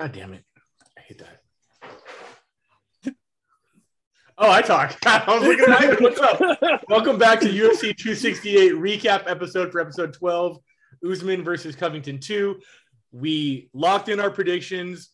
God 0.00 0.12
damn 0.12 0.32
it. 0.32 0.42
I 0.96 1.00
hate 1.02 1.18
that. 1.18 1.42
Oh, 4.38 4.50
I 4.50 4.62
talk. 4.62 4.96
I 5.04 5.22
was 5.26 5.42
looking 5.42 5.70
at 5.70 6.00
What's 6.00 6.18
up? 6.18 6.40
Welcome 6.88 7.18
back 7.18 7.40
to 7.40 7.48
UFC 7.48 7.94
268 7.94 8.72
recap 8.72 9.24
episode 9.26 9.70
for 9.70 9.82
episode 9.82 10.14
12, 10.14 10.56
Usman 11.06 11.44
versus 11.44 11.76
Covington 11.76 12.18
2. 12.18 12.58
We 13.12 13.68
locked 13.74 14.08
in 14.08 14.18
our 14.18 14.30
predictions. 14.30 15.10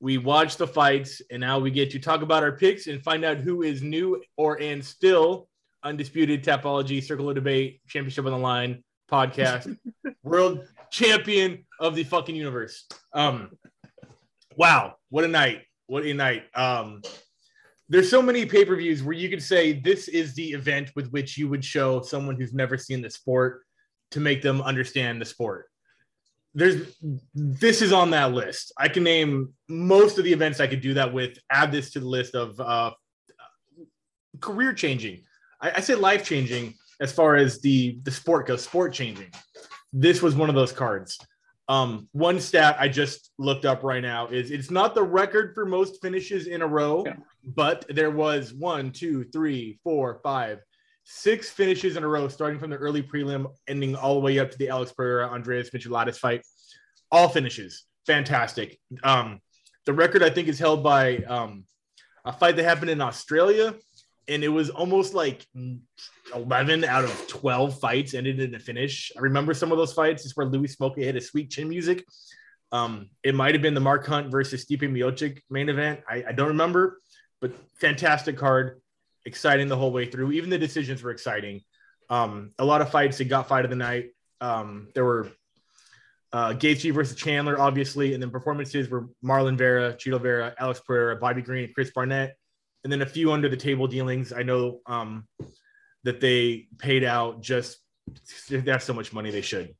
We 0.00 0.16
watched 0.16 0.56
the 0.56 0.66
fights, 0.66 1.20
and 1.30 1.42
now 1.42 1.58
we 1.58 1.70
get 1.70 1.90
to 1.90 1.98
talk 1.98 2.22
about 2.22 2.42
our 2.42 2.52
picks 2.52 2.86
and 2.86 3.02
find 3.02 3.26
out 3.26 3.36
who 3.36 3.60
is 3.60 3.82
new 3.82 4.22
or 4.38 4.58
and 4.62 4.82
still 4.82 5.50
undisputed 5.84 6.42
Tapology 6.42 7.02
Circle 7.02 7.28
of 7.28 7.34
Debate 7.34 7.82
Championship 7.86 8.24
on 8.24 8.32
the 8.32 8.38
Line 8.38 8.82
podcast, 9.10 9.76
world 10.22 10.66
champion 10.90 11.66
of 11.78 11.94
the 11.94 12.04
fucking 12.04 12.34
universe. 12.34 12.86
Um, 13.12 13.50
wow, 14.56 14.96
what 15.10 15.24
a 15.24 15.28
night! 15.28 15.62
What 15.86 16.04
a 16.04 16.14
night! 16.14 16.44
Um, 16.54 17.02
there's 17.88 18.08
so 18.08 18.22
many 18.22 18.46
pay 18.46 18.64
per 18.64 18.74
views 18.76 19.02
where 19.02 19.14
you 19.14 19.28
could 19.28 19.42
say 19.42 19.74
this 19.74 20.08
is 20.08 20.34
the 20.34 20.52
event 20.52 20.90
with 20.96 21.10
which 21.10 21.36
you 21.36 21.48
would 21.48 21.64
show 21.64 22.00
someone 22.00 22.36
who's 22.36 22.54
never 22.54 22.78
seen 22.78 23.02
the 23.02 23.10
sport 23.10 23.64
to 24.12 24.20
make 24.20 24.40
them 24.40 24.62
understand 24.62 25.20
the 25.20 25.24
sport. 25.24 25.68
There's 26.54 26.96
this 27.34 27.82
is 27.82 27.92
on 27.92 28.10
that 28.10 28.32
list. 28.32 28.72
I 28.78 28.88
can 28.88 29.02
name 29.02 29.52
most 29.68 30.18
of 30.18 30.24
the 30.24 30.32
events 30.32 30.60
I 30.60 30.66
could 30.66 30.80
do 30.80 30.94
that 30.94 31.12
with. 31.12 31.38
Add 31.50 31.72
this 31.72 31.90
to 31.92 32.00
the 32.00 32.08
list 32.08 32.34
of 32.34 32.58
uh, 32.60 32.92
career 34.40 34.72
changing. 34.72 35.22
I, 35.60 35.72
I 35.76 35.80
say 35.80 35.94
life 35.94 36.24
changing 36.24 36.74
as 37.00 37.12
far 37.12 37.36
as 37.36 37.60
the 37.60 37.98
the 38.04 38.10
sport 38.10 38.46
goes. 38.46 38.64
Sport 38.64 38.92
changing. 38.92 39.30
This 39.92 40.22
was 40.22 40.34
one 40.34 40.48
of 40.48 40.54
those 40.54 40.72
cards. 40.72 41.18
Um, 41.68 42.08
one 42.12 42.40
stat 42.40 42.76
I 42.78 42.88
just 42.88 43.30
looked 43.38 43.64
up 43.64 43.82
right 43.82 44.02
now 44.02 44.26
is 44.28 44.50
it's 44.50 44.70
not 44.70 44.94
the 44.94 45.02
record 45.02 45.54
for 45.54 45.64
most 45.64 46.02
finishes 46.02 46.46
in 46.46 46.60
a 46.60 46.66
row, 46.66 47.04
yeah. 47.06 47.14
but 47.44 47.84
there 47.88 48.10
was 48.10 48.52
one, 48.52 48.90
two, 48.90 49.24
three, 49.32 49.78
four, 49.84 50.20
five, 50.22 50.60
six 51.04 51.50
finishes 51.50 51.96
in 51.96 52.04
a 52.04 52.08
row, 52.08 52.28
starting 52.28 52.58
from 52.58 52.70
the 52.70 52.76
early 52.76 53.02
prelim, 53.02 53.46
ending 53.68 53.94
all 53.94 54.14
the 54.14 54.20
way 54.20 54.38
up 54.38 54.50
to 54.50 54.58
the 54.58 54.68
Alex 54.68 54.92
Pereira 54.92 55.28
Andreas 55.28 55.70
Michailidis 55.70 56.16
fight. 56.16 56.42
All 57.10 57.28
finishes, 57.28 57.84
fantastic. 58.06 58.78
Um, 59.02 59.40
the 59.86 59.92
record 59.92 60.22
I 60.22 60.30
think 60.30 60.48
is 60.48 60.58
held 60.58 60.82
by 60.82 61.18
um, 61.18 61.64
a 62.24 62.32
fight 62.32 62.56
that 62.56 62.64
happened 62.64 62.90
in 62.90 63.00
Australia, 63.00 63.74
and 64.28 64.44
it 64.44 64.48
was 64.48 64.70
almost 64.70 65.14
like 65.14 65.46
11 66.34 66.84
out 66.84 67.04
of 67.04 67.28
12 67.28 67.78
fights 67.80 68.14
ended 68.14 68.40
in 68.40 68.54
a 68.54 68.58
finish. 68.58 69.10
I 69.16 69.20
remember 69.20 69.54
some 69.54 69.72
of 69.72 69.78
those 69.78 69.92
fights. 69.92 70.24
It's 70.24 70.36
where 70.36 70.46
Louis 70.46 70.74
Smolka 70.74 70.98
hit 70.98 71.16
a 71.16 71.20
sweet 71.20 71.50
chin 71.50 71.68
music. 71.68 72.04
Um, 72.70 73.10
it 73.22 73.34
might 73.34 73.54
have 73.54 73.62
been 73.62 73.74
the 73.74 73.80
Mark 73.80 74.06
Hunt 74.06 74.30
versus 74.30 74.64
Stipe 74.64 74.80
Miocic 74.80 75.40
main 75.50 75.68
event. 75.68 76.00
I, 76.08 76.24
I, 76.28 76.32
don't 76.32 76.48
remember, 76.48 77.00
but 77.40 77.52
fantastic 77.74 78.38
card, 78.38 78.80
exciting 79.26 79.68
the 79.68 79.76
whole 79.76 79.92
way 79.92 80.06
through. 80.06 80.32
Even 80.32 80.48
the 80.48 80.58
decisions 80.58 81.02
were 81.02 81.10
exciting. 81.10 81.60
Um, 82.08 82.52
a 82.58 82.64
lot 82.64 82.80
of 82.80 82.90
fights 82.90 83.18
that 83.18 83.26
got 83.26 83.46
fight 83.46 83.64
of 83.64 83.70
the 83.70 83.76
night. 83.76 84.10
Um, 84.40 84.88
there 84.94 85.04
were 85.04 85.28
uh, 86.32 86.54
Gaethje 86.54 86.94
versus 86.94 87.16
Chandler, 87.16 87.60
obviously, 87.60 88.14
and 88.14 88.22
then 88.22 88.30
performances 88.30 88.88
were 88.88 89.08
Marlon 89.22 89.58
Vera, 89.58 89.92
Chito 89.92 90.20
Vera, 90.20 90.54
Alex 90.58 90.80
Pereira, 90.80 91.16
Bobby 91.16 91.42
Green, 91.42 91.70
Chris 91.74 91.90
Barnett, 91.90 92.36
and 92.84 92.92
then 92.92 93.02
a 93.02 93.06
few 93.06 93.32
under 93.32 93.48
the 93.48 93.56
table 93.56 93.86
dealings. 93.86 94.32
I 94.32 94.42
know 94.42 94.80
um, 94.86 95.26
that 96.04 96.20
they 96.20 96.68
paid 96.78 97.04
out 97.04 97.40
just 97.40 97.78
they 98.48 98.60
have 98.70 98.82
so 98.82 98.92
much 98.92 99.12
money 99.12 99.30
they 99.30 99.40
should. 99.40 99.74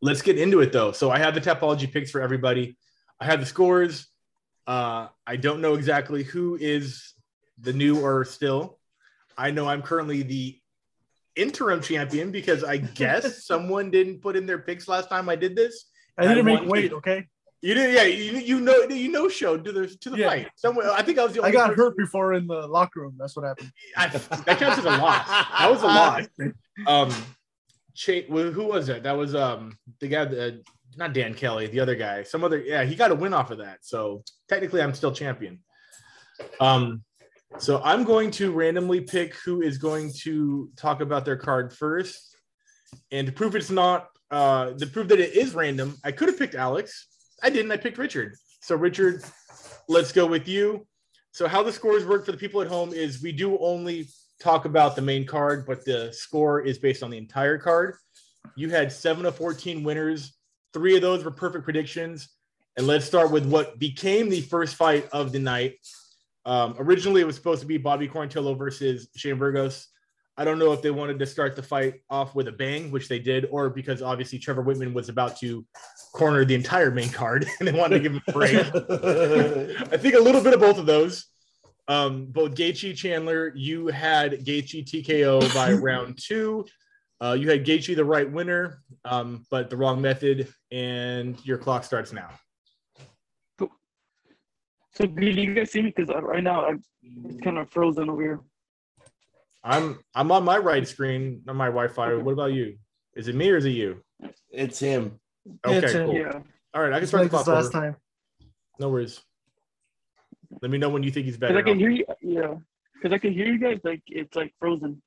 Let's 0.00 0.22
get 0.22 0.38
into 0.38 0.60
it 0.60 0.72
though. 0.72 0.92
So 0.92 1.10
I 1.10 1.18
have 1.18 1.34
the 1.34 1.40
Tapology 1.40 1.92
picks 1.92 2.10
for 2.10 2.20
everybody. 2.20 2.76
I 3.20 3.26
have 3.26 3.40
the 3.40 3.46
scores. 3.46 4.06
Uh, 4.66 5.08
I 5.26 5.36
don't 5.36 5.60
know 5.60 5.74
exactly 5.74 6.22
who 6.22 6.56
is 6.60 7.14
the 7.58 7.72
new 7.72 8.00
or 8.00 8.24
still. 8.24 8.78
I 9.36 9.50
know 9.50 9.68
I'm 9.68 9.82
currently 9.82 10.22
the 10.22 10.58
interim 11.36 11.80
champion 11.80 12.30
because 12.30 12.64
I 12.64 12.78
guess 12.78 13.44
someone 13.46 13.90
didn't 13.90 14.20
put 14.20 14.36
in 14.36 14.46
their 14.46 14.58
picks 14.58 14.88
last 14.88 15.08
time 15.08 15.28
I 15.28 15.36
did 15.36 15.56
this. 15.56 15.86
I 16.16 16.26
didn't 16.26 16.44
make 16.44 16.64
weight, 16.64 16.92
okay? 16.92 17.26
You 17.60 17.74
did, 17.74 17.94
yeah. 17.94 18.04
You, 18.04 18.38
you 18.38 18.60
know, 18.60 18.82
you 18.84 19.10
know, 19.10 19.28
showed 19.28 19.64
to 19.64 19.72
the 19.72 19.88
to 19.88 20.10
the 20.10 20.18
yeah. 20.18 20.28
fight. 20.28 20.48
Somewhere, 20.56 20.90
I 20.92 21.02
think 21.02 21.18
I 21.18 21.24
was 21.24 21.32
the 21.32 21.40
only. 21.40 21.50
I 21.50 21.52
got 21.52 21.70
person. 21.70 21.84
hurt 21.84 21.96
before 21.96 22.34
in 22.34 22.46
the 22.46 22.66
locker 22.66 23.00
room. 23.00 23.16
That's 23.18 23.34
what 23.36 23.44
happened. 23.44 23.72
I, 23.96 24.06
that 24.08 24.58
counts 24.58 24.78
as 24.78 24.84
a 24.84 24.90
loss. 24.90 25.26
That 25.26 25.70
was 25.70 25.82
a 25.82 25.86
loss. 25.86 26.26
Um, 26.86 27.10
Ch- 27.94 28.26
who 28.28 28.64
was 28.64 28.88
it? 28.88 29.02
That 29.02 29.16
was 29.16 29.34
um 29.34 29.76
the 29.98 30.06
guy, 30.06 30.22
uh, 30.22 30.50
not 30.96 31.12
Dan 31.12 31.34
Kelly, 31.34 31.66
the 31.66 31.80
other 31.80 31.96
guy. 31.96 32.22
Some 32.22 32.44
other, 32.44 32.60
yeah. 32.60 32.84
He 32.84 32.94
got 32.94 33.10
a 33.10 33.14
win 33.14 33.34
off 33.34 33.50
of 33.50 33.58
that. 33.58 33.78
So 33.82 34.22
technically, 34.48 34.80
I'm 34.80 34.94
still 34.94 35.10
champion. 35.10 35.58
Um, 36.60 37.02
so 37.58 37.80
I'm 37.82 38.04
going 38.04 38.30
to 38.32 38.52
randomly 38.52 39.00
pick 39.00 39.34
who 39.44 39.62
is 39.62 39.78
going 39.78 40.12
to 40.20 40.70
talk 40.76 41.00
about 41.00 41.24
their 41.24 41.36
card 41.36 41.72
first, 41.72 42.36
and 43.10 43.26
to 43.26 43.32
prove 43.32 43.56
it's 43.56 43.70
not, 43.70 44.06
uh, 44.30 44.72
to 44.72 44.86
prove 44.86 45.08
that 45.08 45.18
it 45.18 45.34
is 45.34 45.54
random, 45.54 45.96
I 46.04 46.12
could 46.12 46.28
have 46.28 46.38
picked 46.38 46.54
Alex 46.54 47.08
I 47.42 47.50
didn't. 47.50 47.70
I 47.70 47.76
picked 47.76 47.98
Richard. 47.98 48.36
So 48.60 48.74
Richard, 48.76 49.22
let's 49.88 50.12
go 50.12 50.26
with 50.26 50.48
you. 50.48 50.86
So 51.32 51.46
how 51.46 51.62
the 51.62 51.72
scores 51.72 52.04
work 52.04 52.24
for 52.24 52.32
the 52.32 52.38
people 52.38 52.60
at 52.60 52.68
home 52.68 52.92
is 52.92 53.22
we 53.22 53.32
do 53.32 53.58
only 53.58 54.08
talk 54.40 54.64
about 54.64 54.96
the 54.96 55.02
main 55.02 55.26
card, 55.26 55.66
but 55.66 55.84
the 55.84 56.12
score 56.12 56.60
is 56.60 56.78
based 56.78 57.02
on 57.02 57.10
the 57.10 57.18
entire 57.18 57.58
card. 57.58 57.96
You 58.56 58.70
had 58.70 58.92
seven 58.92 59.26
of 59.26 59.36
14 59.36 59.84
winners. 59.84 60.34
Three 60.72 60.96
of 60.96 61.02
those 61.02 61.24
were 61.24 61.30
perfect 61.30 61.64
predictions. 61.64 62.28
And 62.76 62.86
let's 62.86 63.04
start 63.04 63.30
with 63.30 63.46
what 63.46 63.78
became 63.78 64.28
the 64.28 64.40
first 64.40 64.76
fight 64.76 65.08
of 65.12 65.32
the 65.32 65.38
night. 65.38 65.74
Um, 66.44 66.76
originally, 66.78 67.20
it 67.20 67.26
was 67.26 67.36
supposed 67.36 67.60
to 67.60 67.66
be 67.66 67.76
Bobby 67.76 68.08
Quarantillo 68.08 68.56
versus 68.56 69.08
Shane 69.16 69.38
Burgos. 69.38 69.88
I 70.38 70.44
don't 70.44 70.60
know 70.60 70.72
if 70.72 70.82
they 70.82 70.92
wanted 70.92 71.18
to 71.18 71.26
start 71.26 71.56
the 71.56 71.64
fight 71.64 72.00
off 72.08 72.36
with 72.36 72.46
a 72.46 72.52
bang, 72.52 72.92
which 72.92 73.08
they 73.08 73.18
did, 73.18 73.48
or 73.50 73.68
because 73.70 74.02
obviously 74.02 74.38
Trevor 74.38 74.62
Wittman 74.62 74.94
was 74.94 75.08
about 75.08 75.36
to 75.38 75.66
corner 76.14 76.44
the 76.44 76.54
entire 76.54 76.92
main 76.92 77.10
card 77.10 77.44
and 77.58 77.66
they 77.66 77.72
wanted 77.72 77.96
to 77.96 78.02
give 78.02 78.12
him 78.12 78.22
a 78.28 78.32
break. 78.32 78.54
I 79.92 79.96
think 79.96 80.14
a 80.14 80.20
little 80.20 80.40
bit 80.40 80.54
of 80.54 80.60
both 80.60 80.78
of 80.78 80.86
those. 80.86 81.26
Um, 81.88 82.26
both 82.26 82.54
Gaethje 82.54 82.94
Chandler, 82.94 83.52
you 83.56 83.88
had 83.88 84.44
Gaethje 84.44 84.84
TKO 84.84 85.52
by 85.54 85.72
round 85.82 86.18
two. 86.22 86.66
Uh, 87.20 87.32
you 87.32 87.50
had 87.50 87.64
Gaethje 87.64 87.96
the 87.96 88.04
right 88.04 88.30
winner, 88.30 88.82
um, 89.04 89.44
but 89.50 89.70
the 89.70 89.76
wrong 89.76 90.00
method, 90.00 90.52
and 90.70 91.44
your 91.44 91.58
clock 91.58 91.82
starts 91.82 92.12
now. 92.12 92.28
Cool. 93.58 93.72
So, 94.94 95.06
do 95.06 95.26
you 95.26 95.54
guys 95.54 95.72
see 95.72 95.82
me? 95.82 95.92
Because 95.96 96.14
right 96.22 96.44
now 96.44 96.66
I'm 96.66 96.84
kind 97.42 97.58
of 97.58 97.70
frozen 97.70 98.08
over 98.08 98.22
here. 98.22 98.40
I'm 99.68 99.98
I'm 100.14 100.32
on 100.32 100.44
my 100.44 100.56
right 100.56 100.88
screen 100.88 101.42
on 101.46 101.56
my 101.56 101.66
Wi-Fi. 101.66 102.14
What 102.14 102.32
about 102.32 102.52
you? 102.52 102.78
Is 103.14 103.28
it 103.28 103.34
me 103.34 103.50
or 103.50 103.58
is 103.58 103.66
it 103.66 103.70
you? 103.70 104.02
It's 104.50 104.78
him. 104.78 105.20
Okay, 105.66 105.78
it's 105.78 105.92
cool. 105.92 106.14
Yeah. 106.14 106.40
All 106.74 106.82
right, 106.82 106.92
I 106.92 106.98
can 106.98 107.06
start 107.06 107.24
like 107.24 107.30
the 107.30 107.36
clock 107.36 107.46
last 107.46 107.72
time. 107.72 107.96
No 108.78 108.88
worries. 108.88 109.20
Let 110.62 110.70
me 110.70 110.78
know 110.78 110.88
when 110.88 111.02
you 111.02 111.10
think 111.10 111.26
he's 111.26 111.36
better. 111.36 111.58
I 111.58 111.62
can 111.62 111.78
hear 111.78 111.90
you. 111.90 112.06
Yeah, 112.22 112.54
because 112.94 113.14
I 113.14 113.18
can 113.18 113.32
hear 113.32 113.46
you 113.46 113.58
guys. 113.58 113.78
Like 113.84 114.02
it's 114.06 114.34
like 114.34 114.54
frozen. 114.58 115.02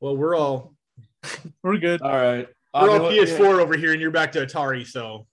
Well, 0.00 0.16
we're 0.16 0.36
all 0.36 0.74
we're 1.62 1.76
good. 1.76 2.00
All 2.00 2.10
right. 2.10 2.48
We're 2.72 2.90
all 2.90 3.10
PS4 3.10 3.38
yeah. 3.38 3.46
over 3.46 3.76
here, 3.76 3.92
and 3.92 4.00
you're 4.00 4.10
back 4.10 4.32
to 4.32 4.46
Atari. 4.46 4.86
So 4.86 5.26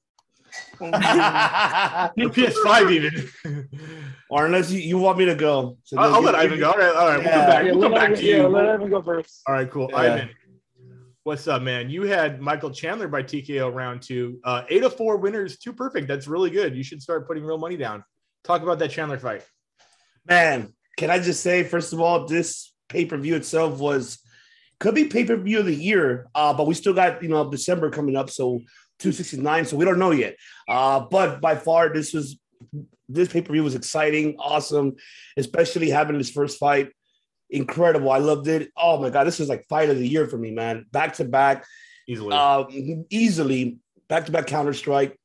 PS5 0.79 2.91
even. 3.45 3.69
or 4.29 4.45
unless 4.45 4.71
you, 4.71 4.79
you 4.79 4.97
want 4.97 5.17
me 5.17 5.25
to 5.25 5.35
go. 5.35 5.77
So 5.83 5.97
I'll, 5.97 6.15
I'll 6.15 6.21
let 6.21 6.35
Ivan 6.35 6.59
go. 6.59 6.71
All 6.71 6.77
right, 6.77 6.95
all 6.95 7.07
right. 7.07 7.23
Yeah. 7.23 7.23
We'll 7.23 7.31
come 7.31 7.47
back. 7.47 7.65
Yeah, 7.65 7.71
we'll 7.71 7.81
come 7.81 7.93
back 7.93 8.03
Ivan, 8.03 8.17
to 8.17 8.25
you. 8.25 8.37
Yeah, 8.37 8.47
let 8.47 8.69
Ivan 8.69 8.89
go 8.89 9.01
first. 9.01 9.41
All 9.47 9.53
right, 9.53 9.69
cool. 9.69 9.89
Ivan, 9.93 10.29
what's 11.23 11.47
up, 11.47 11.61
man? 11.61 11.89
You 11.89 12.03
had 12.03 12.41
Michael 12.41 12.71
Chandler 12.71 13.07
by 13.07 13.23
TKO 13.23 13.73
round 13.73 14.01
two. 14.01 14.39
Uh, 14.43 14.63
eight 14.69 14.83
of 14.83 14.95
four 14.95 15.17
winners, 15.17 15.57
two 15.57 15.73
perfect. 15.73 16.07
That's 16.07 16.27
really 16.27 16.49
good. 16.49 16.75
You 16.75 16.83
should 16.83 17.01
start 17.01 17.27
putting 17.27 17.43
real 17.43 17.57
money 17.57 17.77
down. 17.77 18.03
Talk 18.43 18.61
about 18.61 18.79
that 18.79 18.91
Chandler 18.91 19.17
fight. 19.17 19.43
Man, 20.25 20.73
can 20.97 21.09
I 21.09 21.19
just 21.19 21.41
say, 21.41 21.63
first 21.63 21.93
of 21.93 22.01
all, 22.01 22.27
this 22.27 22.73
pay 22.89 23.05
per 23.05 23.17
view 23.17 23.35
itself 23.35 23.79
was 23.79 24.19
could 24.79 24.95
be 24.95 25.05
pay 25.05 25.25
per 25.25 25.35
view 25.35 25.59
of 25.59 25.65
the 25.65 25.75
year, 25.75 26.27
uh, 26.35 26.53
but 26.53 26.67
we 26.67 26.73
still 26.73 26.93
got 26.93 27.21
you 27.23 27.29
know 27.29 27.49
December 27.49 27.89
coming 27.89 28.15
up, 28.15 28.29
so 28.29 28.61
269. 28.99 29.65
So 29.65 29.77
we 29.77 29.85
don't 29.85 29.99
know 29.99 30.11
yet. 30.11 30.35
Uh, 30.67 31.01
but 31.01 31.41
by 31.41 31.55
far, 31.55 31.93
this 31.93 32.13
was 32.13 32.39
this 33.09 33.29
pay 33.29 33.41
per 33.41 33.53
view 33.53 33.63
was 33.63 33.75
exciting, 33.75 34.35
awesome, 34.39 34.95
especially 35.37 35.89
having 35.89 36.17
this 36.17 36.29
first 36.29 36.59
fight. 36.59 36.89
Incredible. 37.49 38.11
I 38.11 38.17
loved 38.17 38.47
it. 38.47 38.71
Oh 38.75 38.99
my 38.99 39.09
God, 39.09 39.25
this 39.25 39.39
is 39.39 39.47
like 39.47 39.65
fight 39.69 39.89
of 39.89 39.97
the 39.97 40.07
year 40.07 40.27
for 40.27 40.37
me, 40.37 40.51
man. 40.51 40.85
Back 40.91 41.13
to 41.15 41.25
back, 41.25 41.65
easily, 42.07 42.35
uh, 42.35 42.65
easily, 43.09 43.77
back 44.09 44.25
to 44.25 44.31
back 44.31 44.47
Counter 44.47 44.73
Strike. 44.73 45.17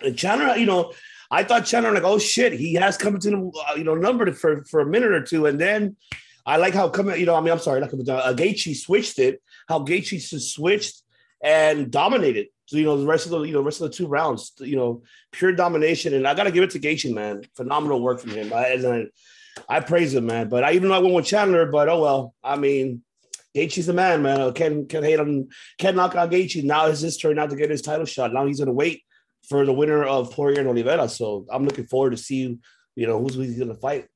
And 0.00 0.16
Chandler, 0.16 0.56
you 0.56 0.66
know, 0.66 0.92
I 1.30 1.42
thought 1.42 1.64
Chandler 1.64 1.92
like, 1.92 2.04
oh 2.04 2.18
shit, 2.18 2.52
he 2.52 2.74
has 2.74 2.96
come 2.96 3.18
to 3.18 3.30
the 3.30 3.36
uh, 3.68 3.74
you 3.74 3.84
know 3.84 3.94
number 3.94 4.30
for 4.32 4.64
for 4.64 4.80
a 4.80 4.86
minute 4.86 5.10
or 5.10 5.22
two, 5.22 5.46
and 5.46 5.60
then 5.60 5.96
I 6.44 6.58
like 6.58 6.74
how 6.74 6.88
coming, 6.88 7.18
you 7.18 7.26
know, 7.26 7.34
I 7.34 7.40
mean, 7.40 7.50
I'm 7.50 7.58
sorry, 7.58 7.80
not 7.80 7.90
coming 7.90 8.06
down. 8.06 8.20
Uh, 8.20 8.32
Gaethje 8.32 8.76
switched 8.76 9.18
it. 9.18 9.42
How 9.68 9.80
Gaethje 9.80 10.20
switched 10.40 11.02
and 11.42 11.90
dominated 11.90 12.46
So 12.66 12.76
you 12.76 12.84
know 12.84 12.96
the 12.96 13.06
rest 13.06 13.26
of 13.26 13.30
the 13.30 13.42
you 13.42 13.52
know 13.52 13.62
rest 13.62 13.80
of 13.80 13.90
the 13.90 13.96
two 13.96 14.06
rounds, 14.06 14.52
you 14.58 14.76
know, 14.76 15.02
pure 15.32 15.52
domination, 15.52 16.14
and 16.14 16.26
I 16.26 16.34
gotta 16.34 16.50
give 16.50 16.64
it 16.64 16.70
to 16.70 16.80
Gaethje, 16.80 17.14
man. 17.14 17.42
Phenomenal 17.54 18.02
work 18.02 18.20
from 18.20 18.30
him. 18.30 18.52
I, 18.52 18.74
I, 19.68 19.76
I 19.76 19.80
praise 19.80 20.14
him, 20.14 20.26
man. 20.26 20.48
But 20.48 20.64
I 20.64 20.72
even 20.72 20.88
though 20.88 20.96
I 20.96 20.98
went 20.98 21.14
with 21.14 21.26
Chandler, 21.26 21.66
but 21.66 21.88
oh 21.88 22.02
well. 22.02 22.34
I 22.42 22.56
mean, 22.56 23.02
Gaethje's 23.56 23.86
the 23.86 23.92
man, 23.92 24.22
man. 24.22 24.40
I 24.40 24.50
can't 24.50 24.88
can't 24.88 25.04
hate 25.04 25.20
on 25.20 25.48
can't 25.78 25.96
knock 25.96 26.16
on 26.16 26.28
Gaethje. 26.28 26.64
Now 26.64 26.86
it's 26.86 27.00
his 27.00 27.16
turn 27.16 27.36
now 27.36 27.46
to 27.46 27.56
get 27.56 27.70
his 27.70 27.82
title 27.82 28.04
shot. 28.04 28.32
Now 28.32 28.46
he's 28.46 28.58
gonna 28.58 28.72
wait 28.72 29.02
for 29.48 29.64
the 29.64 29.72
winner 29.72 30.04
of 30.04 30.32
Poirier 30.32 30.58
and 30.58 30.68
Oliveira. 30.68 31.08
So 31.08 31.46
I'm 31.50 31.64
looking 31.64 31.86
forward 31.86 32.10
to 32.10 32.16
see 32.16 32.58
you 32.96 33.06
know 33.06 33.20
who's 33.20 33.34
he's 33.36 33.58
gonna 33.58 33.74
fight. 33.74 34.08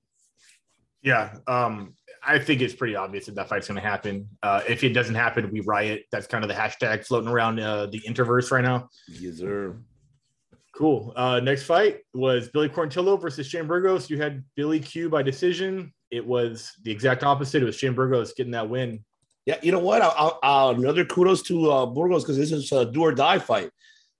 Yeah, 1.02 1.36
um, 1.46 1.94
I 2.22 2.38
think 2.38 2.60
it's 2.60 2.74
pretty 2.74 2.96
obvious 2.96 3.26
that 3.26 3.34
that 3.36 3.48
fight's 3.48 3.68
going 3.68 3.80
to 3.80 3.86
happen. 3.86 4.28
Uh, 4.42 4.60
if 4.68 4.84
it 4.84 4.90
doesn't 4.90 5.14
happen, 5.14 5.50
we 5.50 5.60
riot. 5.60 6.04
That's 6.12 6.26
kind 6.26 6.44
of 6.44 6.48
the 6.48 6.54
hashtag 6.54 7.06
floating 7.06 7.28
around 7.28 7.58
uh, 7.60 7.86
the 7.86 8.00
interverse 8.00 8.50
right 8.50 8.62
now. 8.64 8.88
Yes, 9.08 9.38
sir. 9.38 9.76
Cool. 10.74 11.12
Uh, 11.16 11.40
next 11.40 11.64
fight 11.64 12.00
was 12.14 12.48
Billy 12.48 12.68
Quarantillo 12.68 13.20
versus 13.20 13.46
Shane 13.46 13.66
Burgos. 13.66 14.08
You 14.08 14.18
had 14.20 14.44
Billy 14.54 14.80
Q 14.80 15.08
by 15.10 15.22
decision. 15.22 15.92
It 16.10 16.24
was 16.26 16.72
the 16.82 16.90
exact 16.90 17.22
opposite. 17.22 17.62
It 17.62 17.66
was 17.66 17.76
Shane 17.76 17.94
Burgos 17.94 18.32
getting 18.34 18.52
that 18.52 18.68
win. 18.68 19.04
Yeah, 19.46 19.56
you 19.62 19.72
know 19.72 19.78
what? 19.78 20.02
I'll, 20.02 20.38
I'll, 20.42 20.70
another 20.70 21.04
kudos 21.04 21.42
to 21.44 21.70
uh, 21.70 21.86
Burgos 21.86 22.22
because 22.24 22.36
this 22.36 22.52
is 22.52 22.70
a 22.72 22.84
do 22.84 23.02
or 23.02 23.12
die 23.12 23.38
fight. 23.38 23.70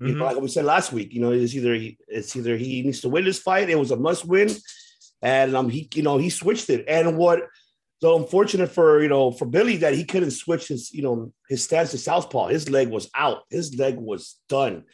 You 0.00 0.14
know, 0.14 0.24
Mhm. 0.24 0.26
like 0.26 0.40
we 0.40 0.48
said 0.48 0.64
last 0.64 0.92
week, 0.94 1.12
you 1.12 1.20
know, 1.20 1.30
it's 1.30 1.54
either 1.54 1.74
he, 1.74 1.98
it's 2.08 2.34
either 2.34 2.56
he 2.56 2.82
needs 2.82 3.02
to 3.02 3.10
win 3.10 3.24
this 3.24 3.38
fight. 3.38 3.68
It 3.68 3.78
was 3.78 3.90
a 3.90 3.96
must 3.96 4.24
win, 4.24 4.48
and 5.20 5.54
um, 5.54 5.68
he 5.68 5.88
you 5.94 6.02
know 6.02 6.16
he 6.16 6.30
switched 6.30 6.70
it. 6.70 6.86
And 6.88 7.18
what 7.18 7.42
so 8.00 8.16
unfortunate 8.16 8.70
for 8.70 9.02
you 9.02 9.08
know 9.08 9.30
for 9.30 9.44
Billy 9.44 9.76
that 9.78 9.94
he 9.94 10.04
couldn't 10.04 10.30
switch 10.30 10.68
his 10.68 10.92
you 10.92 11.02
know 11.02 11.32
his 11.48 11.64
stance 11.64 11.90
to 11.90 11.98
southpaw. 11.98 12.48
His 12.48 12.70
leg 12.70 12.88
was 12.88 13.10
out. 13.14 13.42
His 13.50 13.76
leg 13.76 13.96
was 13.96 14.38
done, 14.48 14.84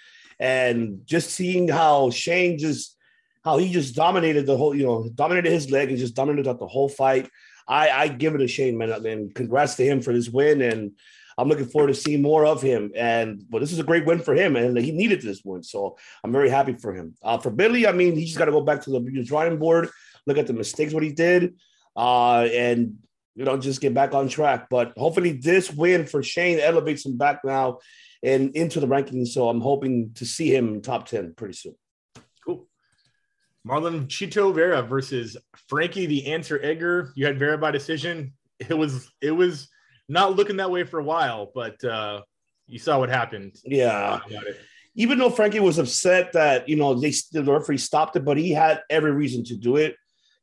and 0.40 1.00
just 1.04 1.30
seeing 1.30 1.68
how 1.68 2.10
Shane 2.10 2.58
just 2.58 2.96
how 3.44 3.58
he 3.58 3.70
just 3.70 3.94
dominated 3.94 4.46
the 4.46 4.56
whole 4.56 4.74
you 4.74 4.84
know 4.84 5.08
dominated 5.14 5.50
his 5.50 5.70
leg 5.70 5.88
and 5.88 5.98
just 5.98 6.16
dominated 6.16 6.58
the 6.58 6.66
whole 6.66 6.88
fight. 6.88 7.30
I 7.68 7.90
I 7.90 8.08
give 8.08 8.34
it 8.34 8.42
a 8.42 8.48
Shane 8.48 8.76
man, 8.76 8.90
and 8.90 9.34
congrats 9.34 9.76
to 9.76 9.84
him 9.84 10.00
for 10.00 10.12
this 10.12 10.28
win 10.28 10.60
and. 10.60 10.92
I'm 11.38 11.48
looking 11.48 11.66
forward 11.66 11.88
to 11.88 11.94
seeing 11.94 12.22
more 12.22 12.46
of 12.46 12.62
him. 12.62 12.92
And 12.96 13.44
but 13.50 13.58
this 13.58 13.70
is 13.70 13.78
a 13.78 13.82
great 13.82 14.06
win 14.06 14.20
for 14.20 14.34
him, 14.34 14.56
and 14.56 14.74
he 14.78 14.90
needed 14.90 15.20
this 15.20 15.42
win. 15.44 15.62
So 15.62 15.98
I'm 16.24 16.32
very 16.32 16.48
happy 16.48 16.72
for 16.72 16.94
him. 16.94 17.14
Uh, 17.22 17.36
for 17.36 17.50
Billy, 17.50 17.86
I 17.86 17.92
mean, 17.92 18.16
he 18.16 18.24
just 18.24 18.38
got 18.38 18.46
to 18.46 18.52
go 18.52 18.62
back 18.62 18.80
to 18.84 18.90
the 18.90 19.22
drawing 19.22 19.58
board, 19.58 19.90
look 20.26 20.38
at 20.38 20.46
the 20.46 20.54
mistakes 20.54 20.94
what 20.94 21.02
he 21.02 21.12
did, 21.12 21.52
uh, 21.96 22.48
and 22.52 22.96
you 23.34 23.44
know 23.44 23.56
just 23.56 23.80
get 23.80 23.94
back 23.94 24.14
on 24.14 24.28
track. 24.28 24.68
But 24.70 24.92
hopefully, 24.96 25.32
this 25.32 25.72
win 25.72 26.06
for 26.06 26.22
Shane 26.22 26.60
elevates 26.60 27.04
him 27.06 27.16
back 27.16 27.44
now 27.44 27.78
and 28.22 28.54
into 28.56 28.80
the 28.80 28.86
rankings. 28.86 29.28
So 29.28 29.48
I'm 29.48 29.60
hoping 29.60 30.12
to 30.14 30.24
see 30.26 30.54
him 30.54 30.74
in 30.74 30.82
top 30.82 31.06
ten 31.06 31.34
pretty 31.34 31.54
soon. 31.54 31.74
Cool. 32.44 32.66
Marlon 33.66 34.06
Chito 34.06 34.54
Vera 34.54 34.82
versus 34.82 35.36
Frankie 35.68 36.06
the 36.06 36.26
Answer 36.32 36.60
Edgar. 36.62 37.12
You 37.16 37.26
had 37.26 37.38
Vera 37.38 37.58
by 37.58 37.70
decision. 37.70 38.32
It 38.58 38.74
was 38.74 39.10
it 39.20 39.32
was 39.32 39.68
not 40.08 40.36
looking 40.36 40.56
that 40.56 40.70
way 40.70 40.84
for 40.84 41.00
a 41.00 41.04
while, 41.04 41.50
but 41.54 41.82
uh, 41.84 42.22
you 42.66 42.78
saw 42.78 42.98
what 42.98 43.10
happened. 43.10 43.56
Yeah. 43.64 43.90
Talk 43.90 44.30
about 44.30 44.46
it. 44.46 44.60
even 44.94 45.18
though 45.18 45.30
Frankie 45.30 45.60
was 45.60 45.78
upset 45.78 46.32
that 46.32 46.68
you 46.68 46.76
know 46.76 46.94
they 46.94 47.12
the 47.32 47.44
referee 47.44 47.78
stopped 47.78 48.16
it, 48.16 48.24
but 48.24 48.38
he 48.38 48.50
had 48.50 48.80
every 48.88 49.12
reason 49.12 49.44
to 49.44 49.56
do 49.56 49.76
it, 49.76 49.96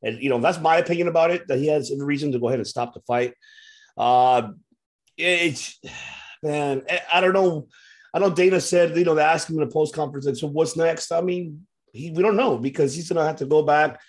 and 0.04 0.22
you 0.22 0.30
know 0.30 0.40
that's 0.40 0.60
my 0.60 0.78
opinion 0.78 1.08
about 1.08 1.32
it. 1.32 1.48
That 1.48 1.60
he 1.60 1.68
has 1.68 1.92
every 1.92 2.06
reason 2.06 2.32
to 2.34 2.40
go 2.40 2.48
ahead 2.48 2.60
and 2.60 2.68
stop 2.68 2.94
the 2.94 3.02
fight. 3.02 3.34
Uh, 3.98 4.50
it's 5.18 5.80
man, 6.44 6.84
I- 7.12 7.22
don't 7.22 7.34
know. 7.34 7.68
I 8.14 8.20
know 8.20 8.30
Dana 8.30 8.62
said 8.62 8.96
you 8.96 9.06
know 9.06 9.16
they 9.16 9.24
asked 9.24 9.50
him 9.50 9.58
in 9.58 9.68
a 9.68 9.72
post 9.72 9.96
conference, 9.96 10.40
so 10.40 10.48
what's 10.48 10.76
next? 10.76 11.12
I 11.12 11.22
mean, 11.22 11.66
he 11.92 12.12
we 12.12 12.22
don't 12.22 12.36
know 12.36 12.58
because 12.58 12.94
he's 12.94 13.10
gonna 13.10 13.26
have 13.26 13.38
to 13.38 13.46
go 13.46 13.64
back 13.64 14.02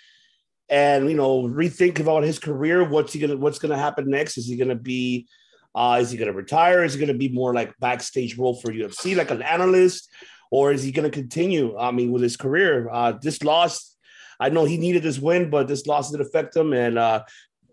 and 0.69 1.09
you 1.09 1.15
know 1.15 1.43
rethink 1.43 1.99
about 1.99 2.23
his 2.23 2.37
career. 2.39 2.83
What's 2.87 3.13
he 3.13 3.19
gonna 3.19 3.37
What's 3.37 3.59
gonna 3.59 3.77
happen 3.77 4.09
next? 4.09 4.37
Is 4.37 4.47
he 4.47 4.57
gonna 4.57 4.75
be 4.75 5.27
uh, 5.75 5.99
is 6.01 6.09
he 6.09 6.17
going 6.17 6.31
to 6.31 6.37
retire? 6.37 6.83
Is 6.83 6.93
he 6.93 6.99
going 6.99 7.11
to 7.11 7.17
be 7.17 7.27
more 7.27 7.53
like 7.53 7.77
backstage 7.79 8.37
role 8.37 8.55
for 8.55 8.71
UFC, 8.71 9.15
like 9.15 9.29
an 9.29 9.41
analyst, 9.41 10.09
or 10.49 10.71
is 10.71 10.81
he 10.81 10.93
going 10.93 11.09
to 11.09 11.13
continue? 11.13 11.77
I 11.77 11.91
mean, 11.91 12.11
with 12.13 12.21
his 12.23 12.37
career, 12.37 12.89
uh, 12.89 13.13
this 13.21 13.43
loss, 13.43 13.94
I 14.39 14.49
know 14.49 14.65
he 14.65 14.77
needed 14.77 15.03
this 15.03 15.19
win, 15.19 15.49
but 15.49 15.67
this 15.67 15.85
loss 15.87 16.11
did 16.11 16.21
affect 16.21 16.55
him, 16.55 16.73
and 16.73 16.97
uh, 16.97 17.23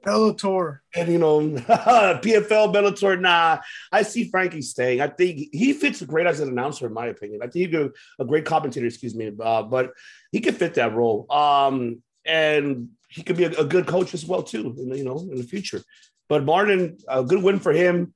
Bellator. 0.04 0.80
and 0.94 1.08
you 1.08 1.18
know, 1.18 1.40
PFL 1.40 2.74
Bellator. 2.74 3.20
Nah, 3.20 3.58
I 3.90 4.02
see 4.02 4.28
Frankie 4.28 4.62
staying. 4.62 5.00
I 5.00 5.08
think 5.08 5.48
he 5.52 5.72
fits 5.72 6.02
great 6.02 6.26
as 6.26 6.40
an 6.40 6.48
announcer, 6.48 6.86
in 6.86 6.92
my 6.92 7.06
opinion. 7.06 7.40
I 7.42 7.46
think 7.46 7.70
he'd 7.70 7.72
be 7.72 7.88
a 8.18 8.24
great 8.24 8.44
commentator. 8.44 8.86
Excuse 8.86 9.14
me, 9.14 9.32
uh, 9.40 9.62
but 9.62 9.92
he 10.30 10.40
could 10.40 10.56
fit 10.56 10.74
that 10.74 10.94
role. 10.94 11.26
Um, 11.30 12.02
and 12.24 12.88
he 13.08 13.22
could 13.22 13.36
be 13.36 13.44
a, 13.44 13.50
a 13.52 13.64
good 13.64 13.86
coach 13.86 14.14
as 14.14 14.24
well 14.24 14.42
too. 14.42 14.74
In 14.78 14.94
you 14.94 15.04
know, 15.04 15.18
in 15.18 15.36
the 15.36 15.44
future. 15.44 15.82
But 16.28 16.44
Martin, 16.44 16.98
a 17.08 17.22
good 17.22 17.42
win 17.42 17.58
for 17.58 17.72
him. 17.72 18.14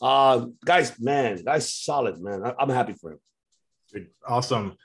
Uh, 0.00 0.46
guys, 0.64 0.98
man, 0.98 1.42
guy's 1.44 1.72
solid, 1.72 2.20
man. 2.20 2.44
I, 2.44 2.54
I'm 2.58 2.70
happy 2.70 2.92
for 2.94 3.12
him. 3.12 4.08
Awesome. 4.26 4.76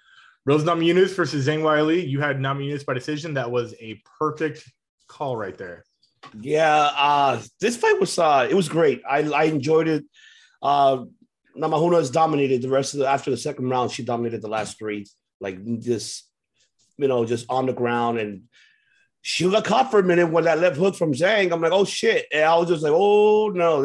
Rose 0.45 0.63
Namajunas 0.63 1.16
versus 1.16 1.48
Zhang 1.48 1.62
Weili. 1.62 2.07
You 2.07 2.19
had 2.19 2.38
Namajunas 2.38 2.86
by 2.86 2.94
decision. 2.94 3.36
That 3.36 3.51
was 3.51 3.74
a 3.80 4.01
perfect 4.19 4.69
call 5.07 5.38
right 5.38 5.57
there. 5.57 5.86
Yeah, 6.40 6.90
uh, 6.95 7.42
this 7.60 7.78
fight 7.78 8.00
was 8.00 8.18
uh, 8.18 8.48
it 8.50 8.56
was 8.56 8.69
great. 8.69 9.01
I 9.10 9.19
I 9.19 9.44
enjoyed 9.45 9.88
it. 9.88 10.06
Uh, 10.62 11.06
Namahuna 11.57 11.98
has 11.98 12.10
dominated 12.10 12.62
the 12.62 12.69
rest 12.69 12.94
of 12.94 13.01
the 13.01 13.07
after 13.07 13.31
the 13.31 13.38
second 13.38 13.69
round. 13.69 13.92
She 13.92 14.04
dominated 14.04 14.42
the 14.42 14.48
last 14.48 14.80
three, 14.80 15.06
like 15.40 15.57
just 15.80 16.30
you 16.98 17.07
know, 17.07 17.25
just 17.25 17.46
on 17.50 17.66
the 17.66 17.74
ground 17.74 18.19
and. 18.19 18.44
She 19.25 19.50
got 19.50 19.63
caught 19.63 19.89
for 19.89 20.00
a 20.00 20.04
minute 20.04 20.34
when 20.34 20.44
that 20.44 20.60
left 20.60 20.75
hook 20.75 20.96
from 20.96 21.13
Zhang. 21.13 21.54
I'm 21.54 21.62
like, 21.62 21.72
oh 21.72 21.86
shit. 21.86 22.25
And 22.34 22.44
I 22.44 22.57
was 22.57 22.68
just 22.68 22.84
like, 22.84 22.92
oh 22.94 23.48
no, 23.48 23.84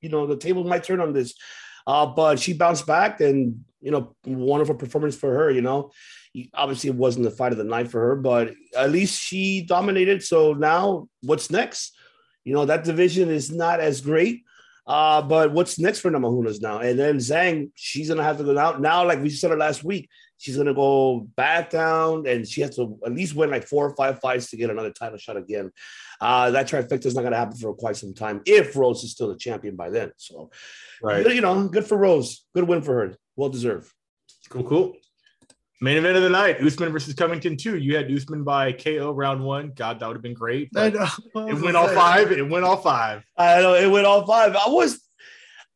you 0.00 0.08
know, 0.08 0.26
the 0.26 0.36
table 0.36 0.64
might 0.64 0.82
turn 0.82 0.98
on 0.98 1.12
this. 1.12 1.32
Uh, 1.86 2.06
but 2.06 2.40
she 2.40 2.54
bounced 2.54 2.88
back 2.88 3.20
and, 3.20 3.64
you 3.80 3.90
know, 3.90 4.14
wonderful 4.24 4.74
performance 4.74 5.16
for 5.16 5.32
her, 5.32 5.50
you 5.50 5.62
know. 5.62 5.90
Obviously, 6.54 6.90
it 6.90 6.96
wasn't 6.96 7.24
the 7.24 7.30
fight 7.30 7.52
of 7.52 7.58
the 7.58 7.64
night 7.64 7.90
for 7.90 8.00
her, 8.00 8.16
but 8.16 8.52
at 8.76 8.90
least 8.90 9.20
she 9.20 9.62
dominated. 9.62 10.22
So 10.22 10.52
now 10.52 11.08
what's 11.22 11.50
next? 11.50 11.96
You 12.44 12.54
know, 12.54 12.64
that 12.66 12.84
division 12.84 13.30
is 13.30 13.50
not 13.50 13.80
as 13.80 14.00
great. 14.00 14.42
Uh, 14.86 15.22
but 15.22 15.52
what's 15.52 15.78
next 15.78 16.00
for 16.00 16.10
Namajunas 16.10 16.60
now? 16.60 16.78
And 16.80 16.98
then 16.98 17.16
Zhang, 17.18 17.70
she's 17.74 18.08
gonna 18.08 18.24
have 18.24 18.38
to 18.38 18.44
go 18.44 18.58
out 18.58 18.80
now, 18.80 19.06
like 19.06 19.22
we 19.22 19.30
said 19.30 19.56
last 19.56 19.84
week. 19.84 20.08
She's 20.40 20.56
gonna 20.56 20.72
go 20.72 21.28
back 21.36 21.68
down, 21.68 22.26
and 22.26 22.48
she 22.48 22.62
has 22.62 22.74
to 22.76 22.98
at 23.04 23.12
least 23.12 23.34
win 23.34 23.50
like 23.50 23.66
four 23.66 23.86
or 23.86 23.94
five 23.94 24.20
fights 24.20 24.48
to 24.50 24.56
get 24.56 24.70
another 24.70 24.90
title 24.90 25.18
shot 25.18 25.36
again. 25.36 25.70
Uh, 26.18 26.50
that 26.50 26.66
trifecta 26.66 27.04
is 27.04 27.14
not 27.14 27.24
gonna 27.24 27.36
happen 27.36 27.58
for 27.58 27.74
quite 27.74 27.96
some 27.96 28.14
time 28.14 28.40
if 28.46 28.74
Rose 28.74 29.04
is 29.04 29.10
still 29.10 29.28
the 29.28 29.36
champion 29.36 29.76
by 29.76 29.90
then. 29.90 30.12
So, 30.16 30.50
right, 31.02 31.26
you 31.26 31.42
know, 31.42 31.68
good 31.68 31.84
for 31.84 31.98
Rose. 31.98 32.46
Good 32.54 32.66
win 32.66 32.80
for 32.80 32.94
her. 32.94 33.16
Well 33.36 33.50
deserved. 33.50 33.92
Cool, 34.48 34.64
cool. 34.64 34.96
Main 35.82 35.98
event 35.98 36.16
of 36.16 36.22
the 36.22 36.30
night: 36.30 36.62
Usman 36.62 36.90
versus 36.90 37.12
Covington. 37.12 37.58
Two. 37.58 37.76
You 37.76 37.96
had 37.96 38.10
Usman 38.10 38.42
by 38.42 38.72
KO 38.72 39.12
round 39.12 39.44
one. 39.44 39.72
God, 39.74 40.00
that 40.00 40.06
would 40.06 40.16
have 40.16 40.22
been 40.22 40.32
great. 40.32 40.70
I 40.74 40.88
know. 40.88 41.06
It 41.48 41.60
went 41.60 41.76
all 41.76 41.88
five. 41.88 42.32
It 42.32 42.48
went 42.48 42.64
all 42.64 42.78
five. 42.78 43.24
I 43.36 43.60
know 43.60 43.74
it 43.74 43.90
went 43.90 44.06
all 44.06 44.26
five. 44.26 44.56
I 44.56 44.70
was, 44.70 45.00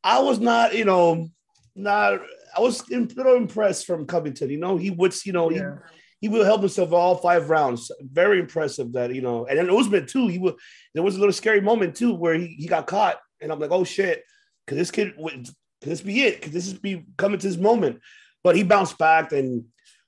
I 0.03 0.21
was 0.21 0.41
not, 0.41 0.75
you 0.75 0.87
know, 0.87 1.29
not. 1.75 2.21
I 2.57 2.61
was 2.61 2.83
a 2.91 2.97
little 2.99 3.37
impressed 3.37 3.87
from 3.87 4.07
Covington. 4.07 4.51
You 4.51 4.59
know, 4.59 4.77
he 4.77 4.91
would, 4.91 5.15
you 5.25 5.33
know, 5.33 5.51
Yeah. 5.51 5.77
he 6.21 6.29
he 6.29 6.29
will 6.29 6.45
help 6.45 6.61
himself 6.61 6.93
all 6.93 7.17
five 7.17 7.51
rounds. 7.51 7.91
Very 8.01 8.41
impressive 8.41 8.93
that 8.95 9.15
you 9.15 9.21
know, 9.21 9.45
and 9.47 9.59
then 9.59 9.71
Usman 9.71 10.07
too. 10.07 10.29
He 10.29 10.39
would. 10.39 10.55
There 10.95 11.03
was 11.03 11.17
a 11.17 11.19
little 11.19 11.33
scary 11.33 11.61
moment 11.61 11.97
too 11.97 12.15
where 12.15 12.35
he, 12.35 12.47
he 12.59 12.67
got 12.67 12.87
caught, 12.87 13.19
and 13.43 13.53
I'm 13.53 13.59
like, 13.61 13.71
oh 13.73 13.85
shit, 13.85 14.23
could 14.67 14.79
this 14.79 14.91
kid? 14.91 15.15
Could 15.17 15.53
this 15.83 16.01
be 16.01 16.23
it? 16.23 16.41
Could 16.41 16.53
this 16.53 16.73
be 16.73 17.05
coming 17.19 17.39
to 17.39 17.47
his 17.47 17.59
moment? 17.59 18.01
But 18.43 18.57
he 18.57 18.63
bounced 18.63 18.97
back, 18.97 19.33
and 19.33 19.65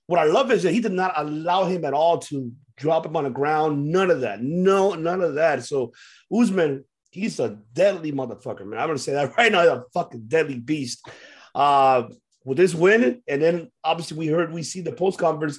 what 0.07 0.21
I 0.21 0.25
love 0.25 0.51
is 0.51 0.63
that 0.63 0.73
he 0.73 0.81
did 0.81 0.93
not 0.93 1.13
allow 1.17 1.65
him 1.65 1.85
at 1.85 1.93
all 1.93 2.19
to 2.19 2.51
drop 2.77 3.05
him 3.05 3.17
on 3.17 3.25
the 3.25 3.31
ground. 3.31 3.91
None 3.91 4.11
of 4.11 4.21
that. 4.23 4.43
No, 4.43 4.95
none 4.95 5.21
of 5.21 5.35
that. 5.35 5.65
So 5.65 5.93
Usman, 6.35 6.85
he's 7.11 7.41
a 7.41 7.59
deadly 7.73 8.13
motherfucker, 8.13 8.65
man. 8.67 8.79
I'm 8.81 8.89
gonna 8.89 8.99
say 8.99 9.13
that 9.13 9.37
right 9.39 9.53
now. 9.53 9.61
He's 9.63 9.71
a 9.71 9.85
fucking 9.93 10.25
deadly 10.29 10.59
beast. 10.59 11.07
Uh, 11.55 12.05
with 12.47 12.57
this 12.57 12.75
win, 12.75 13.23
and 13.27 13.43
then 13.43 13.71
obviously 13.83 14.17
we 14.17 14.29
heard 14.29 14.53
we 14.53 14.63
see 14.63 14.81
the 14.81 14.93
post 14.93 15.19
conference 15.19 15.59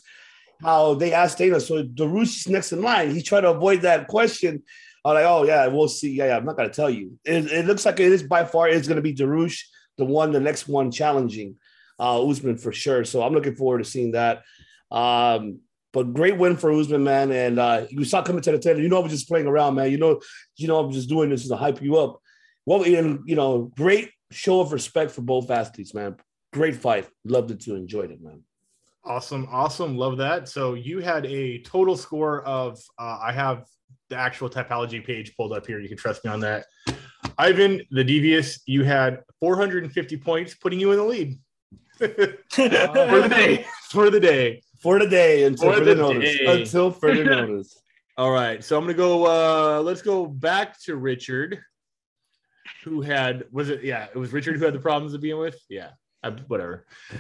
how 0.63 0.95
they 0.95 1.13
asked 1.13 1.37
Dana. 1.37 1.59
So 1.59 1.83
Dariush 1.83 2.37
is 2.37 2.47
next 2.47 2.71
in 2.71 2.81
line. 2.81 3.13
He 3.13 3.21
tried 3.21 3.41
to 3.41 3.51
avoid 3.51 3.81
that 3.81 4.07
question. 4.07 4.63
I'm 5.05 5.13
like, 5.13 5.25
oh 5.25 5.43
yeah, 5.43 5.67
we'll 5.67 5.89
see. 5.89 6.13
Yeah, 6.13 6.27
yeah 6.27 6.37
I'm 6.37 6.45
not 6.45 6.57
gonna 6.57 6.69
tell 6.69 6.89
you. 6.89 7.19
It, 7.25 7.51
it 7.51 7.65
looks 7.65 7.85
like 7.85 7.99
it 7.99 8.11
is 8.11 8.23
by 8.23 8.45
far 8.45 8.69
it's 8.69 8.87
gonna 8.87 9.01
be 9.01 9.13
Dariush, 9.13 9.61
the 9.97 10.05
one, 10.05 10.31
the 10.31 10.39
next 10.39 10.67
one 10.67 10.89
challenging 10.89 11.57
uh 11.99 12.25
Usman 12.25 12.57
for 12.57 12.71
sure. 12.71 13.03
So 13.03 13.21
I'm 13.21 13.33
looking 13.33 13.55
forward 13.55 13.79
to 13.79 13.83
seeing 13.83 14.13
that. 14.13 14.43
Um, 14.89 15.59
but 15.91 16.13
great 16.13 16.37
win 16.37 16.55
for 16.55 16.71
Usman, 16.71 17.03
man. 17.03 17.31
And 17.31 17.59
uh, 17.59 17.85
you 17.89 18.05
saw 18.05 18.21
coming 18.21 18.41
to 18.43 18.51
the 18.51 18.59
table. 18.59 18.81
You 18.81 18.87
know, 18.87 19.01
I'm 19.01 19.09
just 19.09 19.27
playing 19.27 19.47
around, 19.47 19.75
man. 19.75 19.91
You 19.91 19.97
know, 19.97 20.21
you 20.55 20.67
know, 20.67 20.79
I'm 20.79 20.91
just 20.91 21.09
doing 21.09 21.29
this 21.29 21.47
to 21.47 21.55
hype 21.55 21.81
you 21.81 21.97
up. 21.97 22.21
Well, 22.65 22.83
and 22.83 23.21
you 23.25 23.35
know, 23.35 23.71
great 23.75 24.11
show 24.31 24.61
of 24.61 24.73
respect 24.73 25.11
for 25.11 25.21
both 25.21 25.49
athletes, 25.49 25.93
man. 25.93 26.17
Great 26.57 26.75
fight. 26.75 27.07
Loved 27.23 27.51
it 27.51 27.59
too. 27.61 27.75
Enjoyed 27.75 28.09
it, 28.09 28.19
man. 28.19 28.41
Awesome, 29.05 29.47
awesome, 29.51 29.95
love 29.95 30.17
that. 30.17 30.49
So 30.49 30.73
you 30.73 30.99
had 30.99 31.23
a 31.27 31.61
total 31.61 31.95
score 31.95 32.41
of 32.41 32.79
uh, 32.97 33.19
I 33.21 33.31
have 33.31 33.65
the 34.09 34.15
actual 34.17 34.49
Tapology 34.49 35.05
page 35.05 35.35
pulled 35.37 35.53
up 35.53 35.67
here. 35.67 35.79
You 35.79 35.87
can 35.87 35.97
trust 35.97 36.25
me 36.25 36.31
on 36.31 36.39
that. 36.39 36.65
Ivan, 37.37 37.81
the 37.91 38.03
devious, 38.03 38.59
you 38.65 38.83
had 38.83 39.21
450 39.39 40.17
points, 40.17 40.55
putting 40.55 40.79
you 40.79 40.91
in 40.93 40.97
the 40.97 41.03
lead 41.03 41.37
for 41.99 42.07
the 42.07 43.27
day. 43.29 43.65
For 43.89 44.09
the 44.09 44.19
day. 44.19 44.63
For 44.81 44.97
the 44.99 45.07
day 45.07 45.43
until 45.43 45.71
For 45.71 45.77
further 45.77 45.93
the 45.93 46.01
notice. 46.01 46.37
day. 46.39 46.61
Until 46.61 46.91
further 46.91 47.23
notice. 47.45 47.79
All 48.17 48.31
right. 48.31 48.63
So 48.63 48.77
I'm 48.77 48.83
gonna 48.83 48.95
go 48.95 49.25
uh 49.27 49.81
let's 49.81 50.01
go 50.01 50.25
back 50.25 50.81
to 50.85 50.95
Richard, 50.95 51.59
who 52.83 53.01
had 53.01 53.45
was 53.51 53.69
it 53.69 53.83
yeah, 53.83 54.07
it 54.13 54.17
was 54.17 54.33
Richard 54.33 54.57
who 54.57 54.65
had 54.65 54.73
the 54.73 54.79
problems 54.79 55.13
to 55.13 55.19
begin 55.19 55.37
with? 55.37 55.57
Yeah. 55.69 55.91
I, 56.27 56.31
whatever. 56.47 56.85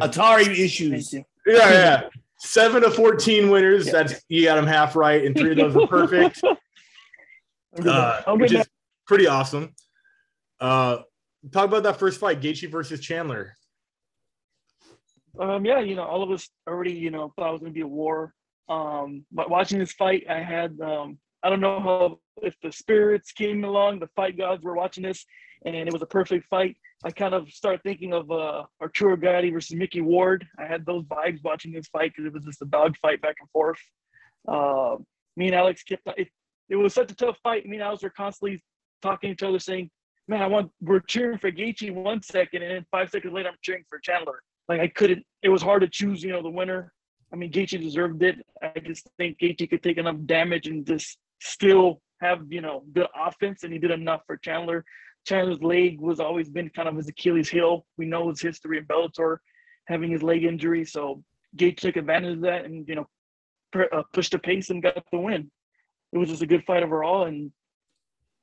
Atari 0.00 0.48
issues. 0.58 1.12
Yeah, 1.12 1.24
yeah. 1.46 2.02
Seven 2.38 2.84
of 2.84 2.94
14 2.94 3.50
winners. 3.50 3.90
That's 3.90 4.22
you 4.28 4.44
got 4.44 4.56
them 4.56 4.66
half 4.66 4.94
right, 4.94 5.24
and 5.24 5.36
three 5.36 5.52
of 5.52 5.56
those 5.56 5.74
were 5.74 5.86
perfect. 5.86 6.42
uh, 7.84 8.22
which 8.36 8.52
is 8.52 8.66
pretty 9.06 9.26
awesome. 9.26 9.74
Uh, 10.60 10.98
talk 11.52 11.66
about 11.66 11.82
that 11.84 11.98
first 11.98 12.20
fight, 12.20 12.40
Gaethje 12.40 12.70
versus 12.70 13.00
Chandler. 13.00 13.54
Um, 15.38 15.64
yeah, 15.64 15.80
you 15.80 15.94
know, 15.94 16.04
all 16.04 16.22
of 16.22 16.30
us 16.30 16.48
already, 16.66 16.92
you 16.92 17.10
know, 17.10 17.32
thought 17.36 17.50
it 17.50 17.52
was 17.52 17.60
gonna 17.60 17.72
be 17.72 17.82
a 17.82 17.86
war. 17.86 18.32
Um, 18.68 19.24
but 19.30 19.50
watching 19.50 19.78
this 19.78 19.92
fight, 19.92 20.24
I 20.28 20.40
had, 20.40 20.80
um, 20.80 21.18
I 21.46 21.48
don't 21.48 21.60
know 21.60 21.78
how 21.78 22.18
if 22.42 22.56
the 22.60 22.72
spirits 22.72 23.30
came 23.30 23.62
along, 23.62 24.00
the 24.00 24.08
fight 24.16 24.36
gods 24.36 24.64
were 24.64 24.74
watching 24.74 25.04
this, 25.04 25.24
and 25.64 25.76
it 25.76 25.92
was 25.92 26.02
a 26.02 26.06
perfect 26.06 26.44
fight. 26.48 26.76
I 27.04 27.12
kind 27.12 27.34
of 27.34 27.48
started 27.52 27.84
thinking 27.84 28.12
of 28.12 28.28
uh, 28.32 28.64
Arturo 28.82 29.16
Gatti 29.16 29.50
versus 29.50 29.76
Micky 29.76 30.00
Ward. 30.00 30.44
I 30.58 30.64
had 30.66 30.84
those 30.84 31.04
vibes 31.04 31.44
watching 31.44 31.70
this 31.70 31.86
fight 31.86 32.10
because 32.10 32.26
it 32.26 32.32
was 32.32 32.44
just 32.44 32.62
a 32.62 32.66
dog 32.66 32.96
fight 32.96 33.22
back 33.22 33.36
and 33.38 33.48
forth. 33.50 33.78
Uh, 34.48 34.96
me 35.36 35.46
and 35.46 35.54
Alex 35.54 35.84
kept 35.84 36.02
it. 36.16 36.28
It 36.68 36.74
was 36.74 36.92
such 36.94 37.12
a 37.12 37.14
tough 37.14 37.38
fight. 37.44 37.64
Me 37.64 37.76
and 37.76 37.84
Alex 37.84 38.02
were 38.02 38.10
constantly 38.10 38.60
talking 39.00 39.28
to 39.28 39.34
each 39.34 39.42
other, 39.44 39.60
saying, 39.60 39.88
"Man, 40.26 40.42
I 40.42 40.48
want." 40.48 40.72
We're 40.80 40.98
cheering 40.98 41.38
for 41.38 41.52
Gaethje 41.52 41.94
one 41.94 42.22
second, 42.22 42.62
and 42.62 42.72
then 42.72 42.86
five 42.90 43.10
seconds 43.10 43.32
later, 43.32 43.50
I'm 43.50 43.54
cheering 43.62 43.84
for 43.88 44.00
Chandler 44.00 44.42
like 44.68 44.80
I 44.80 44.88
couldn't. 44.88 45.24
It 45.44 45.50
was 45.50 45.62
hard 45.62 45.82
to 45.82 45.88
choose, 45.88 46.24
you 46.24 46.32
know, 46.32 46.42
the 46.42 46.50
winner. 46.50 46.92
I 47.32 47.36
mean, 47.36 47.52
Gaethje 47.52 47.80
deserved 47.80 48.24
it. 48.24 48.44
I 48.60 48.80
just 48.80 49.08
think 49.16 49.38
Gaethje 49.38 49.70
could 49.70 49.84
take 49.84 49.98
enough 49.98 50.16
damage 50.26 50.66
and 50.66 50.84
just 50.84 51.18
still 51.40 52.00
have, 52.20 52.40
you 52.48 52.60
know, 52.60 52.84
good 52.92 53.08
offense, 53.14 53.62
and 53.62 53.72
he 53.72 53.78
did 53.78 53.90
enough 53.90 54.22
for 54.26 54.36
Chandler. 54.36 54.84
Chandler's 55.26 55.62
leg 55.62 56.00
was 56.00 56.20
always 56.20 56.48
been 56.48 56.70
kind 56.70 56.88
of 56.88 56.96
his 56.96 57.08
Achilles 57.08 57.48
heel. 57.48 57.84
We 57.98 58.06
know 58.06 58.28
his 58.28 58.40
history 58.40 58.78
in 58.78 58.86
Bellator, 58.86 59.38
having 59.86 60.10
his 60.10 60.22
leg 60.22 60.44
injury. 60.44 60.84
So 60.84 61.22
Gaethje 61.56 61.78
took 61.78 61.96
advantage 61.96 62.36
of 62.36 62.42
that 62.42 62.64
and 62.64 62.88
you 62.88 62.94
know, 62.94 63.06
pr- 63.72 63.92
uh, 63.92 64.02
pushed 64.12 64.32
the 64.32 64.38
pace 64.38 64.70
and 64.70 64.82
got 64.82 65.02
the 65.10 65.18
win. 65.18 65.50
It 66.12 66.18
was 66.18 66.28
just 66.28 66.42
a 66.42 66.46
good 66.46 66.64
fight 66.64 66.82
overall, 66.82 67.24
and 67.24 67.50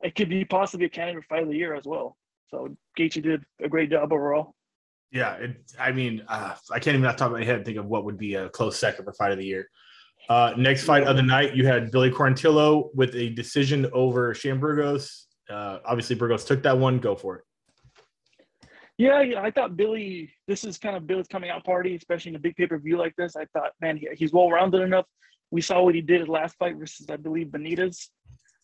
it 0.02 0.16
could 0.16 0.30
be 0.30 0.44
possibly 0.44 0.86
a 0.86 0.90
candidate 0.90 1.24
for 1.24 1.36
fight 1.36 1.44
of 1.44 1.50
the 1.50 1.58
year 1.58 1.74
as 1.74 1.86
well. 1.86 2.18
So 2.50 2.76
Gaethje 3.00 3.24
did 3.24 3.44
a 3.64 3.70
great 3.70 3.90
job 3.90 4.12
overall. 4.12 4.54
Yeah, 5.12 5.36
it, 5.36 5.72
I 5.80 5.92
mean, 5.92 6.24
uh, 6.28 6.56
I 6.72 6.80
can't 6.80 6.96
even 6.96 7.06
off 7.06 7.16
the 7.16 7.20
top 7.20 7.32
of 7.32 7.38
my 7.38 7.44
head 7.44 7.64
think 7.64 7.78
of 7.78 7.86
what 7.86 8.04
would 8.04 8.18
be 8.18 8.36
a 8.36 8.50
close 8.50 8.78
second 8.78 9.06
for 9.06 9.14
fight 9.14 9.32
of 9.32 9.38
the 9.38 9.46
year. 9.46 9.70
Uh, 10.30 10.54
next 10.58 10.86
fight 10.86 11.04
of 11.04 11.16
the 11.18 11.24
night, 11.24 11.56
you 11.56 11.68
had 11.68 11.92
Billy 11.92 12.10
Quarantillo 12.10 12.90
with 12.94 13.14
a 13.16 13.30
decision 13.32 13.90
over 13.94 14.34
Shane 14.34 14.60
Burgos. 14.60 15.28
Uh, 15.50 15.80
obviously, 15.86 16.16
Burgos 16.16 16.46
took 16.46 16.64
that 16.64 16.78
one. 16.78 17.00
Go 17.00 17.16
for 17.16 17.38
it. 17.38 17.44
Yeah, 18.98 19.42
I 19.42 19.52
thought 19.52 19.76
Billy. 19.76 20.32
This 20.48 20.64
is 20.64 20.78
kind 20.78 20.96
of 20.96 21.08
Billy's 21.08 21.28
coming 21.28 21.50
out 21.50 21.66
party, 21.66 21.96
especially 21.96 22.30
in 22.30 22.36
a 22.36 22.40
big 22.40 22.56
pay 22.56 22.68
per 22.68 22.78
view 22.78 22.98
like 22.98 23.16
this. 23.18 23.36
I 23.36 23.46
thought, 23.54 23.72
man, 23.82 23.98
he, 23.98 24.08
he's 24.14 24.32
well 24.32 24.50
rounded 24.50 24.82
enough. 24.82 25.06
We 25.52 25.62
saw 25.62 25.82
what 25.84 25.96
he 25.96 26.02
did 26.02 26.22
his 26.22 26.30
last 26.30 26.56
fight 26.56 26.78
versus, 26.78 27.10
I 27.10 27.18
believe, 27.18 27.48
Benitez, 27.48 28.08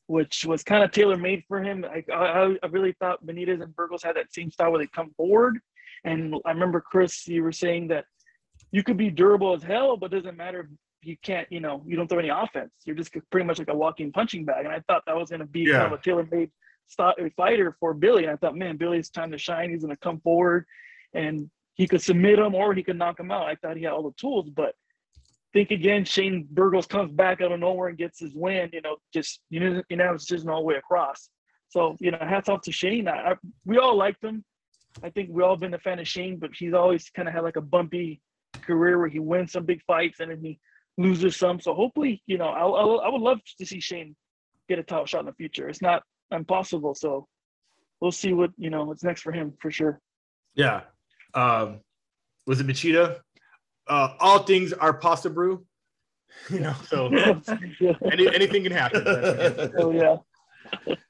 which 0.07 0.45
was 0.45 0.63
kind 0.63 0.83
of 0.83 0.91
tailor 0.91 1.17
made 1.17 1.43
for 1.47 1.61
him. 1.61 1.83
I, 1.83 2.03
I 2.13 2.55
I 2.63 2.67
really 2.67 2.95
thought 2.99 3.25
Benitez 3.25 3.61
and 3.61 3.75
Burgos 3.75 4.03
had 4.03 4.15
that 4.15 4.33
same 4.33 4.49
style 4.49 4.71
where 4.71 4.79
they 4.79 4.87
come 4.87 5.11
forward. 5.17 5.59
And 6.05 6.35
I 6.45 6.51
remember 6.51 6.79
Chris, 6.79 7.27
you 7.27 7.43
were 7.43 7.51
saying 7.51 7.89
that 7.89 8.05
you 8.71 8.83
could 8.83 8.97
be 8.97 9.09
durable 9.09 9.53
as 9.53 9.63
hell, 9.63 9.97
but 9.97 10.11
doesn't 10.11 10.37
matter 10.37 10.69
you 11.01 11.17
can't, 11.21 11.47
you 11.51 11.59
know, 11.59 11.83
you 11.85 11.95
don't 11.95 12.07
throw 12.07 12.19
any 12.19 12.29
offense. 12.29 12.71
You're 12.85 12.95
just 12.95 13.11
pretty 13.31 13.45
much 13.45 13.59
like 13.59 13.69
a 13.69 13.75
walking 13.75 14.11
punching 14.11 14.45
bag. 14.45 14.65
And 14.65 14.73
I 14.73 14.81
thought 14.87 15.03
that 15.05 15.15
was 15.15 15.29
going 15.29 15.39
to 15.39 15.45
be 15.45 15.61
Yeah. 15.61 15.79
kind 15.79 15.93
of 15.93 15.99
a 15.99 16.03
tailor 16.03 16.27
made 16.31 16.51
style, 16.87 17.13
fighter 17.37 17.75
for 17.79 17.93
Billy. 17.93 18.23
And 18.23 18.31
I 18.31 18.35
thought, 18.35 18.55
man, 18.55 18.77
Billy's 18.77 19.09
time 19.09 19.31
to 19.31 19.37
shine. 19.37 19.69
He's 19.69 19.81
going 19.83 19.95
to 19.95 19.99
come 19.99 20.19
forward 20.21 20.65
and 21.13 21.49
he 21.75 21.87
could 21.87 22.01
submit 22.01 22.39
him 22.39 22.53
or 22.55 22.73
he 22.73 22.83
could 22.83 22.97
knock 22.97 23.19
him 23.19 23.31
out. 23.31 23.47
I 23.47 23.55
thought 23.55 23.77
he 23.77 23.83
had 23.83 23.93
all 23.93 24.03
the 24.03 24.13
tools, 24.19 24.49
but 24.49 24.75
think 25.53 25.71
again, 25.71 26.05
Shane 26.05 26.47
Burgos 26.51 26.85
comes 26.85 27.11
back 27.11 27.41
out 27.41 27.51
of 27.51 27.59
nowhere 27.59 27.87
and 27.89 27.97
gets 27.97 28.19
his 28.19 28.33
win, 28.35 28.69
you 28.73 28.81
know, 28.81 28.97
just, 29.13 29.41
you 29.49 29.59
know, 29.59 29.81
you 29.89 29.97
know, 29.97 30.13
it's 30.13 30.25
just 30.25 30.47
all 30.47 30.59
the 30.61 30.65
way 30.65 30.75
across. 30.75 31.29
So, 31.69 31.95
you 31.99 32.11
know, 32.11 32.17
hats 32.19 32.49
off 32.49 32.61
to 32.63 32.71
Shane. 32.71 33.07
I, 33.07 33.31
I, 33.31 33.35
we 33.65 33.77
all 33.77 33.95
liked 33.95 34.23
him. 34.23 34.43
I 35.03 35.09
think 35.09 35.29
we 35.31 35.43
all 35.43 35.55
been 35.55 35.73
a 35.73 35.79
fan 35.79 35.99
of 35.99 36.07
Shane, 36.07 36.37
but 36.37 36.51
he's 36.53 36.73
always 36.73 37.09
kind 37.09 37.27
of 37.27 37.33
had 37.33 37.43
like 37.43 37.55
a 37.55 37.61
bumpy 37.61 38.21
career 38.61 38.97
where 38.97 39.07
he 39.07 39.19
wins 39.19 39.51
some 39.53 39.65
big 39.65 39.81
fights 39.83 40.19
and 40.19 40.31
then 40.31 40.39
he 40.41 40.59
loses 40.99 41.37
some. 41.37 41.59
So 41.59 41.73
hopefully, 41.73 42.21
you 42.27 42.37
know, 42.37 42.49
I, 42.49 42.59
I, 42.59 43.07
I 43.07 43.09
would 43.09 43.21
love 43.21 43.39
to 43.57 43.65
see 43.65 43.79
Shane 43.79 44.15
get 44.67 44.79
a 44.79 44.83
title 44.83 45.05
shot 45.05 45.21
in 45.21 45.25
the 45.27 45.33
future. 45.33 45.69
It's 45.69 45.81
not 45.81 46.03
impossible. 46.29 46.93
So 46.93 47.27
we'll 48.01 48.11
see 48.11 48.33
what, 48.33 48.51
you 48.57 48.69
know, 48.69 48.83
what's 48.83 49.03
next 49.03 49.21
for 49.21 49.31
him 49.31 49.53
for 49.61 49.71
sure. 49.71 49.99
Yeah. 50.55 50.81
Um, 51.33 51.79
was 52.45 52.59
it 52.59 52.67
Machida? 52.67 53.19
Uh, 53.87 54.13
all 54.19 54.39
things 54.39 54.73
are 54.73 54.93
pasta 54.93 55.29
brew. 55.37 55.65
You 56.49 56.59
know, 56.59 56.75
so 56.87 57.09
yeah. 57.11 57.93
any, 58.11 58.33
anything 58.35 58.63
can 58.63 58.71
happen. 58.71 59.03
Oh, 59.77 59.91
yeah. 59.91 60.17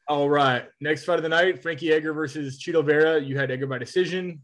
All 0.08 0.30
right. 0.30 0.66
Next 0.80 1.04
fight 1.04 1.18
of 1.18 1.24
the 1.24 1.30
night, 1.30 1.62
Frankie 1.62 1.92
Edgar 1.92 2.14
versus 2.14 2.58
Chito 2.58 2.86
Vera. 2.86 3.20
You 3.20 3.38
had 3.38 3.52
Edgar 3.52 3.68
by 3.68 3.80
decision. 3.80 4.42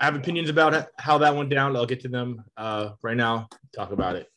I 0.00 0.06
have 0.06 0.14
opinions 0.14 0.48
about 0.48 0.88
how 0.98 1.18
that 1.18 1.36
went 1.36 1.50
down. 1.50 1.76
I'll 1.76 1.86
get 1.86 2.00
to 2.00 2.08
them 2.08 2.42
uh, 2.56 2.90
right 3.02 3.16
now. 3.16 3.48
Talk 3.74 3.92
about 3.92 4.16
it. 4.16 4.28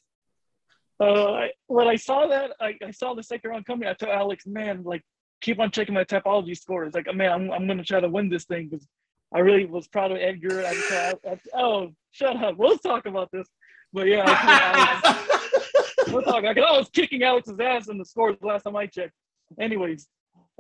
Uh, 1.00 1.32
I, 1.32 1.50
when 1.68 1.88
I 1.88 1.96
saw 1.96 2.28
that, 2.28 2.52
I, 2.60 2.76
I 2.84 2.92
saw 2.92 3.14
the 3.14 3.24
second 3.24 3.52
round 3.52 3.66
coming. 3.66 3.88
I 3.88 3.94
told 3.94 4.12
Alex, 4.12 4.48
man, 4.48 4.84
like 4.84 5.04
keep 5.42 5.60
on 5.60 5.72
checking 5.72 5.94
my 5.94 6.04
Tapology 6.04 6.58
scores. 6.58 6.94
Like, 6.94 7.14
man, 7.14 7.32
I'm, 7.32 7.52
I'm 7.52 7.68
gonna 7.68 7.84
try 7.84 8.00
to 8.00 8.10
win 8.10 8.30
this 8.30 8.46
thing 8.46 8.70
because 8.70 8.88
I 9.34 9.40
really 9.40 9.66
was 9.66 9.88
proud 9.88 10.12
of 10.12 10.18
Edgar. 10.18 10.66
I, 10.66 11.14
I, 11.26 11.32
I, 11.32 11.40
oh, 11.60 11.92
shut 12.12 12.42
up. 12.44 12.58
We'll 12.58 12.78
talk 12.78 13.06
about 13.06 13.30
this. 13.32 13.48
But 13.94 14.08
yeah, 14.08 14.24
I, 14.26 15.02
Alex, 15.04 16.08
we'll 16.12 16.24
talk. 16.24 16.44
I, 16.44 16.50
I 16.50 16.78
was 16.78 16.90
kicking 16.90 17.24
Alex's 17.24 17.60
ass 17.60 17.90
in 17.90 17.98
the 17.98 18.06
scores 18.06 18.38
the 18.42 18.48
last 18.48 18.64
time 18.64 18.76
I 18.76 18.88
checked. 18.88 19.14
Anyways, 19.60 20.08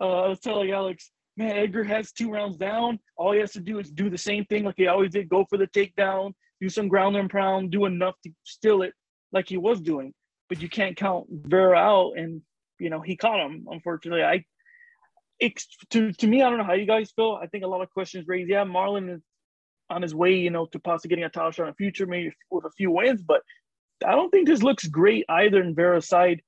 uh, 0.01 0.24
I 0.24 0.27
was 0.27 0.39
telling 0.39 0.72
Alex, 0.72 1.12
man, 1.36 1.58
Edgar 1.58 1.84
has 1.84 2.12
two 2.12 2.32
rounds 2.32 2.58
down. 2.58 3.00
All 3.15 3.32
he 3.32 3.39
has 3.39 3.53
to 3.53 3.60
do 3.60 3.79
is 3.79 3.89
do 3.89 4.10
the 4.10 4.17
same 4.17 4.46
thing 4.46 4.65
like 4.65 4.75
he 4.77 4.88
always 4.88 5.12
did: 5.12 5.29
go 5.29 5.46
for 5.50 5.58
the 5.58 5.67
takedown, 5.67 6.34
do 6.62 6.70
some 6.70 6.88
ground 6.88 7.15
and 7.15 7.29
pound, 7.29 7.72
do 7.72 7.86
enough 7.86 8.15
to 8.24 8.32
steal 8.44 8.84
it 8.84 8.94
like 9.32 9.50
he 9.50 9.58
was 9.58 9.82
doing 9.82 10.13
but 10.50 10.62
you 10.62 10.70
can't 10.70 10.96
count 10.96 11.27
Vera 11.30 11.77
out, 11.77 12.13
and 12.18 12.42
you 12.80 12.89
know 12.89 13.01
he 13.01 13.16
caught 13.16 13.46
him. 13.46 13.68
Unfortunately, 13.70 14.24
I 14.24 14.46
it's, 15.39 15.68
to 15.92 16.12
to 16.13 16.27
me, 16.27 16.42
I 16.42 16.50
don't 16.50 16.58
know 16.58 16.66
how 16.66 16.74
you 16.74 16.86
guys 16.86 17.12
feel. 17.12 17.39
I 17.42 17.48
think 17.48 17.63
a 17.63 17.68
lot 17.68 17.82
of 17.82 17.89
questions 17.92 18.27
raised. 18.27 18.50
Yeah, 18.50 18.63
Marlon 18.63 19.16
is 19.16 19.22
on 19.89 20.01
his 20.01 20.16
way, 20.16 20.36
you 20.36 20.50
know, 20.50 20.66
to 20.68 20.80
possibly 20.80 21.10
getting 21.10 21.25
a 21.25 21.30
title 21.30 21.51
shot 21.51 21.63
in 21.63 21.70
the 21.70 21.75
future, 21.75 22.06
maybe 22.06 22.34
with 22.51 22.66
a 22.66 22.72
few 22.72 22.92
wins, 22.92 23.22
but 23.22 23.42
I 24.06 24.12
don't 24.12 24.30
think 24.30 24.48
this 24.48 24.62
looks 24.62 24.86
great 24.88 25.25
either 25.30 25.62
in 25.62 25.75
Vera's 25.75 26.08
side. 26.08 26.42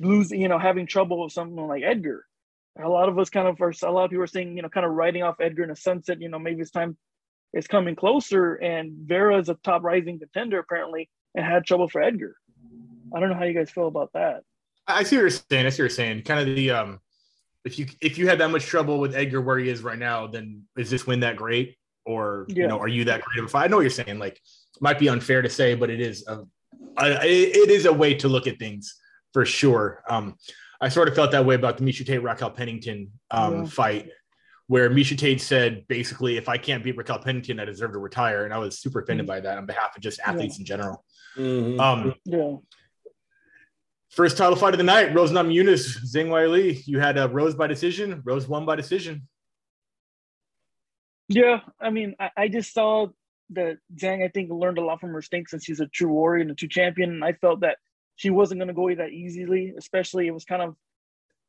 Losing, 0.00 0.40
you 0.40 0.48
know, 0.48 0.58
having 0.58 0.86
trouble 0.86 1.22
with 1.22 1.32
someone 1.32 1.68
like 1.68 1.82
Edgar. 1.84 2.24
A 2.82 2.88
lot 2.88 3.08
of 3.08 3.18
us 3.18 3.30
kind 3.30 3.46
of 3.46 3.60
are. 3.60 3.72
A 3.82 3.90
lot 3.90 4.04
of 4.04 4.10
people 4.10 4.24
are 4.24 4.28
saying, 4.28 4.56
you 4.56 4.62
know, 4.62 4.68
kind 4.68 4.86
of 4.86 4.92
writing 4.92 5.22
off 5.22 5.40
Edgar 5.40 5.64
in 5.64 5.70
a 5.70 5.76
sunset. 5.76 6.20
You 6.20 6.28
know, 6.28 6.38
maybe 6.38 6.62
it's 6.62 6.70
time. 6.70 6.96
It's 7.52 7.66
coming 7.66 7.94
closer, 7.94 8.54
and 8.54 8.92
Vera 9.06 9.38
is 9.38 9.48
a 9.48 9.54
top 9.54 9.82
rising 9.82 10.18
contender 10.18 10.58
apparently, 10.58 11.10
and 11.34 11.44
had 11.44 11.66
trouble 11.66 11.88
for 11.88 12.02
Edgar. 12.02 12.36
I 13.14 13.20
don't 13.20 13.28
know 13.30 13.34
how 13.36 13.44
you 13.44 13.54
guys 13.54 13.70
feel 13.70 13.86
about 13.88 14.12
that. 14.14 14.42
I 14.86 15.02
see 15.04 15.16
what 15.16 15.22
you're 15.22 15.30
saying. 15.30 15.66
I 15.66 15.68
see 15.70 15.74
what 15.74 15.78
you're 15.78 15.88
saying. 15.90 16.22
Kind 16.22 16.40
of 16.48 16.54
the 16.56 16.70
um, 16.70 17.00
if 17.64 17.78
you 17.78 17.86
if 18.00 18.18
you 18.18 18.26
had 18.28 18.38
that 18.38 18.50
much 18.50 18.64
trouble 18.66 18.98
with 18.98 19.14
Edgar 19.14 19.40
where 19.40 19.58
he 19.58 19.68
is 19.68 19.82
right 19.82 19.98
now, 19.98 20.26
then 20.26 20.62
is 20.76 20.90
this 20.90 21.06
win 21.06 21.20
that 21.20 21.36
great, 21.36 21.76
or 22.04 22.46
you 22.48 22.66
know, 22.66 22.78
are 22.78 22.88
you 22.88 23.04
that 23.04 23.22
great 23.22 23.38
of 23.38 23.44
a 23.46 23.48
fight? 23.48 23.64
I 23.64 23.68
know 23.68 23.76
what 23.76 23.82
you're 23.82 23.90
saying. 23.90 24.18
Like, 24.18 24.40
might 24.80 24.98
be 24.98 25.08
unfair 25.08 25.42
to 25.42 25.48
say, 25.48 25.74
but 25.74 25.90
it 25.90 26.00
is 26.00 26.26
a, 26.26 26.40
a 26.98 27.10
it 27.24 27.70
is 27.70 27.86
a 27.86 27.92
way 27.92 28.14
to 28.14 28.28
look 28.28 28.46
at 28.46 28.58
things 28.58 28.98
for 29.32 29.44
sure. 29.44 30.02
Um, 30.08 30.36
I 30.80 30.88
sort 30.88 31.06
of 31.08 31.14
felt 31.14 31.30
that 31.30 31.46
way 31.46 31.54
about 31.54 31.78
the 31.78 31.84
Miesha 31.84 32.04
Tate 32.04 32.22
Raquel 32.22 32.50
Pennington 32.50 33.12
um, 33.30 33.54
Yeah. 33.60 33.64
fight, 33.66 34.10
where 34.66 34.90
Miesha 34.90 35.16
Tate 35.16 35.40
said 35.40 35.86
basically, 35.86 36.36
if 36.36 36.48
I 36.48 36.58
can't 36.58 36.82
beat 36.82 36.96
Raquel 36.96 37.20
Pennington, 37.20 37.60
I 37.60 37.64
deserve 37.66 37.92
to 37.92 37.98
retire, 37.98 38.44
and 38.44 38.52
I 38.52 38.58
was 38.58 38.80
super 38.80 39.00
offended 39.00 39.26
by 39.28 39.38
that 39.38 39.58
on 39.58 39.66
behalf 39.66 39.96
of 39.96 40.02
just 40.02 40.18
athletes 40.26 40.58
in 40.58 40.64
general. 40.64 41.04
Mhm. 41.36 41.80
Um, 41.80 42.14
Yeah. 42.24 42.56
First 44.12 44.36
title 44.36 44.56
fight 44.56 44.74
of 44.74 44.78
the 44.78 44.84
night, 44.84 45.14
Rose 45.14 45.32
Namajunas, 45.32 46.04
Zhang 46.04 46.28
Weili. 46.28 46.86
You 46.86 47.00
had 47.00 47.16
a 47.16 47.28
Rose 47.28 47.54
by 47.54 47.66
decision. 47.66 48.20
Rose 48.26 48.46
won 48.46 48.66
by 48.66 48.76
decision. 48.76 49.26
Yeah, 51.30 51.60
I 51.80 51.88
mean, 51.88 52.14
I, 52.20 52.30
I 52.36 52.48
just 52.48 52.74
saw 52.74 53.06
that 53.50 53.78
Zhang. 53.96 54.22
I 54.22 54.28
think 54.28 54.50
learned 54.50 54.76
a 54.76 54.84
lot 54.84 55.00
from 55.00 55.14
her 55.14 55.22
stink 55.22 55.48
since 55.48 55.64
she's 55.64 55.80
a 55.80 55.86
true 55.86 56.10
warrior 56.10 56.42
and 56.42 56.50
a 56.50 56.54
true 56.54 56.68
champion. 56.68 57.08
And 57.08 57.24
I 57.24 57.32
felt 57.32 57.60
that 57.60 57.78
she 58.16 58.28
wasn't 58.28 58.58
going 58.58 58.68
to 58.68 58.74
go 58.74 58.82
away 58.82 58.96
that 58.96 59.12
easily. 59.12 59.72
Especially, 59.78 60.26
it 60.26 60.34
was 60.34 60.44
kind 60.44 60.60
of 60.60 60.76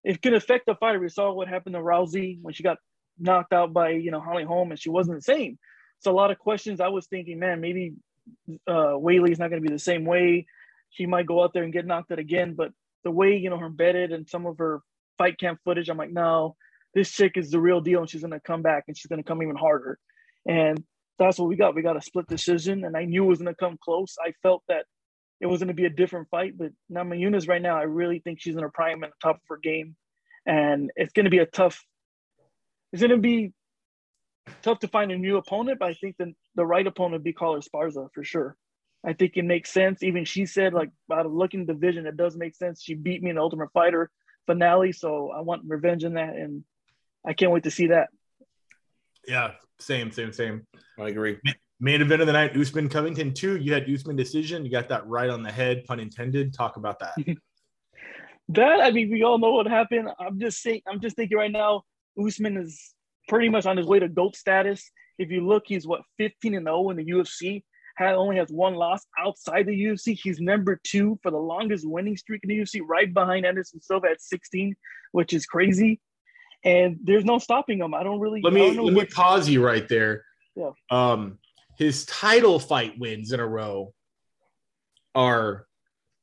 it 0.05 0.21
could 0.21 0.33
affect 0.33 0.65
the 0.65 0.75
fight. 0.75 0.97
We 1.01 1.09
saw 1.09 1.33
what 1.33 1.49
happened 1.49 1.75
to 1.75 1.81
Rousey 1.81 2.39
when 2.41 2.53
she 2.53 2.63
got 2.63 2.77
knocked 3.19 3.51
out 3.51 3.73
by 3.73 3.89
you 3.89 4.09
know 4.09 4.21
Holly 4.21 4.45
Holm, 4.45 4.71
and 4.71 4.79
she 4.79 4.89
wasn't 4.89 5.17
the 5.17 5.21
same. 5.21 5.59
So 5.99 6.11
a 6.11 6.15
lot 6.15 6.31
of 6.31 6.39
questions. 6.39 6.79
I 6.79 6.87
was 6.87 7.07
thinking, 7.07 7.39
man, 7.39 7.59
maybe 7.59 7.91
uh, 8.67 8.95
Weili's 8.95 9.39
not 9.39 9.49
going 9.49 9.61
to 9.61 9.67
be 9.67 9.73
the 9.73 9.79
same 9.79 10.05
way. 10.05 10.45
She 10.93 11.05
might 11.05 11.25
go 11.25 11.43
out 11.43 11.53
there 11.53 11.63
and 11.63 11.73
get 11.73 11.85
knocked 11.85 12.11
out 12.11 12.19
again. 12.19 12.53
But 12.55 12.71
the 13.03 13.11
way 13.11 13.35
you 13.35 13.49
know 13.49 13.57
her 13.57 13.67
embedded 13.67 14.11
and 14.11 14.27
some 14.27 14.45
of 14.45 14.57
her 14.57 14.81
fight 15.17 15.37
camp 15.39 15.59
footage, 15.63 15.89
I'm 15.89 15.97
like, 15.97 16.11
no, 16.11 16.55
this 16.93 17.11
chick 17.11 17.33
is 17.35 17.51
the 17.51 17.59
real 17.59 17.81
deal, 17.81 17.99
and 18.01 18.09
she's 18.09 18.21
going 18.21 18.31
to 18.31 18.39
come 18.39 18.61
back, 18.61 18.85
and 18.87 18.97
she's 18.97 19.07
going 19.07 19.21
to 19.21 19.27
come 19.27 19.41
even 19.43 19.55
harder. 19.55 19.99
And 20.47 20.83
that's 21.19 21.37
what 21.37 21.49
we 21.49 21.55
got. 21.55 21.75
We 21.75 21.81
got 21.81 21.97
a 21.97 22.01
split 22.01 22.27
decision, 22.27 22.85
and 22.85 22.95
I 22.95 23.05
knew 23.05 23.25
it 23.25 23.27
was 23.27 23.39
going 23.39 23.53
to 23.53 23.59
come 23.59 23.77
close. 23.83 24.15
I 24.23 24.33
felt 24.43 24.63
that 24.67 24.85
it 25.41 25.47
was 25.47 25.59
going 25.59 25.67
to 25.69 25.73
be 25.73 25.85
a 25.85 25.89
different 25.89 26.29
fight, 26.29 26.57
but 26.57 26.71
Namajunas 26.91 27.49
right 27.49 27.61
now, 27.61 27.77
I 27.77 27.83
really 27.83 28.19
think 28.19 28.39
she's 28.39 28.55
in 28.55 28.61
her 28.61 28.71
prime 28.71 29.03
and 29.03 29.11
the 29.11 29.15
top 29.21 29.35
of 29.35 29.41
her 29.49 29.57
game, 29.57 29.95
and 30.45 30.91
it's 30.95 31.13
going 31.13 31.25
to 31.25 31.31
be 31.31 31.39
a 31.39 31.45
tough. 31.45 31.83
It's 32.91 33.01
going 33.01 33.11
to 33.11 33.17
be 33.17 33.51
tough 34.61 34.79
to 34.79 34.87
find 34.87 35.11
a 35.11 35.17
new 35.17 35.37
opponent, 35.37 35.79
but 35.79 35.89
I 35.89 35.93
think 35.95 36.15
the 36.17 36.33
the 36.55 36.65
right 36.65 36.85
opponent 36.85 37.13
would 37.13 37.23
be 37.23 37.33
Carla 37.33 37.59
Esparza 37.59 38.07
for 38.13 38.23
sure. 38.23 38.55
I 39.05 39.13
think 39.13 39.33
it 39.35 39.43
makes 39.43 39.71
sense. 39.71 40.01
Even 40.01 40.25
she 40.25 40.45
said, 40.45 40.73
like, 40.73 40.89
out 41.11 41.25
of 41.25 41.33
looking 41.33 41.65
the 41.65 41.73
division, 41.73 42.05
it 42.05 42.15
does 42.15 42.37
make 42.37 42.55
sense. 42.55 42.81
She 42.81 42.93
beat 42.93 43.21
me 43.21 43.29
in 43.29 43.35
the 43.35 43.41
Ultimate 43.41 43.71
Fighter 43.73 44.09
finale, 44.45 44.91
so 44.91 45.31
I 45.31 45.41
want 45.41 45.63
revenge 45.65 46.03
in 46.03 46.13
that, 46.13 46.35
and 46.35 46.63
I 47.25 47.33
can't 47.33 47.51
wait 47.51 47.63
to 47.63 47.71
see 47.71 47.87
that. 47.87 48.09
Yeah, 49.27 49.51
same, 49.79 50.11
same, 50.11 50.31
same. 50.31 50.65
I 50.99 51.09
agree. 51.09 51.37
Main 51.79 52.01
event 52.01 52.21
of 52.21 52.27
the 52.27 52.33
night, 52.33 52.55
Usman 52.55 52.87
Covington 52.87 53.33
two. 53.33 53.57
You 53.57 53.73
had 53.73 53.89
Usman 53.89 54.15
decision. 54.15 54.63
You 54.63 54.71
got 54.71 54.87
that 54.89 55.05
right 55.07 55.29
on 55.29 55.43
the 55.43 55.51
head, 55.51 55.83
pun 55.85 55.99
intended. 55.99 56.53
Talk 56.53 56.77
about 56.77 56.99
that. 56.99 57.13
that 58.49 58.79
I 58.81 58.91
mean, 58.91 59.11
we 59.11 59.23
all 59.23 59.37
know 59.37 59.51
what 59.51 59.67
happened. 59.67 60.09
I'm 60.19 60.39
just 60.39 60.61
saying. 60.61 60.81
I'm 60.87 61.01
just 61.01 61.15
thinking 61.15 61.37
right 61.37 61.51
now. 61.51 61.83
Usman 62.17 62.57
is 62.57 62.93
pretty 63.27 63.49
much 63.49 63.65
on 63.65 63.75
his 63.75 63.87
way 63.87 63.99
to 63.99 64.07
GOAT 64.07 64.35
status. 64.35 64.89
If 65.17 65.31
you 65.31 65.45
look, 65.45 65.63
he's 65.65 65.87
what 65.87 66.01
15 66.17 66.55
and 66.55 66.65
0 66.65 66.91
in 66.91 66.97
the 66.97 67.05
UFC. 67.05 67.63
Had 67.95 68.15
only 68.15 68.37
has 68.37 68.49
one 68.49 68.73
loss 68.73 69.05
outside 69.19 69.67
the 69.67 69.83
UFC. 69.85 70.17
He's 70.21 70.39
number 70.39 70.79
two 70.83 71.19
for 71.21 71.29
the 71.29 71.37
longest 71.37 71.87
winning 71.87 72.17
streak 72.17 72.41
in 72.43 72.49
the 72.49 72.57
UFC, 72.57 72.81
right 72.83 73.13
behind 73.13 73.45
Anderson 73.45 73.81
Silva 73.81 74.07
at 74.11 74.21
16, 74.21 74.75
which 75.11 75.31
is 75.33 75.45
crazy. 75.45 76.01
And 76.63 76.97
there's 77.03 77.25
no 77.25 77.37
stopping 77.37 77.79
him. 77.79 77.93
I 77.93 78.03
don't 78.03 78.19
really. 78.19 78.41
Let 78.41 78.53
I 78.53 78.55
me 78.55 78.79
let 78.79 78.93
me 78.93 79.05
pause 79.05 79.47
you 79.47 79.63
right 79.63 79.87
there. 79.87 80.25
Yeah. 80.55 80.71
Um, 80.89 81.37
his 81.77 82.05
title 82.05 82.59
fight 82.59 82.97
wins 82.97 83.31
in 83.31 83.39
a 83.39 83.45
row 83.45 83.93
are 85.13 85.67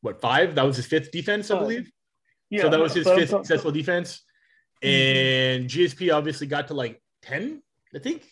what 0.00 0.20
five? 0.20 0.54
That 0.54 0.64
was 0.64 0.76
his 0.76 0.86
fifth 0.86 1.12
defense, 1.12 1.50
I 1.50 1.58
believe. 1.58 1.90
Yeah, 2.48 2.62
so 2.62 2.68
that 2.70 2.80
was 2.80 2.94
his 2.94 3.06
I'm 3.06 3.18
fifth 3.18 3.30
talk- 3.30 3.44
successful 3.44 3.70
defense. 3.70 4.22
And 4.82 5.68
GSP 5.68 6.12
obviously 6.12 6.46
got 6.46 6.68
to 6.68 6.74
like 6.74 7.02
10, 7.22 7.62
I 7.94 7.98
think. 7.98 8.24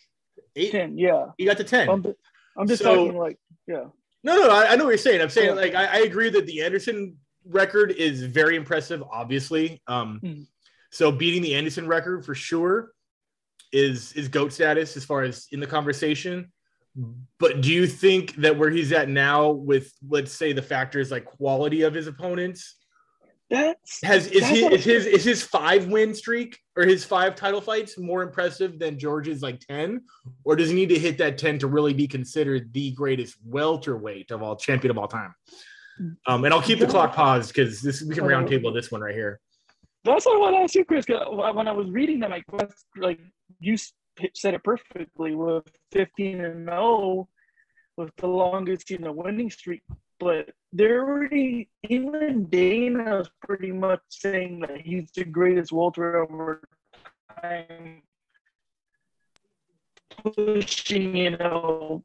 Eight. 0.56 0.72
10. 0.72 0.96
Yeah, 0.96 1.26
He 1.36 1.44
got 1.44 1.58
to 1.58 1.64
10. 1.64 2.14
I'm, 2.58 2.66
just 2.68 2.82
So- 2.82 2.94
talking 2.94 3.16
like 3.18 3.38
yeah. 3.66 3.84
No, 4.24 4.34
no, 4.36 4.50
I, 4.50 4.72
I 4.72 4.76
know 4.76 4.84
what 4.84 4.90
you're 4.90 4.98
saying. 4.98 5.20
I'm 5.22 5.30
saying 5.30 5.50
Yeah. 5.50 5.54
like 5.62 5.74
I, 5.74 5.84
I 5.86 5.96
agree 5.98 6.28
that 6.30 6.44
the 6.46 6.62
Anderson 6.62 7.16
record 7.44 7.92
is 7.92 8.22
very 8.24 8.56
impressive, 8.56 9.02
obviously. 9.10 9.80
Um, 9.86 10.20
Mhm. 10.22 10.46
so 10.90 11.12
beating 11.12 11.40
the 11.42 11.54
Anderson 11.54 11.86
record 11.86 12.24
for 12.26 12.34
sure 12.34 12.92
is 13.72 14.12
is 14.14 14.28
goat 14.28 14.52
status 14.52 14.96
as 14.96 15.04
far 15.04 15.22
as 15.22 15.46
in 15.52 15.60
the 15.60 15.66
conversation. 15.66 16.52
But 17.38 17.60
do 17.60 17.72
you 17.72 17.86
think 17.86 18.34
that 18.36 18.58
where 18.58 18.70
he's 18.70 18.90
at 18.92 19.08
now, 19.08 19.50
with 19.50 19.92
let's 20.08 20.32
say 20.32 20.52
the 20.52 20.62
factors 20.62 21.12
like 21.12 21.24
quality 21.24 21.82
of 21.82 21.94
his 21.94 22.08
opponents, 22.08 22.74
That's 23.50 24.02
has 24.04 24.26
is 24.28 24.42
That's 24.42 24.62
what- 24.62 24.72
is 24.74 24.84
his 24.84 25.06
is 25.06 25.24
his 25.24 25.42
five 25.42 25.86
win 25.86 26.14
streak 26.14 26.58
or 26.76 26.84
his 26.84 27.04
five 27.04 27.34
title 27.34 27.60
fights 27.62 27.98
more 27.98 28.22
impressive 28.22 28.78
than 28.78 28.98
George's 28.98 29.42
like 29.42 29.58
ten, 29.60 30.02
or 30.44 30.54
does 30.54 30.68
he 30.68 30.74
need 30.74 30.90
to 30.90 30.98
hit 30.98 31.16
that 31.18 31.38
ten 31.38 31.58
to 31.60 31.66
really 31.66 31.94
be 31.94 32.06
considered 32.06 32.72
the 32.74 32.90
greatest 32.92 33.36
welterweight 33.46 34.30
of 34.30 34.42
all 34.42 34.54
champion 34.54 34.90
of 34.90 34.98
all 34.98 35.08
time? 35.08 35.34
Um, 36.26 36.44
and 36.44 36.52
I'll 36.52 36.62
keep 36.62 36.78
the 36.78 36.86
clock 36.86 37.14
paused 37.14 37.48
because 37.54 37.80
this 37.80 38.02
we 38.02 38.14
can 38.14 38.24
roundtable 38.24 38.72
this 38.74 38.90
one 38.92 39.00
right 39.00 39.14
here. 39.14 39.40
That's 40.04 40.26
what 40.26 40.36
I 40.36 40.40
want 40.40 40.54
to 40.56 40.60
ask 40.60 40.74
you, 40.74 40.84
Chris. 40.84 41.06
When 41.08 41.66
I 41.68 41.72
was 41.72 41.90
reading 41.90 42.20
them, 42.20 42.30
like, 42.30 42.44
what's- 42.50 42.84
like 42.96 43.18
you 43.60 43.76
said 44.34 44.54
it 44.54 44.62
perfectly 44.62 45.34
with 45.34 45.64
15 45.92 46.40
and 46.40 46.68
0 46.68 47.28
with 47.96 48.14
the 48.16 48.26
longest 48.28 48.90
you 48.90 48.98
know 48.98 49.12
winning 49.12 49.50
streak. 49.50 49.82
But 50.20 50.50
they're 50.72 51.00
already 51.00 51.68
even 51.88 52.46
Dana 52.46 53.20
is 53.20 53.30
pretty 53.46 53.72
much 53.72 54.00
saying 54.08 54.60
that 54.60 54.80
he's 54.80 55.10
the 55.12 55.24
greatest 55.24 55.72
welter 55.72 56.18
over 56.18 56.62
time, 57.40 58.02
pushing 60.24 61.16
you 61.16 61.36
know 61.36 62.02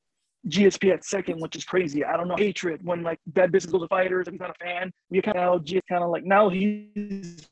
GSP 0.48 0.94
at 0.94 1.06
second, 1.06 1.40
which 1.42 1.56
is 1.56 1.64
crazy. 1.64 2.04
I 2.04 2.18
don't 2.18 2.28
know 2.28 2.36
hatred 2.36 2.82
when 2.84 3.02
like 3.02 3.20
bad 3.28 3.52
business 3.52 3.72
goes 3.72 3.82
to 3.82 3.88
fighters. 3.88 4.28
If 4.28 4.34
he's 4.34 4.42
not 4.42 4.52
a 4.52 4.64
fan, 4.64 4.92
we 5.10 5.22
kind 5.22 5.38
of 5.38 5.64
G 5.64 5.82
kind 5.90 6.04
of 6.04 6.10
like 6.10 6.26
now 6.26 6.50
he's 6.50 7.48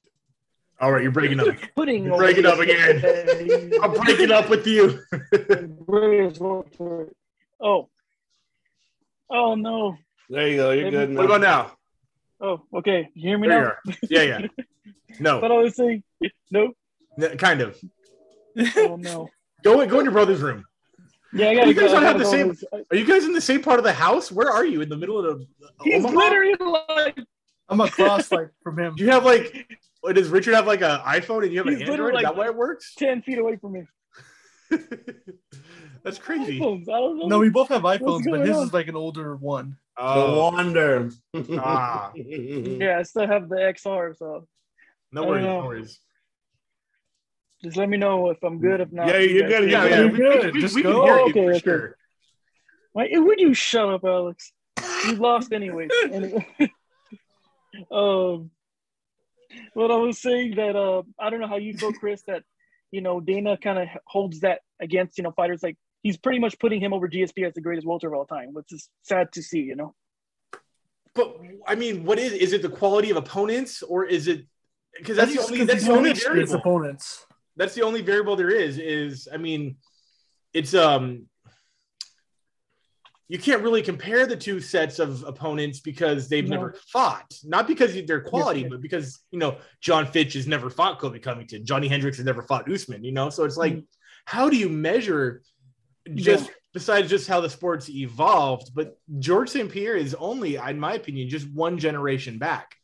All 0.79 0.91
right, 0.91 1.01
you're 1.01 1.11
breaking 1.11 1.39
up. 1.39 1.47
putting 1.75 2.03
You're 2.05 2.17
breaking 2.17 2.45
up 2.45 2.59
again. 2.59 3.01
I'm 3.81 3.93
breaking 3.93 4.31
up 4.31 4.49
with 4.49 4.67
you. 4.67 4.99
oh, 7.61 7.89
oh 9.29 9.55
no. 9.55 9.97
There 10.31 10.47
you 10.47 10.55
go. 10.57 10.71
You're 10.71 10.89
good. 10.91 11.13
What 11.15 11.25
about 11.25 11.41
now? 11.41 11.71
Oh, 12.39 12.61
okay. 12.73 13.09
You 13.13 13.29
hear 13.29 13.37
me 13.37 13.47
There 13.49 13.57
you 13.59 13.63
now? 13.65 13.69
are. 13.69 13.79
Yeah, 14.09 14.21
yeah. 14.23 14.47
No, 15.19 15.41
But 15.41 15.51
I 15.51 15.57
was 15.57 15.75
saying, 15.75 16.03
no. 16.49 16.71
n- 17.21 17.37
kind 17.37 17.59
of. 17.61 17.77
Oh 18.77 18.95
no. 18.95 19.29
Go 19.63 19.85
go 19.85 19.99
in 19.99 20.05
your 20.05 20.11
brother's 20.13 20.41
room. 20.41 20.65
Yeah, 21.33 21.49
I 21.49 21.55
gotta 21.55 21.67
You 21.67 21.73
guys 21.75 21.89
go. 21.89 21.95
don't 21.99 22.03
have 22.03 22.17
the 22.17 22.23
go. 22.23 22.31
same- 22.31 22.57
Are 22.91 22.95
you 22.97 23.05
guys 23.05 23.25
in 23.25 23.33
the 23.33 23.41
same 23.41 23.61
part 23.61 23.77
of 23.77 23.83
the 23.85 23.93
house? 23.93 24.31
Where 24.31 24.49
are 24.49 24.65
you? 24.65 24.81
In 24.81 24.89
the 24.89 24.97
middle 24.97 25.19
of 25.23 25.39
the 25.39 25.45
He's 25.83 26.03
Omaha? 26.03 26.15
literally 26.17 26.55
like 26.89 27.19
I'm 27.69 27.79
across 27.81 28.31
like 28.31 28.49
from 28.63 28.79
him. 28.79 28.95
Do 28.97 29.03
you 29.03 29.11
have 29.11 29.23
like? 29.25 29.67
What, 30.01 30.15
does 30.15 30.29
Richard 30.29 30.55
have 30.55 30.65
like 30.65 30.81
an 30.81 30.99
iPhone 31.01 31.43
and 31.43 31.51
you 31.51 31.59
have 31.59 31.67
an 31.67 31.73
Android? 31.75 31.89
literally 31.89 32.17
Is 32.17 32.23
that 32.23 32.35
why 32.37 32.45
it 32.47 32.55
works? 32.55 32.95
ten 32.95 33.21
feet 33.21 33.37
away 33.37 33.57
from 33.57 33.73
me. 33.73 33.83
That's 36.03 36.17
crazy. 36.17 36.59
iPhones. 36.59 36.89
I 36.89 36.99
don't 36.99 37.19
know. 37.19 37.27
No, 37.27 37.39
we 37.39 37.49
both 37.49 37.67
have 37.69 37.83
iPhones, 37.83 38.23
but 38.23 38.31
going 38.31 38.41
his 38.47 38.57
on? 38.57 38.63
is 38.67 38.73
like 38.73 38.87
an 38.87 38.95
older 38.95 39.35
one. 39.35 39.77
No 39.99 40.05
Oh, 40.05 40.51
wonder. 40.51 41.09
Ah. 41.57 42.11
yeah, 42.15 42.97
I 42.99 43.03
still 43.03 43.27
have 43.27 43.49
the 43.49 43.55
XR, 43.57 44.15
so 44.17 44.47
no 45.11 45.25
worries, 45.27 45.43
no 45.43 45.65
worries. 45.65 45.99
just 47.63 47.77
let 47.77 47.89
me 47.89 47.97
know 47.97 48.29
if 48.29 48.41
I'm 48.43 48.59
good. 48.59 48.81
If 48.81 48.91
not, 48.91 49.07
Yeah, 49.07 49.17
you 49.19 49.35
you're 49.35 49.47
good, 49.49 49.69
Yeah, 49.69 49.83
Yeah, 49.85 49.89
yeah, 49.89 49.99
you're 50.01 50.11
we, 50.11 50.17
good. 50.17 50.53
we, 50.55 50.61
Just 50.61 50.75
we 50.75 50.81
can 50.83 50.91
go. 50.91 51.03
hear 51.05 51.17
you 51.17 51.23
Okay, 51.25 51.33
for 51.45 51.51
okay. 51.51 51.59
sure. 51.59 51.97
Why 52.93 53.09
would 53.13 53.39
you 53.39 53.53
shut 53.53 53.89
up, 53.89 54.03
Alex? 54.03 54.51
You 55.05 55.15
lost 55.15 55.51
anyway. 55.53 55.87
anyway. 56.11 56.45
um, 57.91 58.51
but 59.75 59.91
I 59.91 59.95
was 59.97 60.19
saying 60.21 60.55
that 60.55 60.75
uh, 60.75 61.03
I 61.19 61.29
don't 61.29 61.39
know 61.41 61.47
how 61.47 61.57
you 61.57 61.73
feel, 61.77 61.93
Chris. 61.93 62.23
That 62.27 62.43
you 62.91 63.01
know 63.01 63.19
Dana 63.19 63.57
kind 63.57 63.79
of 63.79 63.87
holds 64.07 64.39
that 64.41 64.61
against 64.79 65.17
you 65.17 65.23
know 65.23 65.31
fighters 65.31 65.61
like 65.63 65.77
he's 66.03 66.17
pretty 66.17 66.39
much 66.39 66.59
putting 66.59 66.81
him 66.81 66.93
over 66.93 67.07
GSP 67.07 67.45
as 67.45 67.53
the 67.53 67.61
greatest 67.61 67.87
welter 67.87 68.07
of 68.07 68.13
all 68.13 68.25
time, 68.25 68.53
which 68.53 68.71
is 68.71 68.89
sad 69.03 69.31
to 69.33 69.43
see. 69.43 69.61
You 69.61 69.75
know. 69.75 69.95
But 71.13 71.37
I 71.67 71.75
mean, 71.75 72.05
what 72.05 72.19
is 72.19 72.33
is 72.33 72.53
it 72.53 72.61
the 72.61 72.69
quality 72.69 73.09
of 73.11 73.17
opponents 73.17 73.83
or 73.83 74.05
is 74.05 74.27
it 74.27 74.45
because 74.97 75.17
that's, 75.17 75.33
the 75.33 75.41
only 75.41 75.63
that's 75.65 75.85
the 75.85 75.91
only 75.91 76.13
variable. 76.13 76.55
opponents. 76.55 77.25
That's 77.57 77.75
the 77.75 77.83
only 77.83 78.01
variable 78.01 78.35
there 78.35 78.49
is. 78.49 78.77
Is 78.77 79.27
I 79.31 79.37
mean, 79.37 79.77
it's 80.53 80.73
um, 80.73 81.27
you 83.27 83.37
can't 83.37 83.61
really 83.61 83.81
compare 83.81 84.25
the 84.25 84.35
two 84.35 84.59
sets 84.59 84.99
of 84.99 85.23
opponents 85.23 85.79
because 85.79 86.27
they've 86.27 86.47
No. 86.47 86.55
never 86.57 86.75
fought. 86.87 87.33
Not 87.43 87.67
because 87.67 87.95
of 87.95 88.07
their 88.07 88.21
quality, 88.21 88.61
yeah. 88.61 88.67
but 88.69 88.81
because 88.81 89.19
you 89.31 89.39
know 89.39 89.57
John 89.79 90.05
Fitch 90.05 90.33
has 90.33 90.47
never 90.47 90.69
fought 90.69 90.99
Colby 90.99 91.19
Covington. 91.19 91.65
Johnny 91.65 91.87
Hendricks 91.87 92.17
has 92.17 92.25
never 92.25 92.41
fought 92.41 92.69
Usman. 92.71 93.03
You 93.03 93.11
know, 93.11 93.29
so 93.29 93.43
it's 93.43 93.57
like, 93.57 93.83
how 94.25 94.49
do 94.49 94.57
you 94.57 94.69
measure 94.69 95.43
just 96.15 96.47
Yeah. 96.47 96.53
besides 96.73 97.09
just 97.09 97.27
how 97.27 97.41
the 97.41 97.49
sports 97.49 97.89
evolved? 97.89 98.73
But 98.73 98.97
George 99.19 99.49
St. 99.49 99.71
Pierre 99.71 99.95
is 99.95 100.15
only, 100.15 100.55
in 100.55 100.79
my 100.79 100.93
opinion, 100.95 101.29
just 101.29 101.49
one 101.51 101.77
generation 101.77 102.37
back. 102.37 102.75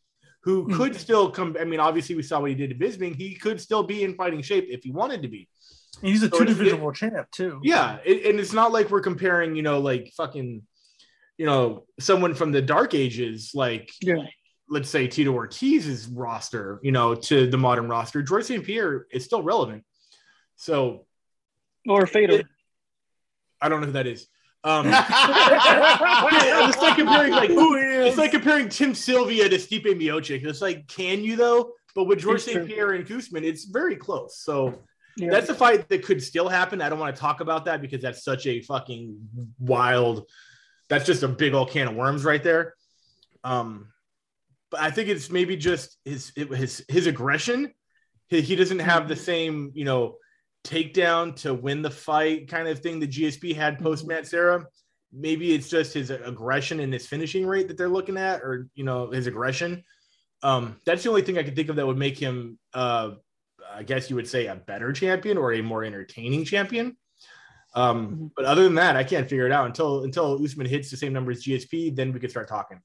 Who 0.42 0.64
Hmm. 0.64 0.74
could 0.78 0.96
still 0.96 1.30
come? 1.32 1.58
I 1.60 1.66
mean, 1.66 1.80
obviously, 1.80 2.16
we 2.16 2.24
saw 2.24 2.40
what 2.40 2.50
he 2.50 2.56
did 2.56 2.70
to 2.70 2.76
Bisping. 2.76 3.16
He 3.16 3.36
could 3.36 3.60
still 3.60 3.84
be 3.84 4.04
in 4.04 4.16
fighting 4.16 4.42
shape 4.42 4.66
if 4.70 4.84
he 4.84 4.92
wanted 4.92 5.22
to 5.24 5.28
be. 5.28 5.50
And 6.02 6.10
he's 6.12 6.24
a 6.24 6.30
So 6.30 6.40
two 6.40 6.46
division 6.46 6.80
world 6.80 6.96
champ 6.96 7.30
too. 7.32 7.60
Yeah, 7.64 7.98
it, 8.06 8.26
and 8.28 8.40
it's 8.40 8.54
not 8.54 8.72
like 8.72 8.90
we're 8.90 9.02
comparing, 9.02 9.56
you 9.56 9.64
know, 9.64 9.80
like 9.80 10.14
fucking, 10.16 10.62
you 11.38 11.46
know, 11.46 11.86
someone 12.00 12.34
from 12.36 12.52
the 12.52 12.62
dark 12.62 12.94
ages, 12.94 13.52
like 13.56 13.92
Yeah. 14.02 14.28
let's 14.70 14.90
say 14.90 15.08
Tito 15.08 15.32
Ortiz's 15.34 16.08
roster, 16.08 16.80
you 16.84 16.92
know, 16.92 17.16
to 17.16 17.48
the 17.50 17.58
modern 17.58 17.90
roster. 17.90 18.22
George 18.22 18.46
St. 18.46 18.64
Pierre 18.64 19.08
is 19.12 19.26
still 19.26 19.42
relevant. 19.42 19.84
So 20.56 21.08
Or 21.88 22.06
Fader. 22.06 22.44
I 23.62 23.70
don't 23.70 23.82
know 23.82 23.88
who 23.88 23.94
that 23.94 24.08
is. 24.08 24.28
Um, 24.64 24.88
it's 24.88 26.78
like 26.82 26.96
comparing 26.98 27.32
like 27.32 27.50
who 27.50 27.76
is? 27.76 28.08
it's 28.08 28.18
like 28.18 28.32
comparing 28.32 28.70
Tim 28.70 28.94
Sylvia 28.94 29.48
to 29.50 29.56
Stipe 29.58 29.86
Miocic. 29.86 30.46
It's 30.46 30.62
like, 30.62 30.88
can 30.88 31.24
you 31.24 31.36
though? 31.36 31.72
But 31.96 32.06
with 32.06 32.20
George 32.20 32.42
St. 32.42 32.66
Pierre 32.68 32.92
and 32.92 33.10
Usman, 33.10 33.44
it's 33.44 33.66
very 33.66 33.96
close. 33.96 34.38
So 34.40 34.82
Yeah. 35.16 35.30
that's 35.32 35.50
a 35.50 35.56
fight 35.56 35.90
that 35.90 36.04
could 36.04 36.22
still 36.22 36.48
happen. 36.50 36.82
I 36.82 36.90
don't 36.90 37.00
want 37.00 37.16
to 37.16 37.20
talk 37.20 37.40
about 37.42 37.66
that 37.66 37.82
because 37.82 38.02
that's 38.02 38.24
such 38.24 38.46
a 38.46 38.62
fucking 38.62 39.18
wild. 39.60 40.28
That's 40.90 41.06
just 41.06 41.24
a 41.24 41.28
big 41.28 41.54
old 41.54 41.70
can 41.72 41.88
of 41.88 41.96
worms 41.96 42.24
right 42.24 42.44
there. 42.44 42.76
Um, 43.44 43.88
but 44.70 44.82
I 44.82 44.92
think 44.92 45.10
it's 45.10 45.30
maybe 45.32 45.56
just 45.56 45.98
his 46.04 46.32
his 46.36 46.84
his 46.90 47.08
aggression. 47.08 47.74
He, 48.28 48.42
he 48.42 48.56
doesn't 48.56 48.80
have 48.80 49.08
the 49.08 49.16
same 49.16 49.72
you 49.74 49.86
know 49.86 50.18
takedown 50.64 51.36
to 51.38 51.54
win 51.54 51.82
the 51.82 51.90
fight 51.90 52.48
kind 52.50 52.68
of 52.68 52.80
thing 52.80 53.00
that 53.00 53.10
GSP 53.12 53.56
had 53.56 53.80
post 53.80 54.08
Matt 54.08 54.28
Serra. 54.28 54.66
Maybe 55.14 55.54
it's 55.54 55.70
just 55.70 55.94
his 55.94 56.10
aggression 56.10 56.80
and 56.82 56.92
his 56.92 57.08
finishing 57.08 57.46
rate 57.46 57.68
that 57.70 57.78
they're 57.78 57.88
looking 57.90 58.18
at, 58.18 58.42
or 58.42 58.68
you 58.76 58.84
know 58.84 59.10
his 59.12 59.28
aggression. 59.28 59.84
Um, 60.44 60.76
that's 60.86 61.04
the 61.04 61.10
only 61.10 61.22
thing 61.22 61.38
I 61.38 61.44
can 61.44 61.56
think 61.56 61.70
of 61.70 61.78
that 61.78 61.88
would 61.88 61.98
make 61.98 62.18
him, 62.18 62.60
uh, 62.74 63.12
I 63.74 63.84
guess 63.84 64.10
you 64.10 64.16
would 64.18 64.28
say, 64.28 64.48
a 64.48 64.56
better 64.56 64.92
champion 64.94 65.38
or 65.38 65.54
a 65.54 65.62
more 65.62 65.84
entertaining 65.84 66.46
champion. 66.46 66.96
Um, 67.74 68.12
Mhm. 68.16 68.32
but 68.36 68.46
other 68.46 68.64
than 68.64 68.76
that, 68.76 68.96
I 68.96 69.04
can't 69.04 69.28
figure 69.30 69.46
it 69.46 69.52
out 69.52 69.66
until 69.68 70.04
until 70.04 70.44
Usman 70.44 70.68
hits 70.68 70.92
the 70.92 70.98
same 70.98 71.14
number 71.14 71.32
as 71.32 71.44
GSP. 71.44 71.90
Then 71.90 72.12
we 72.12 72.20
could 72.20 72.30
start 72.32 72.48
talking. 72.48 72.80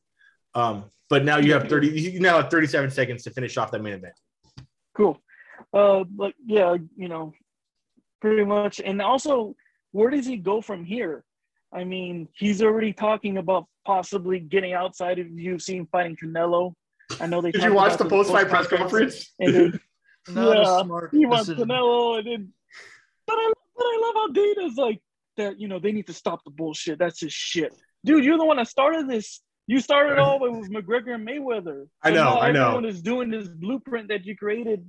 Um, 0.55 0.85
but 1.09 1.25
now 1.25 1.39
you 1.39 1.53
have 1.55 1.69
thirty. 1.69 1.89
You 1.89 2.21
now 2.21 2.41
have 2.41 2.51
thirty-seven 2.51 2.91
seconds 2.91 3.23
to 3.25 3.31
finish 3.31 3.57
off 3.57 3.71
that 3.73 3.83
main 3.83 3.95
event. 3.95 4.15
Cool. 4.95 5.19
Uh, 5.73 6.05
but 6.05 6.35
yeah, 6.47 6.77
you 6.97 7.09
know, 7.09 7.33
pretty 8.23 8.45
much. 8.45 8.81
And 8.81 9.03
also, 9.03 9.55
where 9.91 10.09
does 10.09 10.25
he 10.25 10.37
go 10.37 10.63
from 10.63 10.85
here? 10.85 11.25
I 11.75 11.85
mean, 11.85 12.29
he's 12.35 12.63
already 12.63 12.93
talking 12.93 13.37
about 13.37 13.67
possibly 13.85 14.39
getting 14.39 14.73
outside 14.73 15.19
of 15.19 15.27
UFC 15.27 15.77
and 15.77 15.89
fighting 15.91 16.17
Canelo. 16.17 16.75
I 17.21 17.27
know 17.27 17.43
they. 17.43 17.51
Did 17.51 17.65
you 17.65 17.75
watch 17.75 17.99
the 17.99 18.05
post-fight 18.07 18.49
press 18.49 18.69
conference? 18.69 19.35
And 19.39 19.55
then, 19.55 19.81
Not 20.29 20.57
Yeah, 20.57 20.81
a 20.81 20.85
smart 20.85 21.11
he 21.13 21.27
wants 21.27 21.47
decision. 21.49 21.69
Canelo, 21.69 22.19
and 22.19 22.27
then, 22.27 22.53
but 23.27 23.35
I, 23.35 23.53
but 23.77 23.85
I 23.85 24.01
love 24.03 24.15
how 24.15 24.29
Dana's 24.33 24.77
like 24.77 25.01
that. 25.37 25.61
You 25.61 25.67
know, 25.67 25.81
they 25.81 25.93
need 25.93 26.07
to 26.07 26.13
stop 26.13 26.45
the 26.45 26.51
bullshit. 26.51 26.99
That's 27.01 27.19
just 27.19 27.37
shit, 27.37 27.75
dude. 28.05 28.25
You're 28.25 28.39
the 28.39 28.45
one 28.45 28.59
that 28.59 28.69
started 28.69 29.09
this. 29.09 29.41
You 29.67 29.81
started 29.81 30.19
all 30.19 30.39
with 30.39 30.71
McGregor 30.71 31.15
and 31.15 31.27
Mayweather. 31.27 31.87
I 32.03 32.11
So 32.11 32.15
know, 32.15 32.39
I 32.39 32.53
know. 32.53 32.67
Everyone 32.67 32.85
is 32.85 33.03
doing 33.03 33.31
this 33.31 33.49
blueprint 33.49 34.09
that 34.09 34.25
you 34.25 34.37
created. 34.37 34.89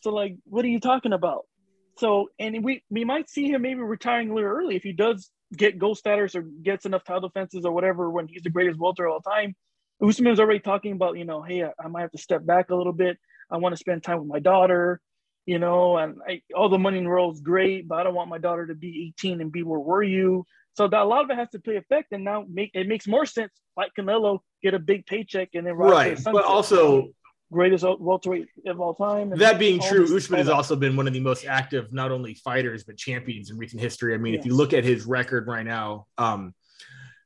So, 0.00 0.10
like, 0.10 0.36
what 0.44 0.64
are 0.64 0.68
you 0.68 0.80
talking 0.80 1.12
about? 1.14 1.46
So, 1.98 2.30
and 2.38 2.64
we 2.64 2.82
we 2.90 3.04
might 3.04 3.28
see 3.28 3.48
him 3.48 3.62
maybe 3.62 3.80
retiring 3.80 4.30
a 4.30 4.34
little 4.34 4.50
early 4.50 4.76
if 4.76 4.82
he 4.82 4.92
does 4.92 5.30
get 5.56 5.78
gold 5.78 5.98
status 5.98 6.34
or 6.34 6.42
gets 6.42 6.86
enough 6.86 7.04
title 7.04 7.28
defenses 7.28 7.64
or 7.64 7.72
whatever 7.72 8.10
when 8.10 8.28
he's 8.28 8.42
the 8.42 8.50
greatest 8.50 8.78
welter 8.78 9.06
of 9.06 9.12
all 9.12 9.20
time. 9.20 9.54
Usman's 10.02 10.40
already 10.40 10.60
talking 10.60 10.92
about, 10.92 11.18
you 11.18 11.24
know, 11.24 11.42
hey, 11.42 11.64
I, 11.64 11.72
I 11.82 11.88
might 11.88 12.02
have 12.02 12.12
to 12.12 12.18
step 12.18 12.46
back 12.46 12.70
a 12.70 12.74
little 12.74 12.92
bit. 12.92 13.18
I 13.50 13.58
want 13.58 13.74
to 13.74 13.76
spend 13.76 14.02
time 14.02 14.18
with 14.18 14.28
my 14.28 14.38
daughter, 14.38 15.00
you 15.44 15.58
know, 15.58 15.98
and 15.98 16.18
I, 16.26 16.42
all 16.56 16.68
the 16.68 16.78
money 16.78 16.98
in 16.98 17.04
the 17.04 17.10
world 17.10 17.34
is 17.34 17.40
great, 17.40 17.86
but 17.86 17.98
I 17.98 18.04
don't 18.04 18.14
want 18.14 18.30
my 18.30 18.38
daughter 18.38 18.66
to 18.66 18.74
be 18.74 19.12
18 19.18 19.40
and 19.40 19.52
be 19.52 19.62
where 19.62 19.80
were 19.80 20.02
you? 20.02 20.46
So 20.74 20.88
that, 20.88 21.02
a 21.02 21.04
lot 21.04 21.24
of 21.24 21.30
it 21.30 21.36
has 21.36 21.50
to 21.50 21.58
play 21.58 21.76
effect, 21.76 22.12
and 22.12 22.24
now 22.24 22.46
make 22.48 22.70
it 22.74 22.86
makes 22.86 23.06
more 23.06 23.26
sense. 23.26 23.52
Fight 23.74 23.90
Canelo, 23.98 24.38
get 24.62 24.72
a 24.72 24.78
big 24.78 25.04
paycheck, 25.04 25.50
and 25.54 25.66
then 25.66 25.74
Right, 25.74 26.18
but 26.22 26.44
also 26.44 27.08
greatest 27.52 27.84
welterweight 27.98 28.48
of 28.66 28.80
all 28.80 28.94
time. 28.94 29.30
that 29.30 29.58
being 29.58 29.80
true, 29.80 30.04
Usman 30.16 30.38
has 30.38 30.48
also 30.48 30.76
been 30.76 30.96
one 30.96 31.06
of 31.06 31.12
the 31.12 31.20
most 31.20 31.44
active, 31.46 31.92
not 31.92 32.12
only 32.12 32.34
fighters 32.34 32.84
but 32.84 32.96
champions 32.96 33.50
in 33.50 33.58
recent 33.58 33.80
history. 33.80 34.14
I 34.14 34.18
mean, 34.18 34.34
if 34.34 34.46
you 34.46 34.54
look 34.54 34.72
at 34.72 34.84
his 34.84 35.04
record 35.04 35.46
right 35.46 35.64
now, 35.64 36.06
um, 36.18 36.54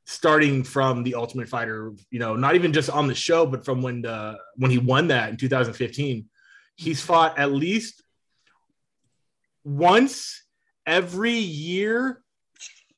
starting 0.05 0.63
from 0.63 1.03
the 1.03 1.15
Ultimate 1.15 1.47
Fighter, 1.47 1.93
you 2.11 2.19
know, 2.19 2.35
not 2.35 2.55
even 2.55 2.73
just 2.73 2.89
on 2.89 3.07
the 3.07 3.15
show, 3.15 3.45
but 3.45 3.65
from 3.65 3.81
when 3.81 4.01
the 4.01 4.37
when 4.55 4.71
he 4.71 4.77
won 4.77 5.07
that 5.07 5.29
in 5.29 5.37
2015, 5.37 6.25
he's 6.75 7.01
fought 7.01 7.37
at 7.37 7.51
least 7.51 8.03
once 9.63 10.43
every 10.85 11.33
year, 11.33 12.21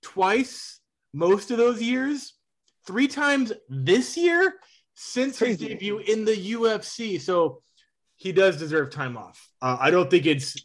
twice, 0.02 0.80
most 1.14 1.52
of 1.52 1.58
those 1.58 1.82
years, 1.82 2.34
three 2.86 3.08
times 3.08 3.52
this 3.70 4.18
year 4.18 4.54
since 5.00 5.38
his 5.38 5.58
debut 5.58 6.00
in 6.00 6.26
the 6.26 6.54
UFC. 6.54 7.22
So 7.22 7.62
he 8.16 8.32
does 8.32 8.58
deserve 8.58 8.90
time 8.90 9.16
off. 9.16 9.48
Uh, 9.62 9.78
I 9.80 9.92
don't 9.92 10.10
think 10.10 10.26
it's 10.26 10.58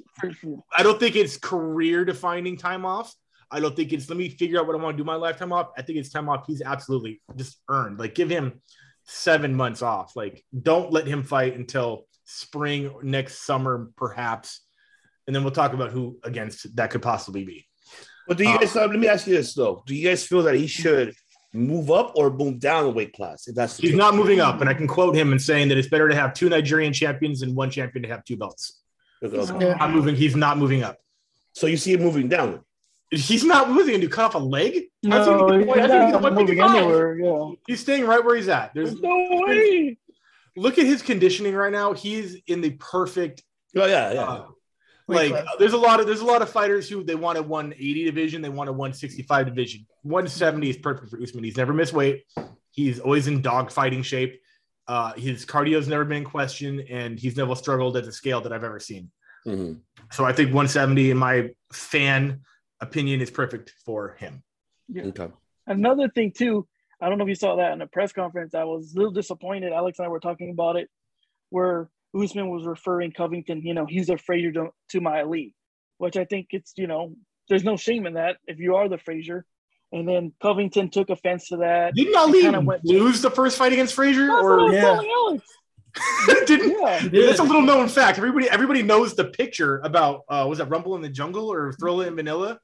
I 0.74 0.82
don't 0.82 0.98
think 0.98 1.16
it's 1.16 1.36
career 1.36 2.04
defining 2.06 2.56
time 2.56 2.86
off. 2.86 3.14
I 3.50 3.60
don't 3.60 3.76
think 3.76 3.92
it's 3.92 4.08
let 4.08 4.16
me 4.16 4.30
figure 4.30 4.58
out 4.58 4.66
what 4.66 4.74
I 4.74 4.82
want 4.82 4.96
to 4.96 5.02
do 5.02 5.06
my 5.06 5.16
lifetime 5.16 5.52
off. 5.52 5.68
I 5.76 5.82
think 5.82 5.98
it's 5.98 6.08
time 6.08 6.30
off 6.30 6.46
he's 6.46 6.62
absolutely 6.62 7.20
just 7.36 7.60
earned. 7.68 7.98
Like 7.98 8.14
give 8.14 8.30
him 8.30 8.62
seven 9.04 9.54
months 9.54 9.82
off. 9.82 10.16
Like 10.16 10.42
don't 10.58 10.90
let 10.90 11.06
him 11.06 11.22
fight 11.22 11.54
until 11.54 12.06
spring 12.24 12.90
next 13.02 13.44
summer, 13.44 13.90
perhaps. 13.96 14.62
And 15.26 15.36
then 15.36 15.44
we'll 15.44 15.52
talk 15.52 15.74
about 15.74 15.90
who 15.90 16.18
against 16.24 16.74
that 16.76 16.90
could 16.90 17.02
possibly 17.02 17.44
be. 17.44 17.66
But 18.26 18.38
do 18.38 18.44
you 18.44 18.58
guys? 18.58 18.74
uh, 18.74 18.86
let 18.86 18.98
me 18.98 19.08
ask 19.08 19.26
you 19.26 19.34
this 19.34 19.52
though: 19.52 19.82
Do 19.86 19.94
you 19.94 20.08
guys 20.08 20.26
feel 20.26 20.44
that 20.44 20.54
he 20.54 20.66
should 20.66 21.14
move 21.52 21.90
up 21.90 22.12
or 22.16 22.30
move 22.30 22.58
down 22.58 22.84
the 22.84 22.90
weight 22.90 23.12
class? 23.12 23.46
If 23.48 23.54
that's 23.54 23.76
the 23.76 23.82
He's 23.82 23.90
case? 23.92 23.98
not 23.98 24.14
moving 24.14 24.40
up, 24.40 24.60
and 24.60 24.68
I 24.70 24.74
can 24.74 24.86
quote 24.88 25.14
him 25.16 25.32
and 25.32 25.40
saying 25.40 25.68
that 25.68 25.78
it's 25.78 25.88
better 25.88 26.08
to 26.08 26.14
have 26.14 26.34
two 26.34 26.48
Nigerian 26.48 26.92
champions 26.92 27.42
and 27.42 27.54
one 27.54 27.70
champion 27.70 28.02
to 28.04 28.08
have 28.08 28.24
two 28.24 28.36
belts. 28.36 28.80
Okay, 29.22 29.36
okay. 29.38 29.72
I'm 29.78 29.92
moving. 29.92 30.14
He's 30.16 30.34
not 30.34 30.58
moving 30.58 30.82
up. 30.82 30.98
So 31.52 31.66
you 31.66 31.76
see 31.76 31.92
him 31.92 32.00
moving 32.02 32.28
down. 32.28 32.60
He's 33.10 33.44
not 33.44 33.68
moving 33.70 34.00
to 34.00 34.08
cut 34.08 34.24
off 34.24 34.34
a 34.34 34.38
leg. 34.38 34.84
No, 35.02 35.22
gonna 35.24 35.58
he's 35.58 35.66
get- 35.66 35.76
how's 35.90 35.90
he 35.90 36.12
gonna 36.12 36.20
not 36.20 36.32
moving 36.34 36.60
anywhere. 36.60 37.18
Yeah. 37.18 37.50
He's 37.66 37.80
staying 37.80 38.06
right 38.06 38.24
where 38.24 38.36
he's 38.36 38.48
at. 38.48 38.72
There's 38.74 38.90
There's 38.92 39.02
no 39.02 39.42
way. 39.46 39.98
look 40.56 40.78
at 40.78 40.86
his 40.86 41.02
conditioning 41.02 41.54
right 41.54 41.70
now. 41.70 41.92
He's 41.92 42.36
in 42.46 42.62
the 42.62 42.70
perfect. 42.70 43.42
Oh 43.76 43.84
yeah, 43.84 44.12
yeah. 44.14 44.22
uh, 44.22 44.34
Weight 44.38 44.46
like 45.08 45.30
class. 45.30 45.46
there's 45.58 45.72
a 45.72 45.78
lot 45.78 46.00
of 46.00 46.06
there's 46.06 46.20
a 46.20 46.24
lot 46.24 46.42
of 46.42 46.48
fighters 46.48 46.88
who 46.88 47.02
they 47.02 47.14
want 47.14 47.38
a 47.38 47.42
180 47.42 48.04
division, 48.04 48.42
they 48.42 48.48
want 48.48 48.68
a 48.68 48.72
165 48.72 49.46
division. 49.46 49.86
170 50.02 50.70
is 50.70 50.76
perfect 50.76 51.10
for 51.10 51.20
Usman. 51.22 51.44
He's 51.44 51.56
never 51.56 51.72
missed 51.72 51.92
weight. 51.92 52.24
He's 52.70 53.00
always 53.00 53.26
in 53.26 53.42
dog 53.42 53.70
fighting 53.70 54.02
shape. 54.02 54.40
Uh, 54.88 55.12
his 55.14 55.44
cardio's 55.44 55.86
never 55.88 56.04
been 56.04 56.18
in 56.18 56.24
question, 56.24 56.80
and 56.90 57.18
he's 57.18 57.36
never 57.36 57.54
struggled 57.54 57.96
at 57.96 58.04
the 58.04 58.12
scale 58.12 58.40
that 58.40 58.52
I've 58.52 58.64
ever 58.64 58.80
seen. 58.80 59.10
Mhm. 59.46 59.80
So 60.10 60.24
I 60.24 60.32
think 60.32 60.48
170, 60.48 61.10
in 61.10 61.16
my 61.16 61.50
fan 61.72 62.40
opinion, 62.80 63.20
is 63.20 63.30
perfect 63.30 63.74
for 63.84 64.14
him. 64.18 64.42
Okay. 64.96 65.28
Another 65.66 66.08
thing 66.08 66.32
too, 66.32 66.66
I 67.00 67.08
don't 67.08 67.18
know 67.18 67.24
if 67.24 67.28
you 67.28 67.34
saw 67.34 67.56
that 67.56 67.72
in 67.72 67.78
the 67.78 67.86
press 67.86 68.12
conference. 68.12 68.54
I 68.54 68.64
was 68.64 68.94
a 68.94 68.96
little 68.96 69.12
disappointed. 69.12 69.72
Alex 69.72 69.98
and 69.98 70.06
I 70.06 70.08
were 70.08 70.20
talking 70.20 70.50
about 70.50 70.76
it, 70.76 70.88
where 71.50 71.88
Usman 72.14 72.48
was 72.48 72.64
referring 72.66 73.12
Covington. 73.12 73.62
You 73.62 73.74
know, 73.74 73.86
he's 73.86 74.08
a 74.08 74.18
Frazier 74.18 74.52
to, 74.52 74.68
to 74.90 75.00
my 75.00 75.22
Ali, 75.22 75.54
which 75.98 76.16
I 76.16 76.24
think 76.24 76.48
it's 76.50 76.72
you 76.76 76.86
know, 76.86 77.14
there's 77.48 77.64
no 77.64 77.76
shame 77.76 78.06
in 78.06 78.14
that 78.14 78.36
if 78.46 78.58
you 78.58 78.76
are 78.76 78.88
the 78.88 78.98
Frazier. 78.98 79.44
And 79.94 80.08
then 80.08 80.32
Covington 80.40 80.88
took 80.88 81.10
offense 81.10 81.48
to 81.48 81.58
that. 81.58 81.94
Didn't 81.94 82.16
Ali 82.16 82.40
kinda 82.42 82.60
went- 82.62 82.84
lose 82.84 83.20
the 83.20 83.30
first 83.30 83.58
fight 83.58 83.72
against 83.74 83.94
Frazier? 83.94 84.26
That's 84.26 84.42
what 84.42 84.52
I 84.52 84.54
Or 84.54 84.64
was 84.64 84.74
Yeah. 84.74 85.00
Alex. 85.16 85.44
didn't 86.46 86.70
Yeah. 86.80 86.98
He 87.00 87.08
did. 87.10 87.28
That's 87.28 87.40
a 87.40 87.42
little 87.42 87.60
known 87.60 87.86
fact. 87.88 88.16
Everybody, 88.16 88.48
everybody 88.48 88.82
knows 88.82 89.14
the 89.14 89.26
picture 89.26 89.80
about 89.84 90.22
uh, 90.30 90.46
was 90.48 90.58
that 90.58 90.66
Rumble 90.70 90.96
in 90.96 91.02
the 91.02 91.10
Jungle 91.10 91.52
or 91.52 91.72
Thrilla 91.74 92.06
in 92.06 92.14
Manila 92.14 92.58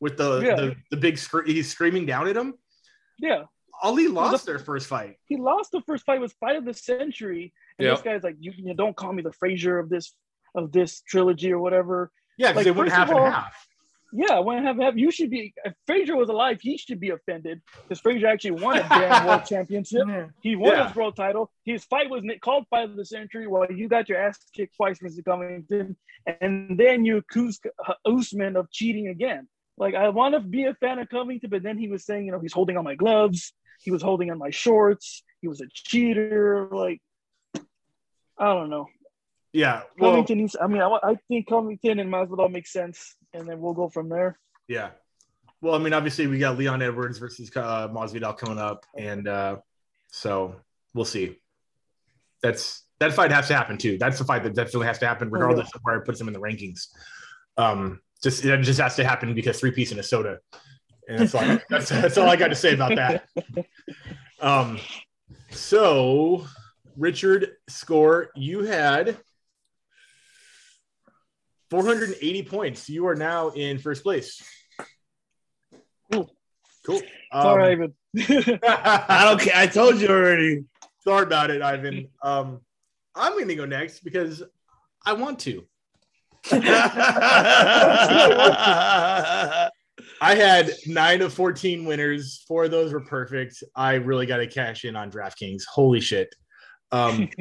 with 0.00 0.18
the 0.18 0.40
Yeah. 0.40 0.56
the, 0.56 0.76
the 0.90 0.96
big 0.98 1.16
scr- 1.16 1.44
he's 1.46 1.70
screaming 1.70 2.04
down 2.04 2.28
at 2.28 2.36
him. 2.36 2.52
Yeah. 3.18 3.44
Ali 3.82 4.08
lost 4.08 4.44
the- 4.44 4.52
their 4.52 4.58
first 4.58 4.86
fight. 4.86 5.16
he 5.24 5.36
lost 5.38 5.72
the 5.72 5.80
first 5.86 6.04
fight. 6.04 6.20
Was 6.20 6.34
fight 6.34 6.56
of 6.56 6.66
the 6.66 6.74
century, 6.74 7.54
and 7.78 7.88
this 7.88 8.02
guy's 8.02 8.22
like, 8.22 8.36
you, 8.40 8.52
you 8.56 8.74
don't 8.74 8.96
call 8.96 9.12
me 9.12 9.22
the 9.22 9.32
Frazier 9.32 9.78
of 9.78 9.88
this 9.88 10.12
of 10.54 10.70
this 10.72 11.00
trilogy 11.02 11.52
or 11.52 11.58
whatever. 11.58 12.10
Yeah, 12.38 12.48
because 12.52 12.56
Like, 12.56 12.64
they 12.64 12.70
went 12.70 12.90
first 12.90 12.96
half 12.96 13.08
of 13.10 13.16
and 13.16 13.24
all- 13.26 13.30
half. 13.30 13.68
Yeah, 14.16 14.38
when 14.38 14.62
have 14.64 14.78
have 14.78 14.96
you 14.96 15.10
should 15.10 15.28
be. 15.30 15.52
If 15.64 15.74
Frazier 15.88 16.14
was 16.14 16.28
alive, 16.28 16.60
he 16.60 16.78
should 16.78 17.00
be 17.00 17.10
offended 17.10 17.60
because 17.82 17.98
Frazier 18.00 18.28
actually 18.28 18.52
won 18.52 18.78
a 18.78 18.88
damn 18.88 19.26
world 19.26 19.44
championship. 19.48 20.06
He 20.40 20.54
won 20.54 20.70
Yeah. 20.70 20.86
his 20.86 20.94
world 20.94 21.16
title. 21.16 21.50
His 21.64 21.84
fight 21.84 22.08
was 22.08 22.22
called 22.40 22.66
fight 22.70 22.90
of 22.90 22.94
the 22.96 23.04
century. 23.04 23.48
While 23.48 23.66
you 23.72 23.88
got 23.88 24.08
your 24.08 24.18
ass 24.18 24.38
kicked 24.54 24.76
twice, 24.76 25.00
Mr. 25.00 25.24
Covington, 25.24 25.96
and 26.40 26.78
then 26.78 27.04
you 27.04 27.16
accuse 27.16 27.58
uh, 27.88 27.94
Usman 28.06 28.54
of 28.54 28.70
cheating 28.70 29.08
again. 29.08 29.48
Like 29.78 29.96
I 29.96 30.08
want 30.10 30.34
to 30.34 30.40
be 30.40 30.66
a 30.66 30.74
fan 30.74 31.00
of 31.00 31.08
Covington, 31.08 31.50
but 31.50 31.64
then 31.64 31.76
he 31.76 31.88
was 31.88 32.04
saying, 32.06 32.24
you 32.26 32.30
know, 32.30 32.38
he's 32.38 32.52
holding 32.52 32.76
on 32.76 32.84
my 32.84 32.94
gloves. 32.94 33.52
He 33.82 33.90
was 33.90 34.00
holding 34.00 34.30
on 34.30 34.38
my 34.38 34.50
shorts. 34.50 35.24
He 35.40 35.48
was 35.48 35.60
a 35.60 35.66
cheater. 35.72 36.68
Like 36.70 37.02
I 38.38 38.52
don't 38.52 38.70
know. 38.70 38.86
Yeah, 39.52 39.82
well, 39.98 40.10
Covington 40.10 40.38
needs. 40.38 40.56
I 40.60 40.66
mean, 40.66 40.82
I, 40.82 40.88
I 41.02 41.14
think 41.28 41.48
Covington 41.48 42.00
and 42.00 42.12
Masvidal 42.12 42.50
make 42.50 42.66
sense, 42.66 43.14
and 43.32 43.48
then 43.48 43.60
we'll 43.60 43.74
go 43.74 43.88
from 43.88 44.08
there. 44.08 44.38
yeah. 44.68 44.90
Well, 45.60 45.74
I 45.74 45.78
mean, 45.78 45.94
obviously 45.94 46.26
we 46.26 46.38
got 46.38 46.58
Leon 46.58 46.82
Edwards 46.82 47.16
versus 47.16 47.50
uh, 47.56 47.88
Masvidal 47.88 48.36
coming 48.36 48.58
up, 48.58 48.84
and 48.98 49.26
uh, 49.26 49.56
so 50.08 50.56
we'll 50.92 51.06
see. 51.06 51.38
That's 52.42 52.82
that 53.00 53.14
fight 53.14 53.30
has 53.30 53.48
to 53.48 53.54
happen 53.54 53.78
too. 53.78 53.96
That's 53.96 54.18
the 54.18 54.24
fight 54.24 54.42
that 54.42 54.54
definitely 54.54 54.88
has 54.88 54.98
to 54.98 55.06
happen, 55.06 55.30
regardless 55.30 55.74
of 55.74 55.80
where 55.82 55.96
it 55.96 56.04
puts 56.04 56.20
him 56.20 56.28
in 56.28 56.34
the 56.34 56.40
rankings. 56.40 56.88
Um, 57.56 58.00
just 58.22 58.44
it 58.44 58.60
just 58.62 58.80
has 58.80 58.96
to 58.96 59.04
happen 59.04 59.34
because 59.34 59.58
three 59.58 59.70
piece 59.70 59.90
and 59.90 60.00
a 60.00 60.02
soda 60.02 60.38
And 61.08 61.20
that's 61.20 61.34
all, 61.34 61.58
that's, 61.70 61.88
that's 61.88 62.18
all 62.18 62.28
I 62.28 62.36
got 62.36 62.48
to 62.48 62.54
say 62.54 62.74
about 62.74 62.96
that. 62.96 63.24
Um, 64.40 64.78
so, 65.50 66.46
Richard, 66.96 67.52
score 67.68 68.30
you 68.36 68.64
had 68.64 69.16
480 71.70 72.42
points. 72.44 72.88
You 72.88 73.06
are 73.08 73.14
now 73.16 73.48
in 73.50 73.78
first 73.78 74.02
place. 74.02 74.42
Cool. 76.12 76.30
Cool. 76.86 77.00
Sorry, 77.32 77.74
Um, 77.74 77.94
Ivan. 78.16 78.58
I 78.62 79.24
don't 79.24 79.40
care. 79.40 79.56
I 79.56 79.66
told 79.66 80.00
you 80.00 80.08
already. 80.08 80.64
Sorry 81.00 81.24
about 81.24 81.50
it, 81.50 81.62
Ivan. 81.62 82.08
Um, 82.22 82.60
I'm 83.14 83.32
going 83.32 83.48
to 83.48 83.54
go 83.54 83.64
next 83.64 84.00
because 84.00 84.42
I 85.04 85.14
want 85.14 85.38
to. 85.40 85.64
I 90.20 90.34
had 90.34 90.70
nine 90.86 91.22
of 91.22 91.32
14 91.32 91.84
winners. 91.84 92.44
Four 92.46 92.64
of 92.64 92.70
those 92.70 92.92
were 92.92 93.00
perfect. 93.00 93.62
I 93.74 93.94
really 93.94 94.26
got 94.26 94.38
to 94.38 94.46
cash 94.46 94.84
in 94.84 94.96
on 94.96 95.10
DraftKings. 95.10 95.64
Holy 95.66 96.00
shit. 96.00 96.34
Um, 96.92 97.28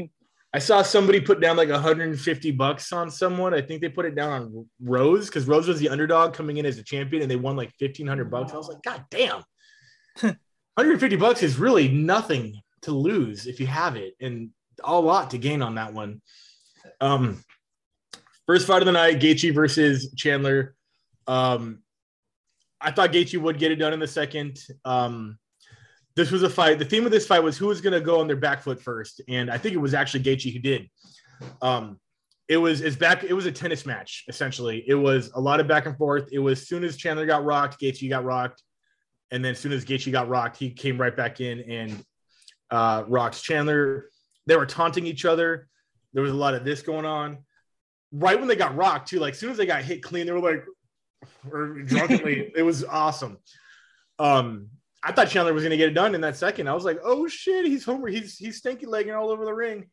I 0.56 0.60
saw 0.60 0.84
somebody 0.84 1.20
put 1.20 1.42
down 1.42 1.58
like 1.58 1.70
150 1.70 2.52
bucks 2.52 2.94
on 2.94 3.10
someone. 3.10 3.56
I 3.56 3.62
think 3.62 3.82
they 3.82 3.90
put 3.90 4.06
it 4.06 4.14
down 4.14 4.32
on 4.32 4.70
Rose 4.80 5.26
because 5.26 5.48
Rose 5.48 5.68
was 5.68 5.80
the 5.80 5.90
underdog 5.90 6.36
coming 6.36 6.58
in 6.58 6.66
as 6.66 6.78
a 6.78 6.84
champion 6.84 7.24
and 7.24 7.32
they 7.32 7.36
won 7.36 7.56
like 7.56 7.72
1500 7.80 8.30
bucks. 8.30 8.54
I 8.54 8.58
was 8.58 8.68
like, 8.68 8.84
God 8.84 9.04
damn. 9.10 9.44
150 10.22 11.16
bucks 11.16 11.42
is 11.42 11.58
really 11.58 11.88
nothing 11.88 12.62
to 12.84 12.92
lose 12.92 13.48
if 13.48 13.60
you 13.60 13.66
have 13.66 13.96
it 13.96 14.14
and 14.22 14.52
a 14.84 15.00
lot 15.00 15.32
to 15.32 15.40
gain 15.40 15.64
on 15.64 15.76
that 15.76 15.94
one. 15.94 16.22
Um, 17.02 17.44
first 18.46 18.68
fight 18.68 18.82
of 18.82 18.86
the 18.86 18.92
night, 18.92 19.20
Gaethje 19.20 19.56
versus 19.56 20.14
Chandler. 20.16 20.76
Um, 21.26 21.80
I 22.80 22.92
thought 22.92 23.12
Gaethje 23.12 23.42
would 23.42 23.58
get 23.58 23.72
it 23.72 23.78
done 23.78 23.94
in 23.94 24.00
the 24.00 24.08
second. 24.08 24.60
Um, 24.86 25.40
this 26.16 26.32
was 26.32 26.44
a 26.44 26.50
fight. 26.50 26.80
The 26.80 26.86
theme 26.86 27.06
of 27.06 27.12
this 27.12 27.26
fight 27.26 27.42
was 27.42 27.58
who 27.58 27.68
was 27.68 27.82
going 27.82 27.94
to 27.94 28.02
go 28.02 28.20
on 28.20 28.28
their 28.28 28.36
back 28.36 28.62
foot 28.62 28.82
first, 28.82 29.22
and 29.28 29.50
I 29.50 29.58
think 29.58 29.74
it 29.74 29.80
was 29.80 29.94
actually 29.94 30.24
Gaethje 30.24 30.54
who 30.54 30.60
did. 30.60 30.90
Um, 31.62 32.00
it 32.48 32.58
was 32.58 32.82
it's 32.82 32.96
back. 32.96 33.24
It 33.24 33.34
was 33.34 33.46
a 33.46 33.52
tennis 33.52 33.86
match 33.86 34.26
essentially. 34.28 34.84
It 34.88 34.96
was 34.96 35.32
a 35.34 35.40
lot 35.40 35.60
of 35.60 35.68
back 35.68 35.86
and 35.86 35.98
forth. 35.98 36.30
It 36.32 36.40
was 36.40 36.68
soon 36.68 36.84
as 36.84 36.98
Chandler 36.98 37.26
got 37.26 37.44
rocked, 37.44 37.80
Gaethje 37.82 38.10
got 38.10 38.26
rocked, 38.26 38.62
and 39.32 39.44
then 39.44 39.54
as 39.54 39.60
soon 39.60 39.72
as 39.72 39.86
Gaethje 39.86 40.12
got 40.12 40.30
rocked, 40.30 40.58
he 40.58 40.70
came 40.70 41.00
right 41.00 41.16
back 41.16 41.42
in 41.42 41.62
and 41.62 42.06
uh, 42.70 43.04
rocked 43.08 43.42
Chandler. 43.42 44.10
They 44.46 44.56
were 44.56 44.66
taunting 44.66 45.08
each 45.08 45.26
other. 45.26 45.68
There 46.14 46.22
was 46.22 46.32
a 46.32 46.36
lot 46.36 46.54
of 46.54 46.66
this 46.66 46.82
going 46.82 47.06
on. 47.06 47.40
Right 48.12 48.38
when 48.38 48.48
they 48.48 48.56
got 48.56 48.76
rocked 48.76 49.10
too, 49.10 49.20
like 49.20 49.34
as 49.34 49.40
soon 49.40 49.50
as 49.50 49.58
they 49.58 49.66
got 49.66 49.82
hit 49.82 50.04
clean, 50.04 50.28
they 50.28 50.32
were 50.32 50.40
like, 50.40 50.66
or 51.52 51.82
drunkenly. 51.82 52.52
it 52.56 52.62
was 52.62 52.84
awesome. 52.84 53.38
Um, 54.20 54.70
I 55.04 55.12
thought 55.12 55.30
Chandler 55.30 55.54
was 55.54 55.64
going 55.64 55.72
to 55.72 55.78
get 55.78 55.90
it 55.90 55.94
done 55.94 56.16
in 56.16 56.22
that 56.22 56.38
second. 56.38 56.70
I 56.70 56.74
was 56.74 56.86
like, 56.86 57.00
oh 57.04 57.28
shit, 57.28 57.66
he's 57.66 57.84
homer. 57.84 58.08
He's 58.08 58.38
he's 58.38 58.58
stinky 58.58 58.86
legging 58.86 59.14
all 59.14 59.30
over 59.30 59.44
the 59.44 59.54
ring. 59.54 59.86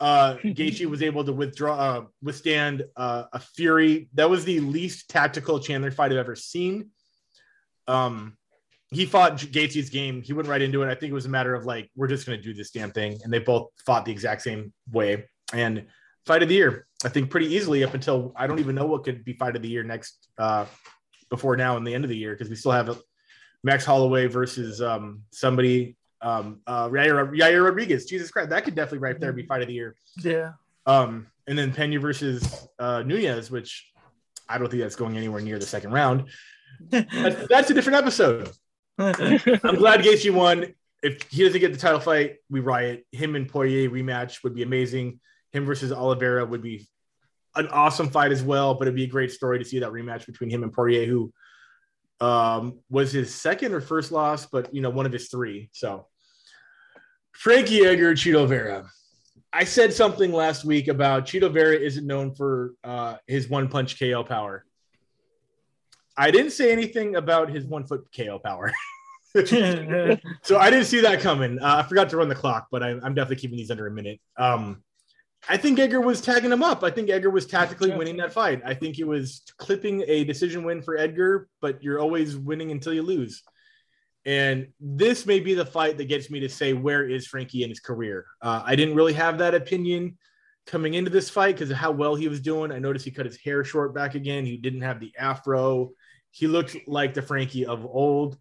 Uh, 0.00 0.36
Gaethje 0.44 0.86
was 0.86 1.02
able 1.02 1.24
to 1.24 1.32
withdraw, 1.32 1.74
uh, 1.76 2.04
withstand 2.22 2.84
uh, 2.96 3.24
a 3.32 3.38
fury. 3.38 4.08
That 4.14 4.28
was 4.28 4.44
the 4.44 4.60
least 4.60 5.08
tactical 5.08 5.60
Chandler 5.60 5.90
fight 5.90 6.10
I've 6.10 6.18
ever 6.18 6.34
seen. 6.34 6.90
Um, 7.86 8.36
he 8.90 9.06
fought 9.06 9.36
Gaethje's 9.36 9.90
game. 9.90 10.22
He 10.22 10.32
went 10.32 10.48
right 10.48 10.60
into 10.60 10.82
it. 10.82 10.90
I 10.90 10.94
think 10.94 11.10
it 11.10 11.14
was 11.14 11.26
a 11.26 11.30
matter 11.30 11.54
of 11.54 11.64
like, 11.64 11.90
we're 11.94 12.08
just 12.08 12.26
going 12.26 12.38
to 12.38 12.42
do 12.42 12.54
this 12.54 12.70
damn 12.70 12.90
thing, 12.90 13.20
and 13.22 13.32
they 13.32 13.38
both 13.38 13.68
fought 13.86 14.04
the 14.04 14.10
exact 14.10 14.42
same 14.42 14.72
way. 14.90 15.26
And 15.52 15.86
fight 16.26 16.42
of 16.42 16.48
the 16.48 16.56
year, 16.56 16.86
I 17.04 17.08
think, 17.08 17.30
pretty 17.30 17.54
easily 17.54 17.84
up 17.84 17.94
until 17.94 18.32
I 18.34 18.48
don't 18.48 18.58
even 18.58 18.74
know 18.74 18.86
what 18.86 19.04
could 19.04 19.24
be 19.24 19.34
fight 19.34 19.54
of 19.54 19.62
the 19.62 19.68
year 19.68 19.84
next 19.84 20.28
uh, 20.38 20.66
before 21.28 21.56
now 21.56 21.76
and 21.76 21.86
the 21.86 21.94
end 21.94 22.04
of 22.04 22.10
the 22.10 22.16
year 22.16 22.32
because 22.32 22.48
we 22.48 22.56
still 22.56 22.72
have 22.72 23.00
Max 23.62 23.84
Holloway 23.84 24.26
versus 24.26 24.80
um, 24.80 25.22
somebody 25.30 25.96
um, 26.22 26.60
uh, 26.66 26.88
Yair, 26.88 27.34
Yair 27.36 27.64
Rodriguez. 27.64 28.04
Jesus 28.06 28.30
Christ, 28.30 28.50
that 28.50 28.64
could 28.64 28.74
definitely 28.74 28.98
right 28.98 29.18
there 29.18 29.32
be 29.32 29.44
fight 29.44 29.62
of 29.62 29.68
the 29.68 29.74
year. 29.74 29.96
Yeah. 30.22 30.52
Um, 30.86 31.26
and 31.46 31.58
then 31.58 31.72
Pena 31.72 31.98
versus 31.98 32.68
uh, 32.78 33.02
Nunes, 33.02 33.50
which 33.50 33.90
I 34.48 34.58
don't 34.58 34.68
think 34.68 34.82
that's 34.82 34.96
going 34.96 35.16
anywhere 35.16 35.40
near 35.40 35.58
the 35.58 35.66
second 35.66 35.92
round. 35.92 36.28
That's, 36.80 37.46
that's 37.48 37.70
a 37.70 37.74
different 37.74 37.98
episode. 37.98 38.50
I'm 38.98 39.76
glad 39.76 40.00
Gaethje 40.00 40.32
won. 40.32 40.74
If 41.02 41.22
he 41.30 41.44
doesn't 41.44 41.60
get 41.60 41.72
the 41.72 41.78
title 41.78 42.00
fight, 42.00 42.36
we 42.50 42.60
riot. 42.60 43.06
Him 43.12 43.34
and 43.34 43.48
Poirier 43.48 43.88
rematch 43.88 44.42
would 44.44 44.54
be 44.54 44.62
amazing. 44.62 45.20
Him 45.52 45.64
versus 45.64 45.92
Oliveira 45.92 46.44
would 46.44 46.62
be 46.62 46.86
an 47.56 47.68
awesome 47.68 48.10
fight 48.10 48.32
as 48.32 48.42
well. 48.42 48.74
But 48.74 48.86
it'd 48.86 48.96
be 48.96 49.04
a 49.04 49.08
great 49.08 49.30
story 49.30 49.58
to 49.58 49.64
see 49.64 49.78
that 49.78 49.90
rematch 49.90 50.26
between 50.26 50.50
him 50.50 50.62
and 50.62 50.72
Poirier, 50.72 51.06
who 51.06 51.32
um, 52.20 52.78
was 52.90 53.12
his 53.12 53.34
second 53.34 53.72
or 53.72 53.80
first 53.80 54.12
loss, 54.12 54.46
but 54.46 54.74
you 54.74 54.82
know 54.82 54.90
one 54.90 55.06
of 55.06 55.12
his 55.12 55.28
three. 55.28 55.70
So 55.72 56.06
Frankie 57.32 57.84
Edgar, 57.86 58.14
Chito 58.14 58.46
Vera. 58.46 58.88
I 59.52 59.64
said 59.64 59.92
something 59.92 60.32
last 60.32 60.64
week 60.64 60.88
about 60.88 61.26
Chito 61.26 61.52
Vera 61.52 61.74
isn't 61.74 62.06
known 62.06 62.34
for 62.34 62.74
uh, 62.84 63.16
his 63.26 63.48
one 63.48 63.68
punch 63.68 63.98
KO 63.98 64.22
power. 64.22 64.64
I 66.16 66.30
didn't 66.30 66.52
say 66.52 66.70
anything 66.70 67.16
about 67.16 67.50
his 67.50 67.64
one 67.64 67.86
foot 67.86 68.06
KO 68.16 68.38
power. 68.38 68.72
so 69.34 70.58
I 70.58 70.70
didn't 70.70 70.86
see 70.86 71.00
that 71.02 71.20
coming. 71.20 71.60
Uh, 71.60 71.76
I 71.76 71.88
forgot 71.88 72.10
to 72.10 72.16
run 72.16 72.28
the 72.28 72.34
clock, 72.34 72.66
but 72.72 72.82
I, 72.82 72.90
am 72.90 73.14
definitely 73.14 73.36
keeping 73.36 73.56
these 73.56 73.70
under 73.70 73.86
a 73.86 73.90
minute. 73.90 74.20
Um, 74.36 74.82
I 75.48 75.56
think 75.56 75.78
Edgar 75.78 76.00
was 76.00 76.20
tagging 76.20 76.52
him 76.52 76.62
up. 76.62 76.84
I 76.84 76.90
think 76.90 77.08
Edgar 77.08 77.30
was 77.30 77.46
tactically 77.46 77.90
winning 77.90 78.18
that 78.18 78.32
fight. 78.32 78.60
I 78.64 78.74
think 78.74 78.96
he 78.96 79.04
was 79.04 79.42
clipping 79.56 80.04
a 80.06 80.24
decision 80.24 80.64
win 80.64 80.82
for 80.82 80.96
Edgar, 80.96 81.48
but 81.60 81.82
you're 81.82 81.98
always 81.98 82.36
winning 82.36 82.70
until 82.70 82.92
you 82.92 83.02
lose. 83.02 83.42
And 84.26 84.68
this 84.78 85.24
may 85.24 85.40
be 85.40 85.54
the 85.54 85.64
fight 85.64 85.96
that 85.96 86.08
gets 86.08 86.30
me 86.30 86.40
to 86.40 86.48
say, 86.48 86.74
where 86.74 87.08
is 87.08 87.26
Frankie 87.26 87.62
in 87.62 87.70
his 87.70 87.80
career? 87.80 88.26
Uh, 88.42 88.62
I 88.64 88.76
didn't 88.76 88.94
really 88.94 89.14
have 89.14 89.38
that 89.38 89.54
opinion 89.54 90.18
coming 90.66 90.92
into 90.94 91.10
this 91.10 91.30
fight 91.30 91.54
because 91.54 91.70
of 91.70 91.78
how 91.78 91.90
well 91.90 92.14
he 92.14 92.28
was 92.28 92.40
doing. 92.40 92.70
I 92.70 92.78
noticed 92.78 93.06
he 93.06 93.10
cut 93.10 93.24
his 93.24 93.38
hair 93.38 93.64
short 93.64 93.94
back 93.94 94.14
again. 94.14 94.44
He 94.44 94.58
didn't 94.58 94.82
have 94.82 95.00
the 95.00 95.12
afro. 95.18 95.92
He 96.32 96.46
looked 96.46 96.76
like 96.86 97.14
the 97.14 97.22
Frankie 97.22 97.64
of 97.64 97.84
old, 97.86 98.36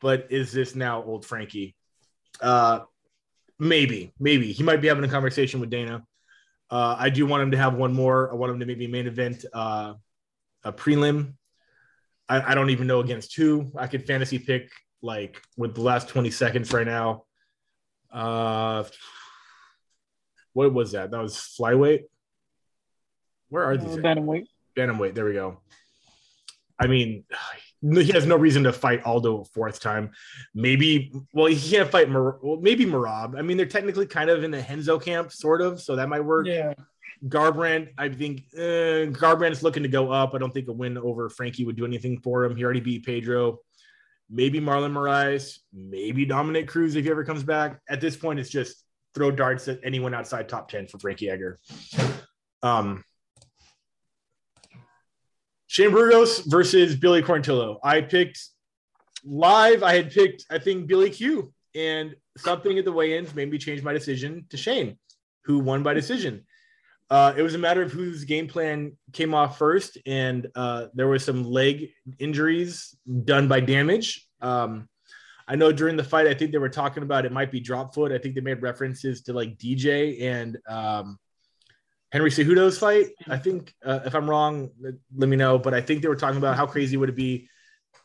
but 0.00 0.26
is 0.30 0.52
this 0.52 0.74
now 0.74 1.02
old 1.02 1.24
Frankie? 1.24 1.74
Uh, 2.40 2.80
maybe, 3.58 4.12
maybe 4.20 4.52
he 4.52 4.62
might 4.62 4.82
be 4.82 4.88
having 4.88 5.04
a 5.04 5.08
conversation 5.08 5.58
with 5.58 5.70
Dana. 5.70 6.04
Uh, 6.70 6.96
I 6.98 7.10
do 7.10 7.26
want 7.26 7.42
him 7.42 7.50
to 7.52 7.56
have 7.56 7.74
one 7.74 7.92
more. 7.92 8.30
I 8.30 8.34
want 8.34 8.52
him 8.52 8.60
to 8.60 8.66
maybe 8.66 8.86
main 8.86 9.06
event 9.06 9.44
uh, 9.52 9.94
a 10.64 10.72
prelim. 10.72 11.34
I, 12.28 12.52
I 12.52 12.54
don't 12.54 12.70
even 12.70 12.86
know 12.86 13.00
against 13.00 13.34
who. 13.36 13.70
I 13.76 13.86
could 13.86 14.06
fantasy 14.06 14.38
pick 14.38 14.70
like 15.02 15.40
with 15.56 15.74
the 15.74 15.82
last 15.82 16.08
20 16.08 16.30
seconds 16.30 16.72
right 16.72 16.86
now. 16.86 17.24
Uh, 18.10 18.84
what 20.52 20.72
was 20.72 20.92
that? 20.92 21.10
That 21.10 21.20
was 21.20 21.36
flyweight. 21.36 22.04
Where 23.48 23.64
are 23.64 23.76
these? 23.76 23.98
Uh, 23.98 24.00
Bantamweight. 24.00 24.46
Bantamweight. 24.76 25.14
There 25.14 25.26
we 25.26 25.34
go. 25.34 25.60
I 26.78 26.86
mean, 26.86 27.24
he 27.92 28.12
has 28.12 28.26
no 28.26 28.36
reason 28.36 28.64
to 28.64 28.72
fight 28.72 29.04
Aldo 29.04 29.40
a 29.40 29.44
fourth 29.44 29.80
time. 29.80 30.10
Maybe, 30.54 31.12
well, 31.32 31.46
he 31.46 31.70
can't 31.70 31.90
fight. 31.90 32.08
Mar- 32.08 32.38
well, 32.42 32.58
maybe 32.60 32.86
Merab. 32.86 33.38
I 33.38 33.42
mean, 33.42 33.56
they're 33.56 33.66
technically 33.66 34.06
kind 34.06 34.30
of 34.30 34.44
in 34.44 34.50
the 34.50 34.60
Henzo 34.60 35.02
camp, 35.02 35.32
sort 35.32 35.60
of, 35.60 35.80
so 35.80 35.96
that 35.96 36.08
might 36.08 36.24
work. 36.24 36.46
Yeah. 36.46 36.74
Garbrandt, 37.28 37.90
I 37.96 38.08
think 38.08 38.44
uh, 38.56 39.10
Garbrandt 39.12 39.52
is 39.52 39.62
looking 39.62 39.82
to 39.82 39.88
go 39.88 40.10
up. 40.10 40.34
I 40.34 40.38
don't 40.38 40.52
think 40.52 40.68
a 40.68 40.72
win 40.72 40.98
over 40.98 41.28
Frankie 41.28 41.64
would 41.64 41.76
do 41.76 41.84
anything 41.84 42.20
for 42.20 42.44
him. 42.44 42.56
He 42.56 42.64
already 42.64 42.80
beat 42.80 43.04
Pedro. 43.06 43.60
Maybe 44.30 44.60
Marlon 44.60 44.92
Moraes, 44.92 45.58
maybe 45.72 46.24
Dominick 46.24 46.68
Cruz 46.68 46.96
if 46.96 47.04
he 47.04 47.10
ever 47.10 47.24
comes 47.24 47.42
back. 47.42 47.80
At 47.88 48.00
this 48.00 48.16
point, 48.16 48.40
it's 48.40 48.50
just 48.50 48.84
throw 49.14 49.30
darts 49.30 49.68
at 49.68 49.80
anyone 49.84 50.14
outside 50.14 50.48
top 50.48 50.68
10 50.70 50.88
for 50.88 50.98
Frankie 50.98 51.30
Edgar. 51.30 51.60
Um, 52.62 53.04
Shane 55.74 55.90
Burgos 55.90 56.38
versus 56.46 56.94
Billy 56.94 57.20
Quarantillo. 57.20 57.78
I 57.82 58.00
picked 58.00 58.38
live. 59.24 59.82
I 59.82 59.96
had 59.96 60.12
picked, 60.12 60.44
I 60.48 60.56
think, 60.56 60.86
Billy 60.86 61.10
Q, 61.10 61.52
and 61.74 62.14
something 62.36 62.78
at 62.78 62.84
the 62.84 62.92
weigh-ins 62.92 63.34
made 63.34 63.50
me 63.50 63.58
change 63.58 63.82
my 63.82 63.92
decision 63.92 64.46
to 64.50 64.56
Shane, 64.56 64.96
who 65.46 65.58
won 65.58 65.82
by 65.82 65.92
decision. 65.92 66.46
Uh, 67.10 67.34
it 67.36 67.42
was 67.42 67.56
a 67.56 67.58
matter 67.58 67.82
of 67.82 67.90
whose 67.90 68.22
game 68.22 68.46
plan 68.46 68.92
came 69.12 69.34
off 69.34 69.58
first, 69.58 69.98
and 70.06 70.46
uh, 70.54 70.86
there 70.94 71.08
were 71.08 71.18
some 71.18 71.42
leg 71.42 71.88
injuries 72.20 72.96
done 73.24 73.48
by 73.48 73.58
damage. 73.58 74.28
Um, 74.40 74.88
I 75.48 75.56
know 75.56 75.72
during 75.72 75.96
the 75.96 76.04
fight, 76.04 76.28
I 76.28 76.34
think 76.34 76.52
they 76.52 76.58
were 76.58 76.68
talking 76.68 77.02
about 77.02 77.26
it 77.26 77.32
might 77.32 77.50
be 77.50 77.58
drop 77.58 77.96
foot. 77.96 78.12
I 78.12 78.18
think 78.18 78.36
they 78.36 78.40
made 78.40 78.62
references 78.62 79.22
to 79.22 79.32
like 79.32 79.58
DJ 79.58 80.22
and 80.22 80.56
um, 80.68 81.18
Henry 82.14 82.30
Cejudo's 82.30 82.78
fight. 82.78 83.08
I 83.26 83.36
think 83.36 83.74
uh, 83.84 83.98
if 84.06 84.14
I'm 84.14 84.30
wrong, 84.30 84.70
let 85.16 85.28
me 85.28 85.34
know. 85.34 85.58
But 85.58 85.74
I 85.74 85.80
think 85.80 86.00
they 86.00 86.06
were 86.06 86.14
talking 86.14 86.38
about 86.38 86.56
how 86.56 86.64
crazy 86.64 86.96
would 86.96 87.08
it 87.08 87.16
be 87.16 87.48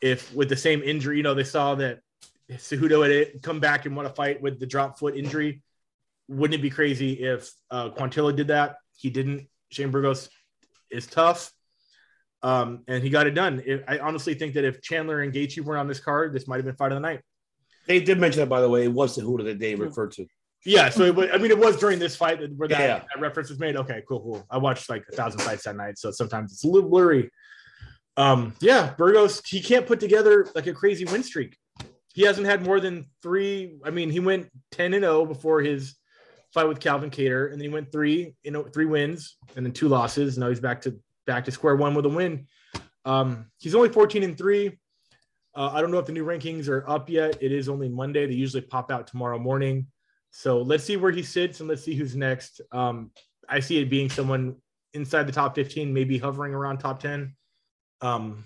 if 0.02 0.34
with 0.34 0.48
the 0.48 0.56
same 0.56 0.82
injury, 0.82 1.16
you 1.16 1.22
know, 1.22 1.32
they 1.32 1.44
saw 1.44 1.76
that 1.76 2.00
Cejudo 2.50 3.08
had 3.08 3.40
come 3.40 3.60
back 3.60 3.86
and 3.86 3.94
won 3.94 4.06
a 4.06 4.10
fight 4.10 4.42
with 4.42 4.58
the 4.58 4.66
drop 4.66 4.98
foot 4.98 5.16
injury. 5.16 5.62
Wouldn't 6.26 6.58
it 6.58 6.60
be 6.60 6.70
crazy 6.70 7.12
if 7.22 7.52
uh, 7.70 7.90
Quarantillo 7.90 8.34
did 8.34 8.48
that? 8.48 8.78
He 8.96 9.10
didn't. 9.10 9.46
Shane 9.70 9.92
Burgos 9.92 10.28
is 10.90 11.06
tough. 11.06 11.52
Um, 12.42 12.82
and 12.88 13.04
he 13.04 13.10
got 13.10 13.28
it 13.28 13.34
done. 13.34 13.62
It, 13.64 13.84
I 13.86 14.00
honestly 14.00 14.34
think 14.34 14.54
that 14.54 14.64
if 14.64 14.82
Chandler 14.82 15.20
and 15.20 15.32
Gaethje 15.32 15.60
weren't 15.60 15.78
on 15.78 15.86
this 15.86 16.00
card, 16.00 16.32
this 16.32 16.48
might 16.48 16.56
have 16.56 16.64
been 16.64 16.74
fight 16.74 16.90
of 16.90 16.96
the 16.96 17.00
night. 17.00 17.20
They 17.86 18.00
did 18.00 18.18
mention 18.18 18.40
that, 18.40 18.48
by 18.48 18.60
the 18.60 18.68
way. 18.68 18.86
It 18.86 18.92
was 18.92 19.14
the 19.14 19.22
Hoot 19.22 19.38
of 19.38 19.46
the 19.46 19.54
Day 19.54 19.76
referred 19.76 20.10
to. 20.12 20.26
Yeah, 20.64 20.90
so 20.90 21.04
it 21.04 21.14
was, 21.14 21.28
I 21.32 21.38
mean, 21.38 21.50
it 21.50 21.58
was 21.58 21.78
during 21.78 21.98
this 21.98 22.14
fight 22.16 22.40
that- 22.40 22.52
where 22.56 22.68
that, 22.68 22.78
Yeah. 22.80 22.98
that 22.98 23.20
reference 23.20 23.48
was 23.48 23.58
made. 23.58 23.76
Okay, 23.76 24.02
cool, 24.06 24.20
cool. 24.20 24.46
I 24.50 24.58
watched 24.58 24.90
like 24.90 25.04
a 25.10 25.12
thousand 25.16 25.40
fights 25.40 25.64
that 25.64 25.76
night, 25.76 25.98
so 25.98 26.10
sometimes 26.10 26.52
it's 26.52 26.64
a 26.64 26.68
little 26.68 26.88
blurry. 26.90 27.30
Um, 28.16 28.54
yeah, 28.60 28.94
Burgos, 28.98 29.40
he 29.46 29.60
can't 29.62 29.86
put 29.86 30.00
together 30.00 30.46
like 30.54 30.66
a 30.66 30.74
crazy 30.74 31.04
win 31.06 31.22
streak. 31.22 31.56
He 32.12 32.22
hasn't 32.22 32.46
had 32.46 32.62
more 32.62 32.80
than 32.80 33.06
three. 33.22 33.78
I 33.84 33.90
mean, 33.90 34.10
he 34.10 34.20
went 34.20 34.50
10 34.72 34.92
and 34.94 35.02
0 35.04 35.24
before 35.26 35.62
his 35.62 35.94
fight 36.52 36.68
with 36.68 36.80
Calvin 36.80 37.08
Kattar, 37.10 37.44
and 37.52 37.54
then 37.54 37.68
he 37.68 37.68
went 37.68 37.90
three, 37.92 38.34
you 38.42 38.50
know, 38.50 38.64
three 38.64 38.84
wins 38.84 39.36
and 39.56 39.64
then 39.64 39.72
two 39.72 39.88
losses. 39.88 40.36
Now 40.36 40.48
he's 40.48 40.60
back 40.60 40.82
to 40.82 41.00
back 41.26 41.44
to 41.44 41.52
square 41.52 41.76
one 41.76 41.94
with 41.94 42.04
a 42.04 42.08
win. 42.08 42.48
Um, 43.04 43.46
he's 43.58 43.74
only 43.74 43.88
14 43.88 44.24
and 44.24 44.36
three. 44.36 44.78
Uh, 45.54 45.70
I 45.72 45.80
don't 45.80 45.90
know 45.92 45.98
if 45.98 46.06
the 46.06 46.12
new 46.12 46.24
rankings 46.24 46.68
are 46.68 46.86
up 46.90 47.08
yet. 47.08 47.38
It 47.40 47.52
is 47.52 47.68
only 47.68 47.88
Monday. 47.88 48.26
They 48.26 48.34
usually 48.34 48.62
pop 48.62 48.90
out 48.90 49.06
tomorrow 49.06 49.38
morning. 49.38 49.86
So 50.30 50.62
let's 50.62 50.84
see 50.84 50.96
where 50.96 51.12
he 51.12 51.22
sits 51.22 51.60
and 51.60 51.68
let's 51.68 51.82
see 51.82 51.94
who's 51.94 52.14
next. 52.16 52.60
Um, 52.72 53.10
I 53.48 53.60
see 53.60 53.78
it 53.80 53.90
being 53.90 54.08
someone 54.08 54.56
inside 54.94 55.24
the 55.26 55.32
top 55.32 55.54
15, 55.54 55.92
maybe 55.92 56.18
hovering 56.18 56.54
around 56.54 56.78
top 56.78 57.00
10. 57.00 57.34
Um, 58.00 58.44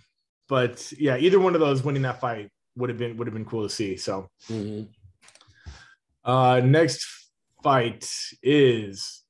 but 0.48 0.92
yeah, 0.98 1.16
either 1.16 1.38
one 1.40 1.54
of 1.54 1.60
those 1.60 1.82
winning 1.82 2.02
that 2.02 2.20
fight 2.20 2.50
would 2.76 2.88
have 2.90 2.98
been 2.98 3.16
would 3.16 3.26
have 3.26 3.34
been 3.34 3.44
cool 3.44 3.62
to 3.62 3.68
see. 3.72 3.96
So 3.96 4.28
Mhm. 4.50 4.88
uh 6.24 6.60
next 6.64 7.06
fight 7.62 8.10
is 8.42 9.22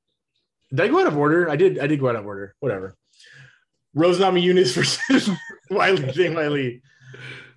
did 0.70 0.80
I 0.80 0.88
go 0.88 1.00
out 1.00 1.06
of 1.06 1.16
order? 1.16 1.50
I 1.50 1.56
did 1.56 1.78
I 1.78 1.86
did 1.86 2.00
go 2.00 2.08
out 2.08 2.16
of 2.16 2.24
order. 2.26 2.54
Whatever. 2.60 2.96
Rose 3.94 4.18
Namajunas 4.18 4.72
versus 4.74 5.28
Weili 5.70 6.12
Zhang 6.14 6.34
Weili. 6.34 6.80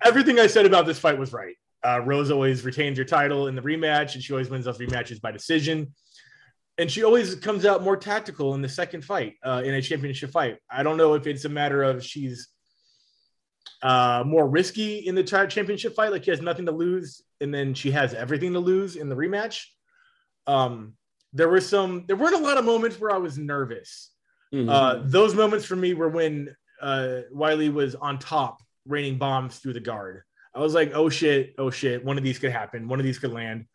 Everything 0.04 0.38
I 0.38 0.46
said 0.46 0.66
about 0.66 0.86
this 0.86 0.98
fight 0.98 1.18
was 1.18 1.32
right. 1.32 1.56
Uh, 1.86 2.00
Rose 2.04 2.30
always 2.30 2.64
retains 2.64 2.98
her 2.98 3.04
title 3.04 3.46
in 3.46 3.54
the 3.54 3.62
rematch, 3.62 4.14
and 4.14 4.22
she 4.22 4.32
always 4.32 4.50
wins 4.50 4.64
those 4.64 4.78
rematches 4.78 5.20
by 5.20 5.30
decision. 5.30 5.92
And 6.76 6.90
she 6.90 7.02
always 7.02 7.34
comes 7.34 7.64
out 7.64 7.82
more 7.82 7.96
tactical 7.96 8.54
in 8.54 8.62
the 8.62 8.68
second 8.68 9.04
fight, 9.04 9.34
uh, 9.44 9.62
in 9.64 9.74
a 9.74 9.82
championship 9.82 10.30
fight. 10.30 10.58
I 10.70 10.82
don't 10.82 10.96
know 10.96 11.14
if 11.14 11.26
it's 11.26 11.44
a 11.44 11.48
matter 11.48 11.82
of 11.82 12.04
she's 12.04 12.48
uh, 13.82 14.22
more 14.26 14.48
risky 14.48 14.98
in 14.98 15.14
the 15.14 15.24
cha- 15.24 15.46
championship 15.46 15.94
fight, 15.94 16.12
like 16.12 16.24
she 16.24 16.30
has 16.30 16.40
nothing 16.40 16.66
to 16.66 16.72
lose, 16.72 17.22
and 17.40 17.52
then 17.52 17.74
she 17.74 17.90
has 17.92 18.14
everything 18.14 18.52
to 18.52 18.60
lose 18.60 18.96
in 18.96 19.08
the 19.08 19.16
rematch. 19.16 19.64
Um, 20.46 20.94
there 21.32 21.48
were 21.48 21.60
some, 21.60 22.04
there 22.06 22.16
weren't 22.16 22.34
a 22.34 22.38
lot 22.38 22.58
of 22.58 22.64
moments 22.64 22.98
where 22.98 23.10
I 23.10 23.18
was 23.18 23.38
nervous. 23.38 24.10
Mhm. 24.52 24.68
Uh, 24.70 25.02
those 25.04 25.34
moments 25.34 25.64
for 25.64 25.76
me 25.76 25.94
were 25.94 26.08
when 26.08 26.54
uh, 26.80 27.22
Weili 27.34 27.72
was 27.72 27.94
on 27.94 28.18
top, 28.18 28.62
raining 28.86 29.18
bombs 29.18 29.58
through 29.58 29.74
the 29.74 29.80
guard. 29.80 30.22
I 30.58 30.60
was 30.60 30.74
like, 30.74 30.90
oh 30.92 31.08
shit, 31.08 31.54
oh 31.56 31.70
shit, 31.70 32.04
one 32.04 32.18
of 32.18 32.24
these 32.24 32.40
could 32.40 32.50
happen, 32.50 32.88
one 32.88 32.98
of 32.98 33.04
these 33.04 33.20
could 33.20 33.32
land. 33.32 33.66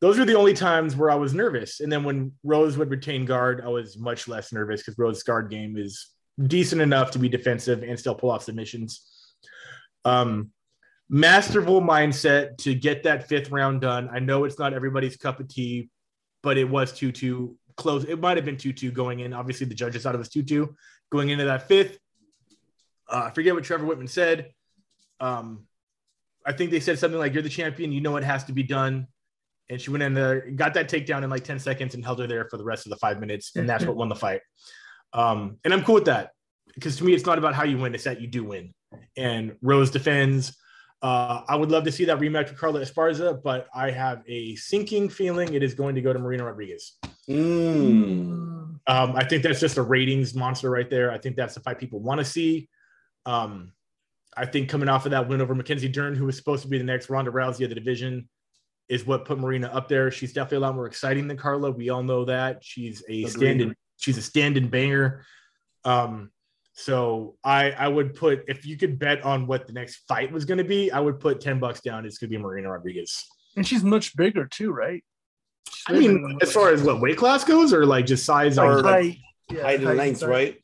Those 0.00 0.18
were 0.20 0.24
the 0.24 0.36
only 0.36 0.54
times 0.54 0.94
where 0.94 1.10
I 1.10 1.16
was 1.16 1.34
nervous. 1.34 1.80
And 1.80 1.90
then 1.90 2.04
when 2.04 2.30
Rose 2.44 2.78
would 2.78 2.90
retain 2.90 3.24
guard, 3.24 3.60
I 3.64 3.68
was 3.68 3.98
much 3.98 4.28
less 4.28 4.52
nervous 4.52 4.80
because 4.80 4.96
Rose's 4.96 5.24
guard 5.24 5.50
game 5.50 5.76
is 5.76 6.10
decent 6.46 6.80
enough 6.80 7.10
to 7.10 7.18
be 7.18 7.28
defensive 7.28 7.82
and 7.82 7.98
still 7.98 8.14
pull 8.14 8.30
off 8.30 8.44
submissions. 8.44 9.34
Um, 10.04 10.50
masterful 11.08 11.82
mindset 11.82 12.56
to 12.58 12.72
get 12.72 13.02
that 13.02 13.28
fifth 13.28 13.50
round 13.50 13.80
done. 13.80 14.08
I 14.12 14.20
know 14.20 14.44
it's 14.44 14.60
not 14.60 14.72
everybody's 14.72 15.16
cup 15.16 15.40
of 15.40 15.48
tea, 15.48 15.90
but 16.44 16.56
it 16.56 16.70
was 16.70 16.92
2 16.92 17.10
2 17.10 17.56
close. 17.76 18.04
It 18.04 18.20
might 18.20 18.36
have 18.36 18.46
been 18.46 18.56
2 18.56 18.72
2 18.72 18.92
going 18.92 19.18
in. 19.20 19.32
Obviously, 19.32 19.66
the 19.66 19.74
judges 19.74 20.04
thought 20.04 20.14
it 20.14 20.18
was 20.18 20.28
2 20.28 20.44
2 20.44 20.72
going 21.10 21.30
into 21.30 21.46
that 21.46 21.66
fifth. 21.66 21.98
Uh, 23.10 23.24
I 23.24 23.30
forget 23.30 23.54
what 23.54 23.64
Trevor 23.64 23.86
Wittman 23.86 24.08
said. 24.08 24.52
Um, 25.18 25.64
I 26.48 26.52
think 26.52 26.70
they 26.70 26.80
said 26.80 26.98
something 26.98 27.18
like, 27.18 27.34
You're 27.34 27.42
the 27.42 27.48
champion. 27.50 27.92
You 27.92 28.00
know 28.00 28.16
it 28.16 28.24
has 28.24 28.42
to 28.44 28.52
be 28.52 28.62
done. 28.62 29.06
And 29.68 29.78
she 29.78 29.90
went 29.90 30.02
in 30.02 30.14
there, 30.14 30.50
got 30.50 30.72
that 30.74 30.88
takedown 30.88 31.22
in 31.22 31.28
like 31.28 31.44
10 31.44 31.58
seconds 31.58 31.94
and 31.94 32.02
held 32.02 32.20
her 32.20 32.26
there 32.26 32.48
for 32.48 32.56
the 32.56 32.64
rest 32.64 32.86
of 32.86 32.90
the 32.90 32.96
five 32.96 33.20
minutes. 33.20 33.52
And 33.54 33.68
that's 33.68 33.84
what 33.84 33.96
won 33.96 34.08
the 34.08 34.16
fight. 34.16 34.40
Um, 35.12 35.58
and 35.62 35.74
I'm 35.74 35.84
cool 35.84 35.96
with 35.96 36.06
that 36.06 36.30
because 36.74 36.96
to 36.96 37.04
me, 37.04 37.12
it's 37.12 37.26
not 37.26 37.36
about 37.36 37.54
how 37.54 37.64
you 37.64 37.76
win, 37.76 37.94
it's 37.94 38.04
that 38.04 38.20
you 38.22 38.28
do 38.28 38.44
win. 38.44 38.72
And 39.16 39.56
Rose 39.60 39.90
defends. 39.90 40.56
Uh, 41.02 41.42
I 41.46 41.54
would 41.54 41.70
love 41.70 41.84
to 41.84 41.92
see 41.92 42.06
that 42.06 42.18
rematch 42.18 42.48
with 42.48 42.58
Carla 42.58 42.80
Esparza, 42.80 43.40
but 43.42 43.68
I 43.74 43.90
have 43.90 44.22
a 44.26 44.56
sinking 44.56 45.10
feeling 45.10 45.52
it 45.52 45.62
is 45.62 45.74
going 45.74 45.94
to 45.96 46.00
go 46.00 46.14
to 46.14 46.18
Marina 46.18 46.44
Rodriguez. 46.44 46.94
Mm. 47.28 48.80
Um, 48.86 49.16
I 49.16 49.24
think 49.24 49.42
that's 49.42 49.60
just 49.60 49.76
a 49.76 49.82
ratings 49.82 50.34
monster 50.34 50.70
right 50.70 50.88
there. 50.88 51.12
I 51.12 51.18
think 51.18 51.36
that's 51.36 51.54
the 51.54 51.60
fight 51.60 51.78
people 51.78 52.00
want 52.00 52.20
to 52.20 52.24
see. 52.24 52.70
Um, 53.26 53.72
I 54.38 54.46
think 54.46 54.68
coming 54.68 54.88
off 54.88 55.04
of 55.04 55.10
that 55.10 55.28
win 55.28 55.40
over 55.40 55.54
Mackenzie 55.54 55.88
Dern, 55.88 56.14
who 56.14 56.26
was 56.26 56.36
supposed 56.36 56.62
to 56.62 56.68
be 56.68 56.78
the 56.78 56.84
next 56.84 57.10
Ronda 57.10 57.30
Rousey 57.30 57.64
of 57.64 57.70
the 57.70 57.74
division, 57.74 58.28
is 58.88 59.06
what 59.06 59.24
put 59.24 59.38
Marina 59.38 59.66
up 59.68 59.88
there. 59.88 60.10
She's 60.10 60.32
definitely 60.32 60.58
a 60.58 60.60
lot 60.60 60.74
more 60.74 60.86
exciting 60.86 61.28
than 61.28 61.36
Carla. 61.36 61.70
We 61.70 61.90
all 61.90 62.02
know 62.02 62.24
that. 62.24 62.64
She's 62.64 63.02
a 63.08 63.24
Agreed. 63.24 63.28
stand-in, 63.30 63.74
she's 63.98 64.16
a 64.16 64.22
stand-in 64.22 64.68
banger. 64.68 65.24
Um, 65.84 66.30
so 66.74 67.36
I 67.42 67.72
I 67.72 67.88
would 67.88 68.14
put 68.14 68.44
if 68.46 68.64
you 68.64 68.76
could 68.76 68.98
bet 68.98 69.24
on 69.24 69.46
what 69.46 69.66
the 69.66 69.72
next 69.72 70.04
fight 70.06 70.30
was 70.30 70.44
going 70.44 70.58
to 70.58 70.64
be, 70.64 70.92
I 70.92 71.00
would 71.00 71.18
put 71.18 71.40
10 71.40 71.58
bucks 71.58 71.80
down. 71.80 72.06
It's 72.06 72.18
going 72.18 72.30
to 72.30 72.36
be 72.36 72.42
Marina 72.42 72.70
Rodriguez. 72.70 73.24
And 73.56 73.66
she's 73.66 73.82
much 73.82 74.16
bigger 74.16 74.46
too, 74.46 74.70
right? 74.70 75.02
I 75.88 75.92
mean, 75.92 76.38
as 76.40 76.52
far 76.52 76.70
as 76.70 76.82
what 76.82 77.00
weight 77.00 77.16
class 77.16 77.44
goes, 77.44 77.72
or 77.72 77.84
like 77.84 78.06
just 78.06 78.24
size 78.24 78.56
like 78.56 78.68
or 78.68 78.82
height, 78.82 79.16
yeah, 79.50 79.62
Height 79.62 79.80
and 79.82 79.96
length, 79.96 80.22
right? 80.22 80.56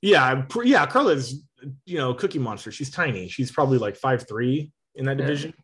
Yeah, 0.00 0.24
I'm 0.24 0.46
pr- 0.46 0.64
yeah, 0.64 0.86
Carla's 0.86 1.42
you 1.84 1.98
know 1.98 2.14
cookie 2.14 2.38
monster. 2.38 2.70
She's 2.70 2.90
tiny. 2.90 3.28
She's 3.28 3.50
probably 3.50 3.78
like 3.78 3.96
five 3.96 4.26
three 4.28 4.72
in 4.94 5.04
that 5.06 5.18
Yeah. 5.18 5.26
division. 5.26 5.54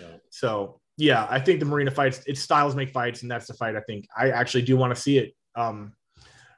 Yeah. 0.00 0.06
So 0.30 0.80
yeah, 0.96 1.26
I 1.30 1.40
think 1.40 1.60
the 1.60 1.66
Marina 1.66 1.90
fights. 1.90 2.22
Its 2.26 2.40
styles 2.40 2.74
make 2.76 2.90
fights, 2.90 3.22
and 3.22 3.30
that's 3.30 3.46
the 3.46 3.54
fight. 3.54 3.76
I 3.76 3.80
think 3.80 4.06
I 4.16 4.30
actually 4.30 4.62
do 4.62 4.76
want 4.76 4.94
to 4.94 5.00
see 5.00 5.18
it. 5.18 5.34
Um, 5.56 5.92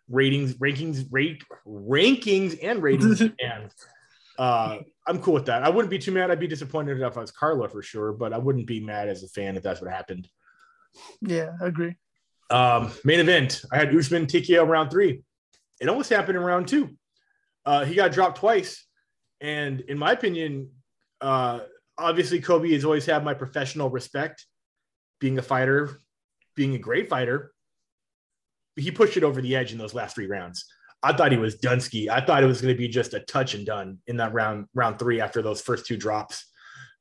ratings, 0.08 0.54
rankings, 0.54 1.06
rate 1.10 1.42
rankings, 1.66 2.58
and 2.62 2.82
ratings, 2.82 3.20
and 3.40 3.70
uh, 4.38 4.78
I'm 5.06 5.20
cool 5.22 5.34
with 5.34 5.46
that. 5.46 5.62
I 5.62 5.68
wouldn't 5.68 5.90
be 5.90 5.98
too 5.98 6.12
mad. 6.12 6.30
I'd 6.30 6.40
be 6.40 6.46
disappointed 6.48 7.00
if 7.00 7.16
I 7.16 7.20
was 7.20 7.30
Carla 7.30 7.68
for 7.68 7.82
sure, 7.82 8.12
but 8.12 8.32
I 8.32 8.38
wouldn't 8.38 8.66
be 8.66 8.80
mad 8.80 9.08
as 9.08 9.22
a 9.22 9.28
fan 9.28 9.56
if 9.56 9.62
that's 9.62 9.80
what 9.80 9.90
happened. 9.90 10.28
Yeah, 11.20 11.52
I 11.60 11.66
agree. 11.66 11.94
Um, 12.50 12.90
main 13.04 13.20
event. 13.20 13.62
I 13.72 13.78
had 13.78 13.94
Usman 13.96 14.26
TKO 14.26 14.66
round 14.68 14.90
three. 14.90 15.22
It 15.80 15.88
almost 15.88 16.10
happened 16.10 16.36
in 16.36 16.42
round 16.44 16.68
two. 16.68 16.96
Uh, 17.64 17.84
he 17.84 17.94
got 17.94 18.12
dropped 18.12 18.38
twice, 18.38 18.86
and 19.40 19.80
in 19.82 19.98
my 19.98 20.12
opinion, 20.12 20.70
uh, 21.20 21.60
obviously 21.98 22.40
Kobe 22.40 22.72
has 22.72 22.84
always 22.84 23.06
had 23.06 23.24
my 23.24 23.34
professional 23.34 23.90
respect, 23.90 24.46
being 25.20 25.38
a 25.38 25.42
fighter, 25.42 26.00
being 26.56 26.74
a 26.74 26.78
great 26.78 27.08
fighter. 27.08 27.52
He 28.76 28.90
pushed 28.90 29.16
it 29.16 29.24
over 29.24 29.40
the 29.40 29.54
edge 29.54 29.72
in 29.72 29.78
those 29.78 29.94
last 29.94 30.14
three 30.14 30.26
rounds. 30.26 30.64
I 31.02 31.12
thought 31.12 31.32
he 31.32 31.38
was 31.38 31.56
Dunsky. 31.56 32.08
I 32.08 32.20
thought 32.20 32.42
it 32.42 32.46
was 32.46 32.60
going 32.60 32.74
to 32.74 32.78
be 32.78 32.88
just 32.88 33.14
a 33.14 33.20
touch 33.20 33.54
and 33.54 33.66
done 33.66 33.98
in 34.06 34.16
that 34.18 34.32
round, 34.32 34.66
round 34.74 34.98
three 34.98 35.20
after 35.20 35.42
those 35.42 35.60
first 35.60 35.84
two 35.84 35.96
drops. 35.96 36.46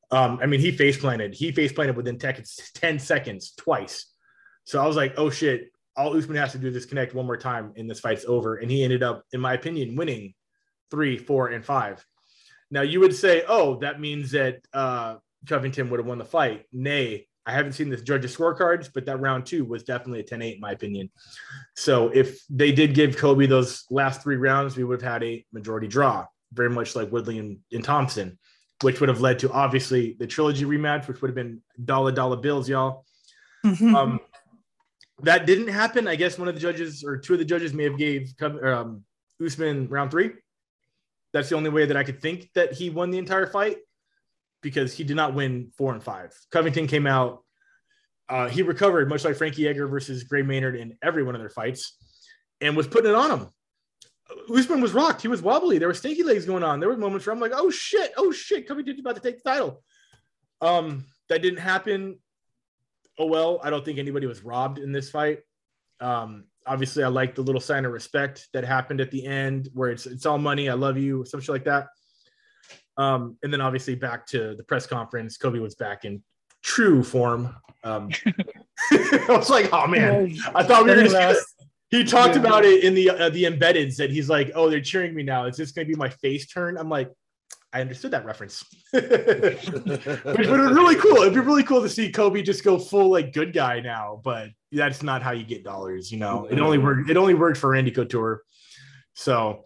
Um, 0.10 0.40
I 0.42 0.48
mean, 0.48 0.60
he 0.60 0.72
face 0.72 0.98
planted. 0.98 1.34
He 1.34 1.52
face 1.52 1.72
planted 1.72 1.96
within 1.96 2.18
10, 2.18 2.44
10 2.74 3.00
seconds 3.00 3.54
twice. 3.58 4.08
So 4.66 4.82
I 4.82 4.88
was 4.88 4.96
like, 4.96 5.14
oh 5.18 5.30
shit, 5.30 5.72
all 5.96 6.18
Usman 6.18 6.38
has 6.38 6.52
to 6.54 6.58
do 6.58 6.68
is 6.68 6.86
connect 6.86 7.14
one 7.14 7.26
more 7.26 7.38
time 7.38 7.74
and 7.78 7.90
this 7.90 8.00
fight's 8.00 8.26
over. 8.26 8.56
And 8.56 8.70
he 8.70 8.84
ended 8.84 9.04
up, 9.04 9.24
in 9.34 9.40
my 9.40 9.54
opinion, 9.54 9.96
winning 9.96 10.34
three, 10.92 11.18
four, 11.18 11.48
and 11.48 11.66
five. 11.66 12.06
Now 12.70 12.82
you 12.82 13.00
would 13.00 13.16
say, 13.16 13.44
oh, 13.48 13.78
that 13.78 14.00
means 14.00 14.32
that 14.32 14.60
uh, 14.74 15.16
Covington 15.48 15.90
would 15.90 16.00
have 16.00 16.08
won 16.08 16.18
the 16.18 16.26
fight. 16.26 16.66
Nay, 16.72 17.28
I 17.46 17.52
haven't 17.54 17.74
seen 17.74 17.90
the 17.90 17.98
judges' 17.98 18.36
scorecards, 18.36 18.90
but 18.94 19.06
that 19.06 19.20
round 19.20 19.46
two 19.46 19.66
was 19.66 19.84
definitely 19.84 20.20
a 20.20 20.24
10 20.24 20.42
8, 20.42 20.56
in 20.56 20.62
my 20.62 20.72
opinion. 20.72 21.10
So 21.76 22.10
if 22.10 22.44
they 22.50 22.72
did 22.72 22.94
give 22.94 23.18
Kobe 23.18 23.48
those 23.48 23.86
last 23.90 24.22
three 24.22 24.36
rounds, 24.36 24.78
we 24.78 24.84
would 24.84 25.02
have 25.02 25.12
had 25.14 25.24
a 25.24 25.44
majority 25.52 25.88
draw, 25.88 26.28
very 26.54 26.70
much 26.70 26.96
like 26.96 27.12
Woodley 27.12 27.40
and, 27.40 27.58
and 27.72 27.84
Thompson, 27.84 28.38
which 28.82 29.00
would 29.00 29.10
have 29.10 29.22
led 29.22 29.40
to 29.40 29.52
obviously 29.52 30.16
the 30.20 30.28
trilogy 30.28 30.66
rematch, 30.66 31.08
which 31.08 31.22
would 31.22 31.30
have 31.30 31.36
been 31.36 31.62
dollar 31.84 32.12
dollar 32.12 32.38
bills, 32.38 32.70
y'all. 32.70 33.06
Um, 33.96 34.20
that 35.24 35.46
didn't 35.46 35.68
happen. 35.68 36.08
I 36.08 36.16
guess 36.16 36.38
one 36.38 36.48
of 36.48 36.56
the 36.56 36.62
judges 36.62 37.04
or 37.04 37.18
two 37.18 37.34
of 37.34 37.40
the 37.40 37.46
judges 37.46 37.74
may 37.74 37.84
have 37.84 37.98
gave 37.98 38.34
um, 38.42 39.04
Usman 39.44 39.88
round 39.88 40.12
three. 40.12 40.32
That's 41.34 41.50
the 41.50 41.56
only 41.56 41.70
way 41.70 41.86
that 41.86 41.98
I 41.98 42.04
could 42.04 42.22
think 42.22 42.50
that 42.56 42.74
he 42.74 42.90
won 42.90 43.12
the 43.12 43.18
entire 43.18 43.48
fight 43.48 43.78
because 44.62 44.94
he 44.94 45.04
did 45.04 45.16
not 45.16 45.34
win 45.34 45.72
four 45.78 45.94
and 45.94 46.04
five. 46.04 46.34
Covington 46.52 46.88
came 46.88 47.08
out. 47.08 47.44
Uh, 48.30 48.48
he 48.48 48.62
recovered 48.62 49.10
much 49.10 49.26
like 49.26 49.36
Frankie 49.36 49.68
Edgar 49.68 49.88
versus 49.88 50.24
Gray 50.24 50.42
Maynard 50.42 50.76
in 50.76 50.98
every 51.02 51.24
one 51.24 51.36
of 51.36 51.42
their 51.42 51.50
fights 51.50 51.98
and 52.60 52.78
was 52.78 52.88
putting 52.88 53.12
it 53.12 53.16
on 53.16 53.40
him. 53.40 53.48
Usman 54.54 54.80
was 54.80 54.94
rocked. 54.94 55.22
He 55.22 55.28
was 55.28 55.42
wobbly. 55.42 55.78
There 55.78 55.90
were 55.90 55.94
stinky 55.94 56.24
legs 56.24 56.46
going 56.46 56.64
on. 56.64 56.80
There 56.80 56.88
were 56.88 56.96
moments 56.96 57.26
where 57.26 57.34
I'm 57.34 57.42
like, 57.42 57.52
oh 57.54 57.70
shit, 57.70 58.14
oh 58.18 58.32
shit, 58.32 58.68
Covington's 58.68 59.00
about 59.00 59.16
to 59.16 59.22
take 59.22 59.44
the 59.44 59.50
title. 59.50 59.84
Um, 60.62 61.06
that 61.28 61.42
didn't 61.42 61.60
happen 61.60 62.18
oh 63.22 63.26
well, 63.26 63.60
I 63.64 63.70
don't 63.70 63.86
think 63.86 64.00
anybody 64.00 64.26
was 64.26 64.44
robbed 64.44 64.80
in 64.80 64.92
this 64.92 65.10
fight. 65.10 65.40
Um, 66.00 66.46
obviously, 66.68 67.04
I 67.04 67.08
like 67.08 67.36
the 67.36 67.42
little 67.42 67.62
sign 67.62 67.86
of 67.86 67.92
respect 67.92 68.48
that 68.54 68.64
happened 68.64 69.02
at 69.02 69.12
the 69.12 69.26
end, 69.26 69.70
where 69.74 69.90
it's 69.90 70.06
it's 70.06 70.26
all 70.26 70.38
money. 70.38 70.70
I 70.70 70.74
love 70.74 70.98
you, 70.98 71.26
some 71.26 71.40
shit 71.42 71.50
like 71.50 71.66
that. 71.66 71.88
Um, 72.98 73.38
and 73.44 73.52
then 73.52 73.62
obviously 73.62 73.96
back 73.96 74.28
to 74.28 74.56
the 74.56 74.64
press 74.64 74.86
conference. 74.86 75.38
Kobe 75.38 75.60
was 75.60 75.76
back 75.76 76.06
in 76.06 76.22
true 76.64 77.04
form. 77.04 77.56
Um, 77.84 78.10
I 78.92 79.26
was 79.30 79.50
like, 79.50 79.70
oh 79.74 79.88
man, 79.88 80.36
I 80.54 80.64
thought 80.64 80.84
we 80.86 80.92
were 80.92 81.08
gonna. 81.08 81.36
He 81.90 82.04
talked 82.06 82.36
Yeah. 82.36 82.42
about 82.42 82.64
it 82.64 82.84
in 82.84 82.94
the 82.94 83.10
uh, 83.10 83.30
the 83.30 83.46
embedded. 83.46 83.96
that 83.98 84.12
he's 84.12 84.30
like, 84.30 84.52
oh, 84.56 84.70
they're 84.70 84.82
cheering 84.82 85.14
me 85.14 85.24
now. 85.24 85.46
Is 85.46 85.58
this 85.58 85.72
gonna 85.72 85.88
be 85.88 85.96
my 85.96 86.10
face 86.10 86.48
turn? 86.48 86.78
I'm 86.78 86.90
like, 86.90 87.12
I 87.74 87.82
understood 87.82 88.12
that 88.12 88.26
reference. 88.26 88.64
Which 88.92 89.68
would 89.72 89.86
be 89.86 90.48
really 90.48 90.96
cool. 90.96 91.18
It'd 91.18 91.34
be 91.34 91.40
really 91.40 91.64
cool 91.64 91.82
to 91.82 91.90
see 91.90 92.12
Kobe 92.12 92.42
just 92.44 92.64
go 92.64 92.78
full 92.78 93.10
like 93.12 93.34
good 93.34 93.54
guy 93.54 93.80
now, 93.80 94.22
but 94.24 94.50
that's 94.72 95.04
not 95.04 95.22
how 95.22 95.32
you 95.32 95.44
get 95.44 95.64
dollars. 95.64 96.12
You 96.12 96.20
know, 96.20 96.48
it 96.50 96.60
only 96.60 96.78
worked. 96.78 97.10
It 97.10 97.18
only 97.18 97.34
worked 97.34 97.58
for 97.58 97.72
Randy 97.72 97.92
Couture. 97.92 98.44
So, 99.14 99.64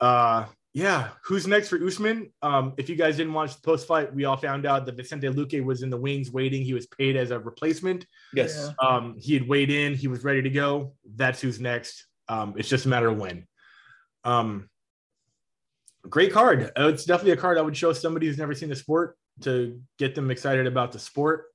uh, 0.00 0.46
yeah. 0.74 1.08
Who's 1.24 1.46
next 1.46 1.70
for 1.70 1.82
Usman? 1.82 2.30
Um, 2.42 2.74
if 2.76 2.90
you 2.90 2.96
guys 2.96 3.16
didn't 3.16 3.32
watch 3.32 3.54
the 3.54 3.62
post 3.62 3.86
fight, 3.86 4.14
we 4.14 4.26
all 4.26 4.36
found 4.36 4.66
out 4.66 4.84
that 4.84 4.94
Vicente 4.94 5.26
Luque 5.28 5.64
was 5.64 5.82
in 5.82 5.88
the 5.88 5.96
wings 5.96 6.30
waiting. 6.30 6.62
He 6.62 6.74
was 6.74 6.86
paid 6.86 7.16
as 7.16 7.30
a 7.30 7.38
replacement. 7.38 8.06
Yes. 8.34 8.70
Yeah. 8.82 8.86
Um, 8.86 9.16
he 9.18 9.32
had 9.32 9.48
weighed 9.48 9.70
in. 9.70 9.94
He 9.94 10.06
was 10.06 10.22
ready 10.22 10.42
to 10.42 10.50
go. 10.50 10.92
That's 11.14 11.40
who's 11.40 11.58
next. 11.58 12.04
Um, 12.28 12.52
it's 12.58 12.68
just 12.68 12.84
a 12.84 12.90
matter 12.90 13.08
of 13.08 13.16
when. 13.16 13.46
Um, 14.24 14.68
great 16.02 16.30
card. 16.30 16.72
Uh, 16.78 16.88
it's 16.88 17.06
definitely 17.06 17.32
a 17.32 17.36
card 17.38 17.56
I 17.56 17.62
would 17.62 17.76
show 17.76 17.94
somebody 17.94 18.26
who's 18.26 18.36
never 18.36 18.54
seen 18.54 18.68
the 18.68 18.76
sport 18.76 19.16
to 19.40 19.80
get 19.98 20.14
them 20.14 20.30
excited 20.30 20.66
about 20.66 20.92
the 20.92 20.98
sport. 20.98 21.46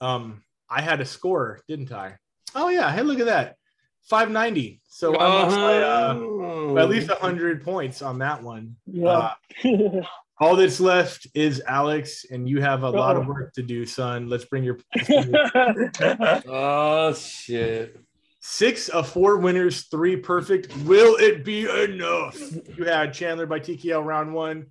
Um, 0.00 0.43
I 0.74 0.80
had 0.80 1.00
a 1.00 1.04
score, 1.04 1.60
didn't 1.68 1.92
I? 1.92 2.16
Oh 2.54 2.68
yeah, 2.68 2.90
hey, 2.90 3.02
look 3.02 3.20
at 3.20 3.26
that, 3.26 3.56
five 4.02 4.30
ninety. 4.30 4.80
So 4.88 5.16
I'm 5.16 5.46
up 5.46 5.50
by, 5.50 5.78
uh, 5.78 6.74
by 6.74 6.82
at 6.82 6.88
least 6.88 7.10
hundred 7.10 7.62
points 7.62 8.02
on 8.02 8.18
that 8.18 8.42
one. 8.42 8.74
Yeah. 8.86 9.34
Uh, 9.64 10.02
all 10.40 10.56
that's 10.56 10.80
left 10.80 11.28
is 11.32 11.62
Alex, 11.68 12.26
and 12.28 12.48
you 12.48 12.60
have 12.60 12.82
a 12.82 12.90
lot 12.90 13.16
of 13.16 13.28
work 13.28 13.52
to 13.54 13.62
do, 13.62 13.86
son. 13.86 14.28
Let's 14.28 14.46
bring 14.46 14.64
your, 14.64 14.80
let's 14.96 15.08
bring 15.08 15.30
your 15.30 16.42
Oh 16.48 17.14
shit. 17.14 18.00
Six 18.40 18.88
of 18.88 19.08
four 19.08 19.38
winners, 19.38 19.84
three 19.84 20.16
perfect. 20.16 20.76
Will 20.78 21.16
it 21.16 21.44
be 21.44 21.68
enough? 21.84 22.36
You 22.76 22.84
had 22.84 23.14
Chandler 23.14 23.46
by 23.46 23.60
TKO 23.60 24.04
round 24.04 24.34
one. 24.34 24.66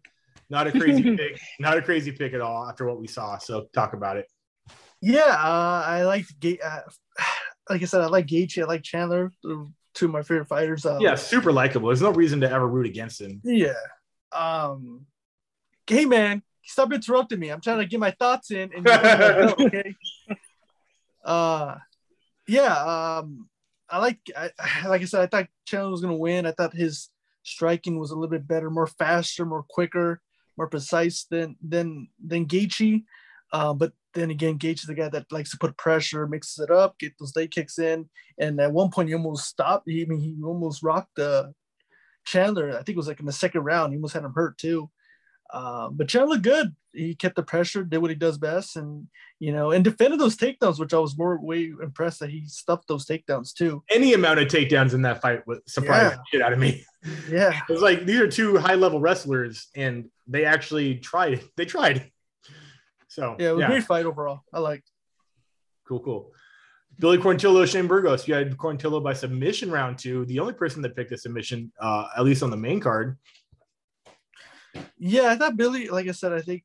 Not 0.50 0.68
a 0.68 0.72
crazy 0.72 1.16
pick. 1.16 1.40
Not 1.60 1.78
a 1.78 1.82
crazy 1.82 2.12
pick 2.12 2.34
at 2.34 2.42
all 2.42 2.68
after 2.70 2.86
what 2.86 3.00
we 3.00 3.08
saw. 3.08 3.38
So 3.38 3.68
talk 3.74 3.94
about 3.94 4.18
it. 4.18 4.28
Yeah, 5.06 5.22
uh, 5.38 5.84
I 5.86 6.04
like 6.04 6.26
Ga- 6.40 6.60
uh, 6.64 6.80
like 7.70 7.82
I 7.82 7.86
said, 7.86 8.02
I 8.02 8.08
like 8.08 8.28
Gaethje, 8.28 8.62
I 8.64 8.66
like 8.66 8.84
Chandler, 8.84 9.32
two 9.94 10.06
of 10.06 10.12
my 10.12 10.22
favorite 10.22 10.48
fighters. 10.48 10.86
Uh, 10.86 10.98
Yeah, 11.02 11.16
super 11.16 11.52
likable. 11.52 11.90
There's 11.90 12.02
no 12.02 12.12
reason 12.12 12.40
to 12.42 12.50
ever 12.52 12.68
root 12.68 12.86
against 12.88 13.20
him. 13.22 13.42
yeah. 13.44 13.74
Um, 14.32 15.06
hey 15.86 16.06
man, 16.06 16.42
stop 16.64 16.92
interrupting 16.94 17.40
me. 17.40 17.50
I'm 17.50 17.62
trying 17.62 17.80
to 17.80 17.86
get 17.86 18.00
my 18.00 18.12
thoughts 18.12 18.50
in, 18.52 18.72
and 18.76 18.86
you're 18.86 19.52
okay. 19.68 19.96
Uh, 21.24 21.76
yeah. 22.48 23.18
Um, 23.20 23.48
I 23.90 24.00
like, 24.00 24.20
I, 24.36 24.50
I- 24.60 24.88
like 24.88 25.02
I 25.02 25.06
said, 25.06 25.22
I 25.22 25.28
thought 25.28 25.48
Chandler 25.66 25.92
was 25.92 26.02
gonna 26.02 26.16
win. 26.16 26.46
I 26.46 26.52
thought 26.52 26.74
his 26.74 27.10
striking 27.44 28.00
was 28.00 28.12
a 28.12 28.16
little 28.16 28.30
bit 28.30 28.48
better, 28.48 28.70
more 28.70 28.88
faster, 28.88 29.46
more 29.46 29.64
quicker, 29.70 30.22
more 30.58 30.68
precise 30.68 31.26
than 31.30 31.56
than 31.62 32.08
than 32.26 32.46
Gaethje. 32.46 33.04
Uh, 33.52 33.74
but 33.74 33.94
then 34.14 34.30
again, 34.32 34.58
Gaethje 34.60 34.82
is 34.82 34.86
the 34.86 34.94
guy 34.94 35.10
that 35.10 35.32
likes 35.32 35.52
to 35.52 35.58
put 35.58 35.78
pressure, 35.78 36.28
mixes 36.28 36.60
it 36.60 36.72
up, 36.72 36.98
get 37.00 37.14
those 37.20 37.36
leg 37.36 37.52
kicks 37.52 37.80
in. 37.80 38.10
And 38.38 38.60
at 38.60 38.72
one 38.72 38.90
point, 38.92 39.10
he 39.10 39.16
almost 39.16 39.46
stopped. 39.46 39.90
He, 39.90 40.04
I 40.04 40.06
mean, 40.06 40.20
he 40.20 40.36
almost 40.44 40.84
rocked 40.84 41.18
uh, 41.20 41.48
Chandler. 42.26 42.70
I 42.72 42.78
think 42.78 42.90
it 42.90 42.98
was 42.98 43.08
like 43.08 43.20
in 43.20 43.26
the 43.26 43.32
second 43.32 43.62
round. 43.64 43.92
He 43.94 43.98
almost 43.98 44.14
had 44.14 44.24
him 44.24 44.34
hurt 44.34 44.58
too. 44.58 44.90
Uh, 45.52 45.90
but 45.90 46.08
Chandler 46.08 46.38
good. 46.38 46.76
He 46.94 47.16
kept 47.16 47.36
the 47.36 47.44
pressure, 47.44 47.84
did 47.84 47.98
what 48.00 48.12
he 48.12 48.16
does 48.16 48.38
best, 48.38 48.76
and 48.76 49.08
you 49.40 49.52
know, 49.52 49.72
and 49.72 49.84
defended 49.84 50.20
those 50.20 50.38
takedowns, 50.38 50.80
which 50.80 50.94
I 50.94 51.00
was 51.00 51.18
more 51.18 51.40
way 51.40 51.72
impressed 51.82 52.20
that 52.20 52.30
he 52.30 52.44
stuffed 52.48 52.88
those 52.88 53.06
takedowns 53.06 53.52
too. 53.54 53.84
Any 53.90 54.14
amount 54.14 54.40
of 54.40 54.48
takedowns 54.48 54.94
in 54.94 55.02
that 55.02 55.20
fight 55.22 55.46
would 55.48 55.68
surprise 55.68 56.04
Yeah. 56.04 56.10
the 56.18 56.24
shit 56.32 56.42
out 56.44 56.54
of 56.54 56.60
me. 56.60 56.86
Yeah, 57.30 57.60
It 57.70 57.72
was 57.74 57.82
like 57.82 58.06
these 58.06 58.20
are 58.20 58.28
two 58.28 58.58
high 58.58 58.76
level 58.76 59.00
wrestlers, 59.00 59.68
and 59.76 60.06
they 60.28 60.46
actually 60.46 60.96
tried. 61.00 61.42
They 61.58 61.66
tried. 61.66 62.12
So 63.14 63.36
yeah, 63.38 63.50
it 63.50 63.56
was 63.56 63.64
a 63.64 63.68
great 63.68 63.84
fight 63.84 64.06
overall. 64.08 64.42
I 64.52 64.60
like. 64.60 64.84
Cool, 65.88 66.00
cool. 66.00 66.32
Billy 66.98 67.20
Quarantillo, 67.20 67.68
Shane 67.68 67.86
Burgos. 67.86 68.28
You 68.28 68.34
had 68.34 68.58
Quarantillo 68.58 69.04
by 69.04 69.14
submission 69.14 69.70
round 69.70 70.00
two. 70.00 70.26
The 70.26 70.40
only 70.40 70.54
person 70.54 70.82
that 70.82 70.96
picked 70.96 71.12
a 71.12 71.18
submission, 71.18 71.72
uh, 71.80 72.08
at 72.18 72.24
least 72.24 72.42
on 72.42 72.50
the 72.50 72.58
main 72.58 72.80
card. 72.80 73.18
Yeah, 74.98 75.30
I 75.30 75.36
thought 75.36 75.58
Billy, 75.58 75.90
like 75.90 76.08
I 76.08 76.12
said, 76.12 76.34
I 76.34 76.42
think, 76.42 76.64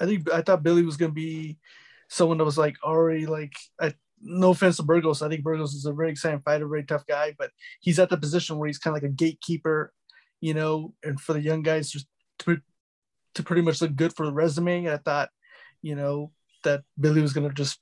I 0.00 0.06
think 0.06 0.28
I 0.32 0.42
thought 0.42 0.64
Billy 0.64 0.82
was 0.82 0.96
gonna 0.96 1.12
be 1.12 1.58
someone 2.08 2.38
that 2.38 2.44
was 2.44 2.58
like 2.58 2.76
already 2.82 3.26
like. 3.26 3.52
I, 3.80 3.94
no 4.20 4.50
offense 4.50 4.78
to 4.78 4.82
Burgos, 4.82 5.22
I 5.22 5.28
think 5.28 5.44
Burgos 5.44 5.74
is 5.74 5.84
a 5.84 5.92
very 5.92 6.10
exciting 6.10 6.40
fighter, 6.40 6.66
very 6.66 6.84
tough 6.84 7.06
guy, 7.06 7.34
but 7.38 7.50
he's 7.80 7.98
at 7.98 8.08
the 8.08 8.16
position 8.16 8.56
where 8.56 8.66
he's 8.66 8.78
kind 8.78 8.96
of 8.96 9.02
like 9.02 9.10
a 9.10 9.14
gatekeeper, 9.14 9.92
you 10.40 10.54
know, 10.54 10.94
and 11.04 11.20
for 11.20 11.34
the 11.34 11.40
young 11.40 11.62
guys 11.62 11.90
just 11.90 12.06
to, 12.40 12.58
to 13.34 13.42
pretty 13.42 13.60
much 13.60 13.82
look 13.82 13.94
good 13.94 14.16
for 14.16 14.24
the 14.24 14.32
resume. 14.32 14.90
I 14.90 14.96
thought, 14.96 15.28
you 15.86 15.94
know, 15.94 16.32
that 16.64 16.82
Billy 16.98 17.22
was 17.22 17.32
gonna 17.32 17.52
just, 17.52 17.78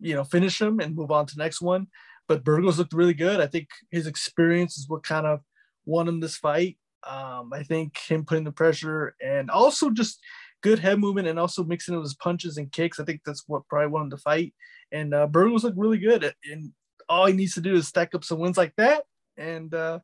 you 0.00 0.14
know, 0.14 0.24
finish 0.24 0.60
him 0.60 0.80
and 0.80 0.96
move 0.96 1.10
on 1.10 1.26
to 1.26 1.38
next 1.38 1.60
one. 1.60 1.86
But 2.28 2.44
Burgos 2.44 2.78
looked 2.78 2.94
really 2.94 3.14
good. 3.14 3.40
I 3.40 3.46
think 3.46 3.68
his 3.90 4.06
experience 4.06 4.78
is 4.78 4.88
what 4.88 5.02
kind 5.02 5.26
of 5.26 5.40
won 5.84 6.08
him 6.08 6.20
this 6.20 6.36
fight. 6.36 6.78
Um, 7.06 7.52
I 7.52 7.62
think 7.62 7.98
him 7.98 8.24
putting 8.24 8.44
the 8.44 8.52
pressure 8.52 9.14
and 9.22 9.50
also 9.50 9.90
just 9.90 10.18
good 10.62 10.78
head 10.78 10.98
movement 10.98 11.28
and 11.28 11.38
also 11.38 11.62
mixing 11.62 11.94
it 11.94 12.00
his 12.00 12.14
punches 12.14 12.56
and 12.56 12.72
kicks. 12.72 12.98
I 12.98 13.04
think 13.04 13.20
that's 13.24 13.44
what 13.46 13.68
probably 13.68 13.88
won 13.88 14.02
him 14.04 14.08
the 14.08 14.16
fight. 14.16 14.54
And 14.90 15.14
uh, 15.14 15.26
Burgos 15.26 15.62
looked 15.62 15.78
really 15.78 15.98
good. 15.98 16.32
And 16.50 16.72
all 17.08 17.26
he 17.26 17.34
needs 17.34 17.54
to 17.54 17.60
do 17.60 17.74
is 17.74 17.86
stack 17.86 18.14
up 18.14 18.24
some 18.24 18.38
wins 18.38 18.56
like 18.56 18.74
that. 18.76 19.04
And, 19.36 19.72
uh, 19.74 19.98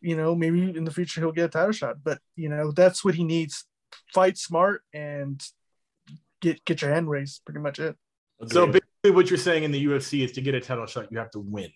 you 0.00 0.16
know, 0.16 0.36
maybe 0.36 0.76
in 0.76 0.84
the 0.84 0.92
future 0.92 1.20
he'll 1.20 1.32
get 1.32 1.46
a 1.46 1.48
title 1.48 1.72
shot. 1.72 1.96
But, 2.04 2.18
you 2.36 2.50
know, 2.50 2.70
that's 2.70 3.02
what 3.04 3.14
he 3.14 3.24
needs. 3.24 3.64
Fight 4.14 4.38
smart 4.38 4.82
and 4.94 5.42
get 6.40 6.64
get 6.64 6.82
your 6.82 6.92
hand 6.92 7.08
raised. 7.08 7.44
Pretty 7.44 7.60
much 7.60 7.78
it. 7.78 7.96
So 8.48 8.66
basically, 8.66 9.10
what 9.10 9.30
you're 9.30 9.38
saying 9.38 9.64
in 9.64 9.70
the 9.70 9.84
UFC 9.84 10.24
is 10.24 10.32
to 10.32 10.40
get 10.40 10.54
a 10.54 10.60
title 10.60 10.86
shot, 10.86 11.08
you 11.10 11.18
have 11.18 11.30
to 11.32 11.40
win. 11.40 11.70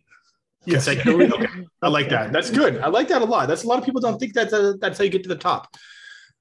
Yes. 0.64 0.86
Consecutively? 0.86 1.26
Okay. 1.34 1.66
I 1.82 1.88
like 1.88 2.08
that. 2.08 2.32
That's 2.32 2.50
good. 2.50 2.78
I 2.78 2.88
like 2.88 3.08
that 3.08 3.20
a 3.20 3.24
lot. 3.26 3.48
That's 3.48 3.64
a 3.64 3.66
lot 3.66 3.78
of 3.78 3.84
people 3.84 4.00
don't 4.00 4.18
think 4.18 4.32
that's 4.32 4.52
uh 4.52 4.74
that's 4.80 4.98
how 4.98 5.04
you 5.04 5.10
get 5.10 5.22
to 5.24 5.28
the 5.28 5.36
top. 5.36 5.68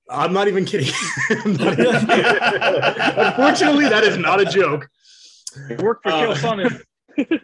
I'm 0.09 0.33
not 0.33 0.47
even 0.47 0.65
kidding. 0.65 0.93
Not 1.45 1.79
even 1.79 2.07
kidding. 2.07 2.25
Unfortunately, 3.17 3.87
that 3.87 4.03
is 4.03 4.17
not 4.17 4.41
a 4.41 4.45
joke. 4.45 4.89
It 5.69 5.81
worked 5.81 6.03
for 6.03 6.09
Uh, 6.09 6.35
Chael 6.35 6.83
Sonnen. 7.17 7.39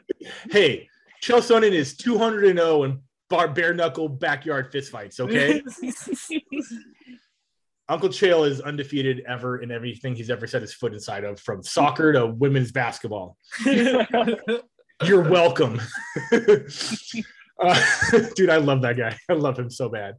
Hey, 0.52 0.90
Chael 1.24 1.40
Sonnen 1.40 1.72
is 1.72 1.96
200 1.96 2.46
and 2.46 2.60
0 2.60 2.84
in 2.84 3.00
bar 3.30 3.48
bare 3.48 3.74
knuckle 3.74 4.10
backyard 4.10 4.74
fistfights. 4.74 5.22
Okay, 5.22 5.62
Uncle 7.90 8.10
Chael 8.10 8.48
is 8.48 8.62
undefeated 8.62 9.24
ever 9.28 9.62
in 9.62 9.72
everything 9.72 10.16
he's 10.16 10.30
ever 10.30 10.46
set 10.48 10.62
his 10.62 10.74
foot 10.74 10.94
inside 10.94 11.24
of, 11.24 11.40
from 11.40 11.64
soccer 11.64 12.14
to 12.14 12.28
women's 12.28 12.72
basketball. 12.72 13.36
You're 13.66 15.30
welcome. 15.30 15.82
Uh, 17.62 17.78
dude, 18.36 18.50
I 18.50 18.58
love 18.58 18.82
that 18.84 18.98
guy. 18.98 19.18
I 19.30 19.34
love 19.34 19.60
him 19.60 19.70
so 19.70 19.90
bad. 19.90 20.16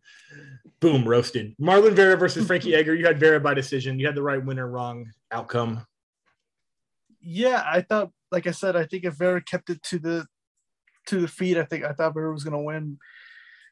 Boom, 0.81 1.09
roasted. 1.09 1.55
Marlon 1.61 1.93
Vera 1.93 2.17
versus 2.17 2.47
Frankie 2.47 2.75
Edgar. 2.75 2.95
You 2.95 3.07
had 3.07 3.19
Vera 3.19 3.41
by 3.41 3.55
decision. 3.55 3.99
You 3.99 4.07
had 4.07 4.15
the 4.15 4.23
right 4.23 4.45
winner, 4.45 4.69
wrong 4.69 5.11
outcome. 5.33 5.87
yeah, 7.21 7.63
I 7.67 7.83
thought, 7.83 8.11
like 8.31 8.47
I 8.47 8.51
said, 8.51 8.77
I 8.77 8.85
think 8.85 9.05
if 9.05 9.15
Vera 9.15 9.43
kept 9.43 9.71
it 9.71 9.83
to 9.85 9.99
the 9.99 10.27
to 11.07 11.21
the 11.21 11.29
feet, 11.29 11.57
I 11.57 11.65
think 11.65 11.85
I 11.85 11.93
thought 11.93 12.15
Vera 12.15 12.33
was 12.33 12.45
gonna 12.45 12.63
win, 12.63 12.99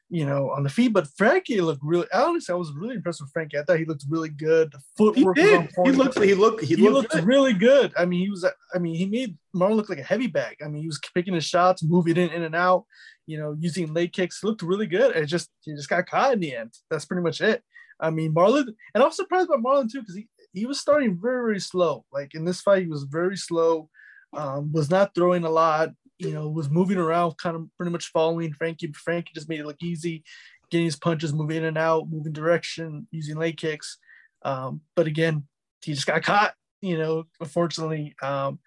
you 0.09 0.25
know, 0.25 0.49
on 0.49 0.63
the 0.63 0.69
feet. 0.69 0.91
But 0.93 1.07
Frankie 1.17 1.61
looked 1.61 1.83
really 1.83 2.07
honestly, 2.13 2.53
I 2.53 2.57
was 2.57 2.71
really 2.73 2.95
impressed 2.95 3.21
with 3.21 3.31
Frankie. 3.31 3.57
I 3.57 3.63
thought 3.63 3.79
he 3.79 3.85
looked 3.85 4.05
really 4.09 4.29
good. 4.29 4.71
The 4.71 4.79
He 4.79 4.83
footwork 5.23 5.37
on 5.37 5.43
did. 5.43 5.69
He 5.85 5.91
looked. 5.91 6.19
He 6.23 6.33
looked. 6.33 6.61
He, 6.63 6.75
He, 6.75 6.89
looked. 6.89 7.13
looked 7.13 7.25
really 7.25 7.53
good. 7.53 7.93
I 7.97 8.05
mean, 8.05 8.21
he 8.21 8.29
was. 8.29 8.45
I 8.73 8.79
mean, 8.79 8.95
he 8.95 9.05
made 9.05 9.37
Marlon 9.55 9.75
look 9.75 9.89
like 9.89 9.99
a 9.99 10.03
heavy 10.03 10.27
bag. 10.27 10.57
I 10.63 10.67
mean, 10.67 10.81
he 10.81 10.87
was 10.87 10.99
picking 11.13 11.33
his 11.33 11.45
shots, 11.45 11.83
moving 11.83 12.17
in, 12.17 12.29
in 12.29 12.43
and 12.43 12.55
out. 12.55 12.85
You 13.27 13.37
know, 13.37 13.55
using 13.59 13.93
leg 13.93 14.11
kicks. 14.11 14.39
He 14.41 14.47
looked 14.47 14.63
really 14.63 14.87
good. 14.87 15.15
It 15.15 15.25
just 15.27 15.49
he 15.61 15.75
just 15.75 15.89
got 15.89 16.07
caught 16.07 16.33
in 16.33 16.39
the 16.39 16.55
end. 16.55 16.73
That's 16.89 17.05
pretty 17.05 17.23
much 17.23 17.41
it. 17.41 17.61
I 17.99 18.09
mean, 18.09 18.33
Marlon, 18.33 18.67
and 18.93 19.03
I 19.03 19.05
was 19.05 19.15
surprised 19.15 19.49
by 19.49 19.57
Marlon 19.57 19.91
too 19.91 20.01
because 20.01 20.15
he 20.15 20.27
he 20.53 20.65
was 20.65 20.79
starting 20.79 21.19
very 21.21 21.41
very 21.43 21.59
slow. 21.59 22.05
Like 22.11 22.33
in 22.33 22.45
this 22.45 22.61
fight, 22.61 22.81
he 22.83 22.87
was 22.87 23.03
very 23.03 23.37
slow. 23.37 23.89
Um, 24.33 24.71
was 24.71 24.89
not 24.89 25.13
throwing 25.13 25.43
a 25.43 25.49
lot. 25.49 25.89
You 26.19 26.33
know, 26.33 26.49
was 26.49 26.69
moving 26.69 26.97
around, 26.97 27.37
kind 27.37 27.55
of 27.55 27.67
pretty 27.77 27.91
much 27.91 28.11
following 28.11 28.53
Frankie. 28.53 28.91
Frankie 28.93 29.31
just 29.33 29.49
made 29.49 29.61
it 29.61 29.65
look 29.65 29.81
easy, 29.81 30.23
getting 30.69 30.85
his 30.85 30.97
punches, 30.97 31.33
moving 31.33 31.57
in 31.57 31.63
and 31.65 31.77
out, 31.77 32.09
moving 32.09 32.33
direction, 32.33 33.07
using 33.11 33.37
leg 33.37 33.57
kicks. 33.57 33.97
Um, 34.43 34.81
but 34.95 35.07
again, 35.07 35.47
he 35.81 35.93
just 35.93 36.07
got 36.07 36.23
caught. 36.23 36.53
You 36.81 36.97
know, 36.97 37.23
unfortunately, 37.39 38.15
um, 38.21 38.59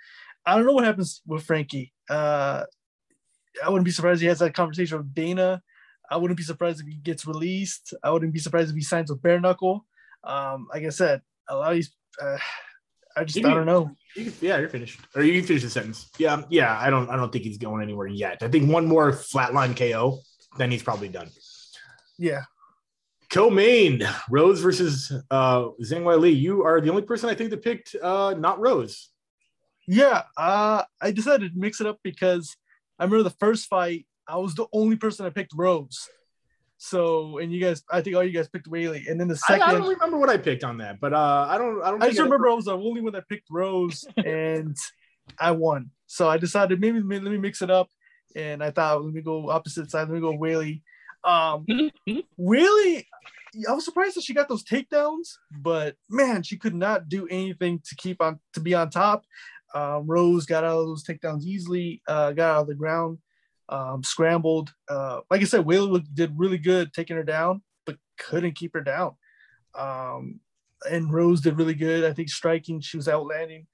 I 0.45 0.57
don't 0.57 0.67
know 0.67 0.73
what 0.73 0.85
happens 0.85 1.23
with 1.27 1.45
Frankie. 1.45 1.93
Uh, 2.11 2.65
I 3.65 3.69
wouldn't 3.69 3.85
be 3.85 3.91
surprised 3.91 4.19
if 4.19 4.23
he 4.23 4.29
has 4.29 4.41
that 4.41 4.55
conversation 4.55 4.99
with 4.99 5.15
Dana. 5.15 5.63
I 6.11 6.17
wouldn't 6.17 6.37
be 6.37 6.43
surprised 6.43 6.81
if 6.81 6.87
he 6.87 6.97
gets 6.97 7.27
released. 7.27 7.95
I 8.03 8.11
wouldn't 8.11 8.33
be 8.35 8.39
surprised 8.39 8.71
if 8.71 8.77
he 8.77 8.83
signs 8.83 9.11
with 9.11 9.23
Bare 9.23 9.41
Knuckle. 9.41 9.87
Um, 10.25 10.69
like 10.73 10.85
I 10.85 10.91
said, 10.91 11.23
a 11.49 11.57
lot 11.57 11.71
of 11.71 11.77
these, 11.77 11.93
uh, 12.21 12.39
I 13.17 13.25
just 13.25 13.45
I 13.45 13.55
don't 13.55 13.67
know. 13.67 13.91
You 14.17 14.25
can- 14.25 14.35
yeah, 14.41 14.59
you're 14.59 14.69
finished. 14.69 15.01
Or 15.15 15.23
you 15.23 15.39
can 15.39 15.47
finish 15.47 15.63
the 15.63 15.71
sentence. 15.71 16.11
Yeah, 16.19 16.43
yeah. 16.51 16.79
I 16.79 16.91
don't. 16.91 17.09
I 17.09 17.17
don't 17.17 17.33
think 17.33 17.45
he's 17.45 17.59
going 17.59 17.83
anywhere 17.83 18.07
yet. 18.09 18.39
I 18.43 18.49
think 18.49 18.71
one 18.71 18.87
more 18.87 19.13
flatline 19.13 19.77
KO, 19.77 20.19
then 20.59 20.71
he's 20.71 20.83
probably 20.83 21.09
done. 21.09 21.29
Yeah, 22.19 22.43
Co-main 23.31 24.07
Rose 24.31 24.61
versus 24.61 25.11
uh, 25.31 25.63
Zhang 25.83 26.03
Weili. 26.05 26.37
You 26.39 26.63
are 26.65 26.81
the 26.81 26.91
only 26.91 27.03
person 27.03 27.31
I 27.31 27.35
think 27.35 27.51
that 27.51 27.63
picked 27.63 27.95
uh, 28.03 28.35
not 28.39 28.61
Rose. 28.61 29.09
yeah. 29.89 30.23
Uh, 30.37 30.83
I 31.01 31.11
decided 31.11 31.53
to 31.55 31.59
mix 31.59 31.81
it 31.81 31.87
up 31.87 31.99
because 32.03 32.55
I 32.99 33.05
remember 33.05 33.23
the 33.25 33.37
first 33.41 33.67
fight. 33.69 34.07
I 34.29 34.37
was 34.37 34.55
the 34.55 34.67
only 34.73 34.97
person 34.97 35.25
that 35.25 35.35
picked 35.35 35.53
Rose. 35.55 36.09
So, 36.85 37.39
and 37.39 37.53
you 37.53 37.61
guys, 37.61 37.85
I 37.93 38.01
think 38.01 38.17
all 38.17 38.25
you 38.25 38.33
guys 38.33 38.49
picked 38.49 38.69
Weili, 38.69 39.09
and 39.09 39.21
then 39.21 39.29
the 39.29 39.37
second. 39.37 39.63
I 39.63 39.73
don't 39.75 39.87
remember 39.87 40.19
what 40.19 40.29
I 40.29 40.37
picked 40.37 40.65
on 40.65 40.79
that, 40.79 40.99
but 40.99 41.13
uh, 41.13 41.47
I 41.49 41.57
don't. 41.57 41.81
I 41.81 41.93
don't. 41.93 42.03
I 42.03 42.09
just 42.09 42.19
remember 42.19 42.49
I 42.49 42.55
was 42.55 42.65
the 42.65 42.77
only 42.77 43.01
one 43.01 43.13
that 43.13 43.29
picked 43.29 43.47
Rose, 43.53 44.05
and 44.17 44.77
I 45.39 45.53
won. 45.53 45.91
So 46.09 46.29
I 46.29 46.39
decided 46.39 46.81
maybe 46.81 46.99
let 46.99 47.07
me- 47.07 47.21
let 47.21 47.31
me 47.31 47.39
mix 47.39 47.63
it 47.63 47.71
up, 47.71 47.89
and 48.35 48.65
I 48.65 48.73
thought 48.73 49.05
let 49.05 49.15
me 49.15 49.21
go 49.21 49.49
opposite 49.49 49.93
side. 49.93 50.09
Let 50.09 50.11
me 50.11 50.21
go 50.21 50.33
Weili. 50.37 50.83
Um, 51.23 51.67
Weili, 52.37 53.05
I 53.69 53.73
was 53.73 53.85
surprised 53.85 54.17
that 54.17 54.25
she 54.25 54.35
got 54.35 54.49
those 54.49 54.65
takedowns, 54.65 55.37
but 55.53 55.95
man, 56.11 56.43
she 56.43 56.59
could 56.59 56.75
not 56.75 57.09
do 57.09 57.29
anything 57.29 57.81
to 57.85 57.95
keep 57.95 58.21
on 58.21 58.41
to 58.55 58.61
be 58.61 58.75
on 58.75 58.91
top. 58.91 59.23
Um, 59.73 60.09
Rose 60.09 60.47
got 60.47 60.65
out 60.65 60.81
of 60.81 60.87
those 60.87 61.05
takedowns 61.05 61.45
easily, 61.45 62.03
uh, 62.09 62.33
got 62.33 62.57
out 62.57 62.61
of 62.63 62.67
the 62.67 62.75
ground, 62.75 63.19
um, 63.69 64.03
scrambled. 64.03 64.73
Uh, 64.89 65.21
like 65.31 65.41
I 65.41 65.45
said, 65.45 65.65
Weili 65.65 66.05
did 66.13 66.33
really 66.37 66.59
good 66.59 66.93
taking 66.93 67.17
her 67.17 67.23
down, 67.23 67.63
but 67.87 67.97
couldn't 68.19 68.57
keep 68.57 68.75
her 68.75 68.83
down. 68.83 69.13
Um, 69.75 70.41
and 70.89 71.13
Rose 71.13 71.41
did 71.41 71.57
really 71.57 71.75
good. 71.75 72.05
I 72.05 72.13
think 72.13 72.29
striking, 72.29 72.81
she 72.81 72.97
was 72.97 73.09
outlanding. 73.09 73.67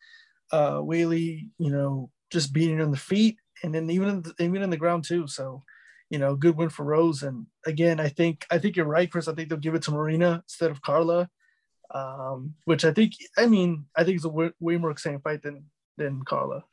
Uh, 0.53 0.77
Weili, 0.77 1.49
you 1.59 1.71
know, 1.71 2.11
just 2.31 2.53
beating 2.53 2.79
her 2.79 2.85
on 2.85 2.91
the 2.91 2.97
feet, 2.97 3.39
and 3.63 3.75
then 3.75 3.91
even 3.91 4.09
in 4.09 4.23
the, 4.23 4.35
even 4.41 4.63
in 4.63 4.71
the 4.71 4.77
ground 4.77 5.05
too. 5.05 5.27
So, 5.27 5.63
you 6.11 6.19
know, 6.19 6.37
good 6.37 6.57
win 6.57 6.69
for 6.69 6.85
Rose. 6.85 7.23
And 7.23 7.47
again, 7.67 8.01
I 8.01 8.09
think 8.09 8.47
I 8.51 8.59
think 8.59 8.77
you're 8.77 8.87
right, 8.87 9.11
Chris. 9.11 9.29
I 9.29 9.35
think 9.35 9.49
they'll 9.49 9.59
give 9.59 9.75
it 9.75 9.83
to 9.83 9.91
Marina 9.91 10.43
instead 10.47 10.71
of 10.71 10.83
Carla, 10.83 11.29
um, 11.95 12.55
which 12.65 12.85
I 12.85 12.93
think 12.93 13.15
I 13.37 13.47
mean 13.47 13.87
I 13.97 14.05
think 14.05 14.17
it's 14.17 14.25
a 14.25 14.31
way, 14.31 14.51
way 14.61 14.77
more 14.77 14.91
exciting 14.91 15.21
fight 15.21 15.43
than 15.43 15.65
than 15.97 16.23
Carla. 16.23 16.65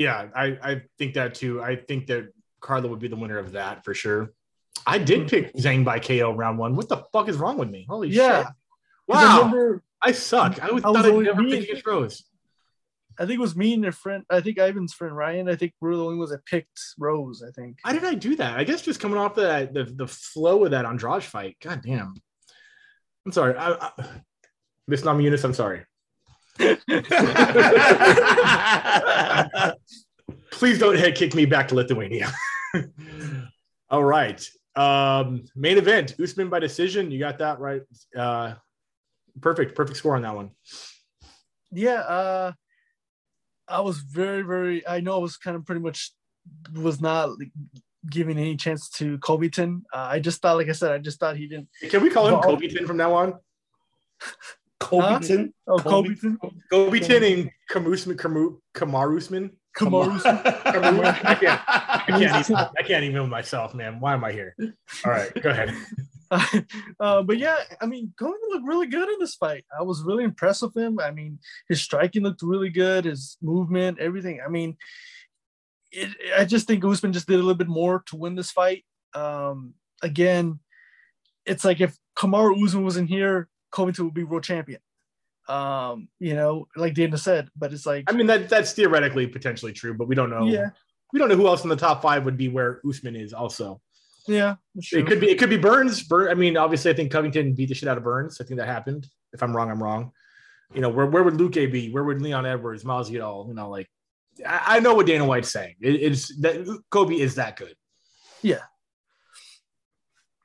Yeah, 0.00 0.28
I, 0.34 0.46
I 0.62 0.82
think 0.98 1.12
that 1.14 1.34
too. 1.34 1.62
I 1.62 1.76
think 1.76 2.06
that 2.06 2.32
Carla 2.60 2.88
would 2.88 3.00
be 3.00 3.08
the 3.08 3.16
winner 3.16 3.36
of 3.36 3.52
that 3.52 3.84
for 3.84 3.92
sure. 3.92 4.32
I 4.86 4.96
did 4.96 5.28
pick 5.28 5.48
mm-hmm. 5.54 5.58
Zhang 5.58 5.84
by 5.84 5.98
KO 5.98 6.32
round 6.34 6.58
one. 6.58 6.74
What 6.74 6.88
the 6.88 7.04
fuck 7.12 7.28
is 7.28 7.36
wrong 7.36 7.58
with 7.58 7.68
me? 7.68 7.84
Holy 7.86 8.08
Yeah. 8.08 8.38
shit. 8.38 8.46
'Cause 8.46 8.54
I 9.10 9.24
Wow. 9.26 9.38
remember 9.38 9.82
I 10.00 10.12
suck. 10.12 10.62
I, 10.62 10.70
would, 10.72 10.82
I 10.86 10.88
was 10.88 11.02
thought 11.02 11.12
I'd 11.12 11.22
never 11.22 11.44
pick 11.44 11.64
against 11.64 11.86
Rose. 11.86 12.24
I 13.18 13.26
think 13.26 13.36
it 13.38 13.42
was 13.42 13.54
me 13.54 13.74
and 13.74 13.82
your 13.82 13.92
friend. 13.92 14.24
I 14.30 14.40
think 14.40 14.56
Ivan's 14.58 14.94
friend 14.94 15.14
Ryan. 15.14 15.50
I 15.50 15.56
think 15.56 15.74
we're 15.82 15.94
the 15.94 16.02
only 16.02 16.16
ones 16.16 16.30
that 16.30 16.46
picked 16.46 16.80
Rose. 16.98 17.42
I 17.46 17.50
think. 17.50 17.76
Why 17.82 17.92
did 17.92 18.04
I 18.04 18.14
do 18.14 18.36
that? 18.36 18.58
I 18.58 18.64
guess 18.64 18.80
just 18.80 19.00
coming 19.00 19.18
off 19.18 19.34
the 19.34 19.68
the, 19.70 19.84
the 19.84 20.06
flow 20.06 20.64
of 20.64 20.70
that 20.70 20.86
Andrade 20.86 21.22
fight. 21.24 21.58
God 21.62 21.82
damn. 21.84 22.14
I'm 23.26 23.32
sorry. 23.32 23.54
I, 23.54 23.72
I, 23.72 23.90
Miss 24.88 25.02
Namajunas, 25.02 25.44
I'm 25.44 25.52
sorry. 25.52 25.84
Please 30.50 30.78
don't 30.78 30.96
head 30.98 31.14
kick 31.14 31.34
me 31.34 31.46
back 31.46 31.68
to 31.68 31.74
Lithuania. 31.74 32.30
All 33.90 34.04
right. 34.04 34.46
Um, 34.76 35.44
main 35.56 35.78
event, 35.78 36.14
Usman 36.22 36.48
by 36.48 36.58
decision. 36.58 37.10
You 37.10 37.18
got 37.18 37.38
that 37.38 37.58
right. 37.60 37.82
Uh, 38.16 38.54
perfect, 39.40 39.74
perfect 39.74 39.98
score 39.98 40.16
on 40.16 40.22
that 40.22 40.34
one. 40.34 40.50
Yeah, 41.72 42.00
uh, 42.00 42.52
I 43.68 43.80
was 43.80 43.98
very, 43.98 44.42
very. 44.42 44.86
I 44.86 45.00
know 45.00 45.16
I 45.16 45.18
was 45.18 45.36
kind 45.36 45.56
of 45.56 45.64
pretty 45.64 45.80
much 45.80 46.12
was 46.74 47.00
not 47.00 47.30
like, 47.38 47.50
giving 48.08 48.38
any 48.38 48.56
chance 48.56 48.88
to 48.90 49.18
Covington. 49.18 49.84
Uh, 49.92 50.08
I 50.10 50.20
just 50.20 50.40
thought, 50.40 50.56
like 50.56 50.68
I 50.68 50.72
said, 50.72 50.92
I 50.92 50.98
just 50.98 51.20
thought 51.20 51.36
he 51.36 51.46
didn't. 51.46 51.68
Can 51.88 52.02
we 52.02 52.10
call 52.10 52.28
him 52.28 52.40
Covington 52.42 52.86
from 52.86 52.96
now 52.96 53.14
on? 53.14 53.34
Covington. 54.90 55.54
Oh, 55.66 55.78
Colby- 55.78 56.14
Covington, 56.16 56.38
Covington 56.70 57.22
and 57.22 57.50
Kamusman, 57.70 58.16
Kamu, 58.16 58.58
Kamar 58.74 59.16
Usman. 59.16 59.56
Kamaru. 59.76 60.20
I 61.24 61.34
can't, 61.34 61.60
I 61.68 62.04
can't, 62.06 62.50
even, 62.50 62.56
I 62.56 62.82
can't 62.82 63.04
even 63.04 63.22
with 63.22 63.30
myself, 63.30 63.74
man. 63.74 64.00
Why 64.00 64.14
am 64.14 64.24
I 64.24 64.32
here? 64.32 64.54
All 65.04 65.12
right, 65.12 65.30
go 65.42 65.50
ahead. 65.50 65.74
uh, 67.00 67.22
but 67.22 67.38
yeah, 67.38 67.56
I 67.80 67.86
mean, 67.86 68.12
Covington 68.18 68.48
looked 68.50 68.66
really 68.66 68.86
good 68.86 69.08
in 69.08 69.18
this 69.18 69.34
fight. 69.34 69.64
I 69.76 69.82
was 69.82 70.02
really 70.02 70.24
impressed 70.24 70.62
with 70.62 70.76
him. 70.76 70.98
I 71.00 71.10
mean, 71.10 71.38
his 71.68 71.80
striking 71.80 72.22
looked 72.22 72.42
really 72.42 72.70
good, 72.70 73.04
his 73.04 73.36
movement, 73.42 73.98
everything. 73.98 74.40
I 74.44 74.48
mean, 74.48 74.76
it, 75.92 76.10
I 76.36 76.44
just 76.44 76.66
think 76.66 76.84
Usman 76.84 77.12
just 77.12 77.26
did 77.26 77.34
a 77.34 77.42
little 77.42 77.54
bit 77.54 77.68
more 77.68 78.02
to 78.06 78.16
win 78.16 78.34
this 78.34 78.50
fight. 78.50 78.84
Um, 79.14 79.74
again, 80.02 80.60
it's 81.46 81.64
like 81.64 81.80
if 81.80 81.96
Kamaru 82.16 82.64
Usman 82.64 82.84
was 82.84 82.96
in 82.96 83.06
here, 83.06 83.48
Covington 83.70 84.06
would 84.06 84.14
be 84.14 84.24
world 84.24 84.44
champion. 84.44 84.80
Um, 85.48 86.08
you 86.18 86.34
know, 86.34 86.68
like 86.76 86.94
Dana 86.94 87.18
said, 87.18 87.48
but 87.56 87.72
it's 87.72 87.86
like, 87.86 88.04
I 88.08 88.12
mean, 88.14 88.26
that 88.28 88.48
that's 88.48 88.72
theoretically 88.72 89.26
potentially 89.26 89.72
true, 89.72 89.94
but 89.94 90.06
we 90.06 90.14
don't 90.14 90.30
know. 90.30 90.46
yeah, 90.46 90.70
We 91.12 91.18
don't 91.18 91.28
know 91.28 91.36
who 91.36 91.48
else 91.48 91.64
in 91.64 91.70
the 91.70 91.76
top 91.76 92.02
five 92.02 92.24
would 92.24 92.36
be 92.36 92.48
where 92.48 92.80
Usman 92.88 93.16
is. 93.16 93.32
Also, 93.32 93.80
yeah, 94.28 94.56
it 94.76 95.06
could 95.06 95.20
be 95.20 95.30
it 95.30 95.38
could 95.38 95.50
be 95.50 95.56
Burns. 95.56 96.02
Burn. 96.04 96.30
I 96.30 96.34
mean, 96.34 96.56
obviously, 96.56 96.90
I 96.90 96.94
think 96.94 97.10
Covington 97.10 97.54
beat 97.54 97.68
the 97.68 97.74
shit 97.74 97.88
out 97.88 97.98
of 97.98 98.04
Burns. 98.04 98.40
I 98.40 98.44
think 98.44 98.58
that 98.60 98.68
happened. 98.68 99.08
If 99.32 99.42
I'm 99.42 99.56
wrong, 99.56 99.70
I'm 99.70 99.82
wrong. 99.82 100.12
You 100.72 100.82
know, 100.82 100.88
where 100.88 101.06
where 101.06 101.24
would 101.24 101.34
Luque 101.34 101.72
be? 101.72 101.90
Where 101.90 102.04
would 102.04 102.22
Leon 102.22 102.46
Edwards, 102.46 102.84
Miles 102.84 103.10
Udall? 103.10 103.46
You 103.48 103.54
know, 103.54 103.70
like 103.70 103.88
I, 104.46 104.76
I 104.76 104.80
know 104.80 104.94
what 104.94 105.06
Dana 105.06 105.24
White's 105.24 105.50
saying. 105.50 105.76
It, 105.80 105.96
it's 105.96 106.36
that 106.42 106.80
Kobe 106.90 107.18
is 107.18 107.34
that 107.36 107.56
good. 107.56 107.74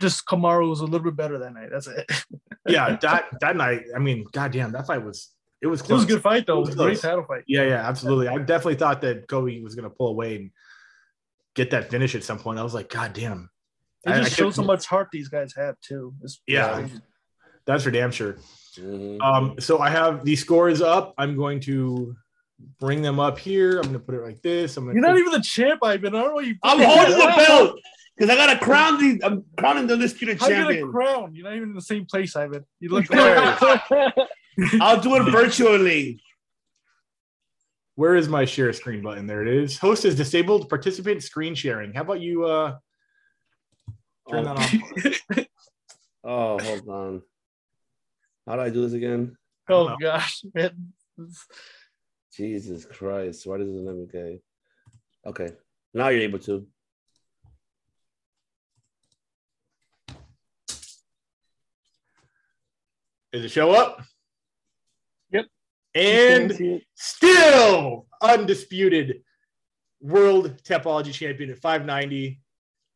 Just 0.09 0.25
Kamaru 0.25 0.69
was 0.69 0.79
a 0.81 0.85
little 0.85 1.03
bit 1.03 1.15
better 1.15 1.37
that 1.39 1.53
night. 1.53 1.69
That's 1.71 1.87
it. 1.87 2.09
Yeah, 2.67 2.95
that 3.01 3.25
that 3.41 3.55
night. 3.55 3.83
I 3.95 3.99
mean, 3.99 4.25
goddamn, 4.31 4.71
that 4.71 4.87
fight 4.87 5.05
was 5.05 5.29
it 5.61 5.67
was 5.67 5.83
close. 5.83 5.91
It 5.91 5.93
was 5.93 6.03
a 6.05 6.07
good 6.07 6.21
fight 6.23 6.47
though. 6.47 6.55
It 6.55 6.57
It 6.57 6.59
was 6.61 6.69
was 6.69 6.75
a 6.75 6.83
great 6.83 6.91
close. 6.93 7.01
title 7.01 7.25
fight. 7.27 7.43
Yeah, 7.45 7.61
yeah, 7.63 7.87
absolutely. 7.87 8.27
I 8.27 8.37
definitely 8.39 8.75
thought 8.75 9.01
that 9.01 9.27
Kobe 9.27 9.61
was 9.61 9.75
going 9.75 9.83
to 9.87 9.95
pull 9.95 10.07
away 10.07 10.35
and 10.37 10.51
get 11.55 11.69
that 11.71 11.91
finish 11.91 12.15
at 12.15 12.23
some 12.23 12.39
point. 12.39 12.57
I 12.57 12.63
was 12.63 12.73
like, 12.73 12.89
God 12.89 13.13
damn. 13.13 13.51
It 14.05 14.09
I- 14.13 14.17
just 14.19 14.31
I 14.33 14.35
shows 14.35 14.57
how 14.57 14.63
much 14.63 14.87
heart 14.87 15.09
these 15.11 15.27
guys 15.29 15.53
have 15.55 15.75
too. 15.81 16.13
It's- 16.23 16.39
Yeah. 16.47 16.87
That's 17.67 17.83
for 17.83 17.91
damn 17.91 18.09
sure. 18.11 18.37
Mhm. 18.79 19.21
Um, 19.21 19.55
so 19.59 19.77
I 19.79 19.89
have 19.91 20.25
the 20.25 20.35
scores 20.35 20.81
up. 20.81 21.13
I'm 21.19 21.35
going 21.35 21.59
to 21.61 22.15
bring 22.79 23.01
them 23.03 23.19
up 23.19 23.37
here. 23.37 23.75
I'm 23.77 23.83
going 23.83 23.93
to 23.93 23.99
put 23.99 24.15
it 24.15 24.21
like 24.23 24.41
this. 24.41 24.75
I'm 24.77 24.85
going 24.85 24.95
You're 24.95 25.03
to 25.05 25.11
not 25.11 25.19
even 25.19 25.31
the 25.33 25.41
champ, 25.41 25.83
Ivan. 25.83 26.15
I 26.15 26.19
don't 26.21 26.27
know 26.29 26.33
what 26.33 26.45
you. 26.45 26.55
I'm 26.63 26.79
holding 26.83 27.13
the 27.19 27.33
belt 27.47 27.79
because 28.15 28.29
I 28.29 28.35
got 28.35 28.53
to 28.53 28.59
crown 28.59 28.97
the. 28.99 29.25
I'm 29.25 29.43
crowning 29.57 29.87
the 29.87 29.93
undisputed 29.93 30.39
How 30.39 30.47
you 30.47 30.81
gonna 30.81 30.91
crown? 30.91 31.35
You're 31.35 31.45
not 31.45 31.55
even 31.55 31.69
in 31.69 31.75
the 31.75 31.81
same 31.81 32.05
place, 32.05 32.35
Ivan. 32.35 32.65
You 32.79 32.89
look 32.89 33.07
there. 33.09 33.35
I'll 34.81 35.01
do 35.01 35.15
it 35.15 35.31
virtually. 35.31 36.21
Where 37.95 38.15
is 38.15 38.27
my 38.27 38.45
share 38.45 38.71
screen 38.73 39.01
button? 39.01 39.27
There 39.27 39.41
it 39.41 39.47
is. 39.47 39.77
Host 39.77 40.05
is 40.05 40.15
disabled. 40.15 40.69
Participant 40.69 41.23
screen 41.23 41.55
sharing. 41.55 41.93
How 41.93 42.01
about 42.01 42.19
you 42.19 42.45
uh, 42.45 42.77
turn 44.29 44.43
that 44.43 44.57
off? 44.57 45.45
Oh, 46.27 46.57
hold 46.57 46.89
on. 46.89 47.21
How 48.47 48.55
do 48.55 48.61
I 48.63 48.71
do 48.71 48.81
this 48.81 48.93
again? 48.93 49.37
oh 49.69 49.95
gosh, 50.01 50.43
man. 50.55 50.93
Jesus 52.33 52.83
Christ! 52.85 53.45
Why 53.45 53.59
doesn't 53.59 53.77
it 53.77 53.85
let 53.85 53.95
me 53.95 54.07
go? 54.11 54.39
Okay, 55.27 55.51
now 55.93 56.09
you're 56.09 56.23
able 56.23 56.39
to. 56.39 56.65
Does 63.35 63.43
it 63.43 63.51
show 63.51 63.71
up? 63.71 64.01
Yep. 65.31 65.47
And 65.93 66.81
still 66.93 68.07
undisputed 68.21 69.23
world 69.99 70.63
Tapology 70.63 71.11
champion 71.11 71.49
at 71.49 71.57
590, 71.57 72.39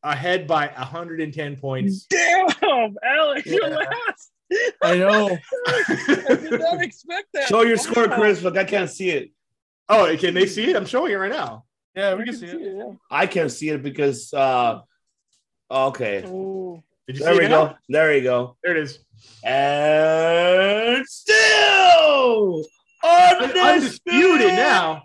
ahead 0.02 0.48
by 0.48 0.68
110 0.68 1.58
points. 1.58 2.06
Damn, 2.10 2.96
Alex, 3.04 3.48
you're 3.48 3.68
last. 3.68 4.32
I 4.82 4.96
know. 4.96 5.38
I 5.68 6.38
did 6.40 6.58
not 6.62 6.82
expect 6.82 7.28
that. 7.34 7.50
Show 7.50 7.64
your 7.64 7.76
score, 7.76 8.08
Chris. 8.08 8.42
Look, 8.42 8.56
I 8.56 8.64
can't 8.64 8.90
see 8.90 9.10
it. 9.10 9.32
oh, 9.90 10.16
can 10.18 10.34
they 10.34 10.46
see 10.46 10.70
it? 10.70 10.76
I'm 10.78 10.86
showing 10.86 11.12
it 11.12 11.16
right 11.16 11.30
now. 11.30 11.66
Yeah, 11.98 12.12
I 12.12 12.16
we 12.16 12.24
can 12.24 12.34
see 12.34 12.46
it. 12.46 12.62
yeah. 12.78 12.94
I 13.12 13.28
can't 13.28 13.52
see 13.52 13.68
it 13.72 13.84
because. 13.84 14.34
uh 14.34 14.80
Okay, 15.70 16.22
Did 16.22 16.30
you 16.30 17.24
there 17.26 17.34
see 17.34 17.40
we 17.40 17.46
it 17.46 17.50
now? 17.50 17.66
go. 17.68 17.76
There 17.90 18.16
you 18.16 18.24
go. 18.24 18.56
There 18.64 18.76
it 18.78 18.82
is. 18.84 19.00
And 19.43 21.05
still 21.07 22.63
undisputed, 23.03 23.57
Undisputed 23.57 24.47
now. 24.53 25.03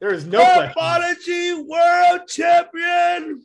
There 0.00 0.12
is 0.14 0.24
no 0.26 0.40
question. 0.42 0.72
Tapology 0.74 1.66
World 1.66 2.26
Champion 2.28 3.42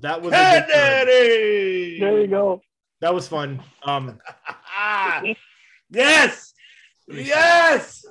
That 0.00 0.20
was 0.20 0.32
a 0.32 0.36
good. 0.36 0.66
Kennedy. 0.72 2.00
There 2.00 2.20
you 2.22 2.26
go. 2.26 2.60
that 3.00 3.14
was 3.14 3.28
fun. 3.28 3.62
Um, 3.84 4.18
yes. 5.92 6.54
Yes. 7.06 8.04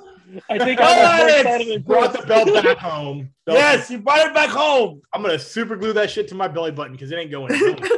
I 0.49 0.57
think 0.59 0.79
I 0.81 1.23
was 1.45 1.67
more 1.67 1.79
brought 1.79 2.13
the 2.13 2.25
belt 2.25 2.53
back 2.63 2.77
home. 2.77 3.29
Belt- 3.45 3.57
Yes. 3.57 3.89
You 3.89 3.99
brought 3.99 4.27
it 4.27 4.33
back 4.33 4.49
home. 4.49 5.01
I'm 5.13 5.21
gonna 5.21 5.39
super 5.39 5.75
glue 5.75 5.93
that 5.93 6.09
shit 6.09 6.27
to 6.29 6.35
my 6.35 6.47
belly 6.47 6.71
button 6.71 6.93
because 6.93 7.11
it 7.11 7.15
ain't 7.17 7.31
going. 7.31 7.53
anywhere. 7.53 7.75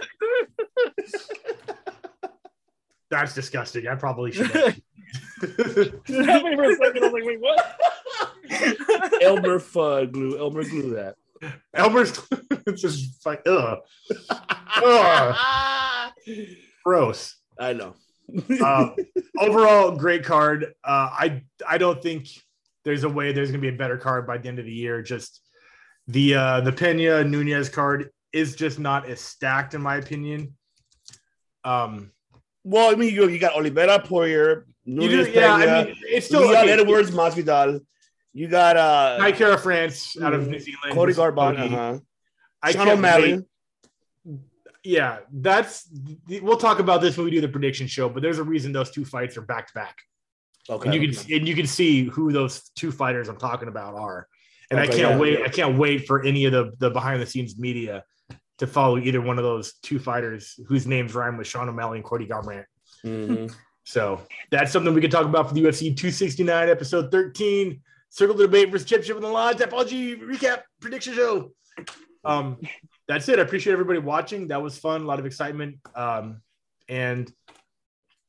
That's 3.10 3.34
disgusting. 3.36 3.88
I 3.88 3.96
probably 3.96 4.32
should. 4.32 4.48
happened 4.52 4.82
for 6.06 6.16
a 6.16 6.76
second. 6.76 7.04
I 7.04 7.10
was 7.10 7.14
like, 7.14 7.24
wait, 7.26 7.40
what? 7.40 7.78
Elmer 9.22 9.60
Fudd 9.60 10.12
glue. 10.12 10.38
Elmer 10.40 10.64
glue 10.64 10.96
that. 10.96 11.16
Elmer's 11.74 12.20
it's 12.68 12.82
just 12.82 13.26
like 13.26 13.42
ugh, 13.46 13.80
Ugh. 14.78 16.10
gross. 16.86 17.36
I 17.60 17.74
know. 17.74 17.94
Um, 18.64 18.96
overall, 19.40 19.96
great 19.96 20.24
card. 20.24 20.74
Uh, 20.84 21.10
I 21.12 21.44
I 21.68 21.78
don't 21.78 22.02
think 22.02 22.28
there's 22.84 23.04
a 23.04 23.10
way 23.10 23.32
there's 23.32 23.52
gonna 23.52 23.62
be 23.62 23.70
a 23.70 23.74
better 23.74 23.98
card 23.98 24.26
by 24.26 24.38
the 24.38 24.48
end 24.48 24.60
of 24.60 24.66
the 24.66 24.74
year. 24.74 25.02
Just 25.02 25.42
the 26.08 26.36
uh, 26.36 26.62
the 26.62 26.72
Pena 26.72 27.24
Nunes 27.24 27.70
card 27.70 28.10
is 28.32 28.56
just 28.56 28.80
not 28.80 29.08
as 29.08 29.22
stacked 29.22 29.74
in 29.74 29.82
my 29.82 29.98
opinion. 29.98 30.56
Um, 31.64 32.12
well, 32.64 32.92
I 32.92 32.96
mean, 32.96 33.14
you, 33.14 33.28
you 33.30 33.40
got 33.40 33.54
Oliveira 33.54 34.00
Poirier. 34.00 34.66
you 34.86 35.10
do, 35.10 35.32
yeah, 35.32 35.60
Peña, 35.60 35.82
I 35.82 35.84
mean, 35.86 35.96
it's 36.04 36.26
still 36.26 36.44
okay. 36.44 36.72
Edwards 36.72 37.12
Masvidal. 37.12 37.82
You 38.34 38.48
got 38.48 38.78
uh, 38.78 39.18
Naikara 39.20 39.60
France 39.60 40.18
out 40.22 40.34
of 40.34 40.48
New 40.48 40.60
Zealand. 40.60 40.94
Cody 40.94 41.14
Garbrandt. 41.14 41.60
Uh-huh. 41.60 42.00
I 42.62 42.72
Sean 42.72 42.86
can't 42.86 42.98
O'Malley. 42.98 43.46
Yeah, 44.84 45.20
that's 45.32 45.88
we'll 46.28 46.58
talk 46.58 46.80
about 46.80 47.02
this 47.02 47.16
when 47.18 47.26
we 47.26 47.32
do 47.32 47.42
the 47.42 47.48
prediction 47.48 47.88
show. 47.88 48.10
But 48.10 48.22
there's 48.22 48.40
a 48.40 48.44
reason 48.44 48.74
those 48.74 48.92
two 48.92 49.06
fights 49.06 49.38
are 49.38 49.42
back 49.42 49.68
to 49.68 49.74
back. 49.74 49.98
Okay. 50.70 50.90
and 50.90 50.96
you 51.02 51.10
can 51.10 51.34
and 51.34 51.48
you 51.48 51.56
can 51.56 51.68
see 51.68 52.06
who 52.06 52.32
those 52.32 52.70
two 52.76 52.92
fighters 52.92 53.30
I'm 53.30 53.38
talking 53.38 53.68
about 53.68 53.96
are. 53.96 54.28
And 54.72 54.80
I 54.80 54.88
can't 54.88 54.98
yeah, 55.00 55.18
wait. 55.18 55.40
yeah. 55.40 55.46
I 55.46 55.50
can't 55.50 55.78
wait 55.78 56.06
for 56.08 56.24
any 56.24 56.46
of 56.46 56.52
the 56.52 56.74
the 56.80 56.90
behind 56.90 57.22
the 57.22 57.26
scenes 57.26 57.58
media 57.58 58.04
to 58.60 58.68
follow 58.68 58.98
either 58.98 59.22
one 59.22 59.38
of 59.38 59.44
those 59.44 59.74
two 59.84 60.00
fighters 60.00 60.60
whose 60.68 60.86
names 60.86 61.14
rhyme 61.16 61.38
with 61.38 61.48
Sean 61.48 61.70
O'Malley 61.70 61.98
and 61.98 62.06
Cody 62.06 62.28
Garbrandt. 62.28 62.66
Mhm. 63.06 63.54
So 63.86 64.22
that's 64.50 64.72
something 64.72 64.94
we 64.94 65.02
can 65.02 65.12
talk 65.12 65.26
about 65.26 65.50
for 65.50 65.54
the 65.54 65.62
UFC 65.62 65.88
269 65.94 66.70
episode 66.70 67.12
13. 67.12 67.82
Circle 68.10 68.38
the 68.38 68.46
debate 68.46 68.72
versus 68.72 68.88
championship 68.88 69.18
in 69.18 69.24
the 69.24 69.28
lodge. 69.28 69.60
Apology 69.60 70.16
recap 70.16 70.62
prediction 70.80 71.14
show. 71.14 71.52
Um, 72.24 72.62
that's 73.08 73.28
it. 73.30 73.40
I 73.40 73.42
appreciate 73.42 73.74
everybody 73.74 74.00
watching. 74.00 74.48
That 74.48 74.62
was 74.62 74.78
fun. 74.78 75.02
A 75.02 75.06
lot 75.06 75.20
of 75.20 75.26
excitement. 75.26 75.78
Um, 75.96 76.42
and 76.88 77.32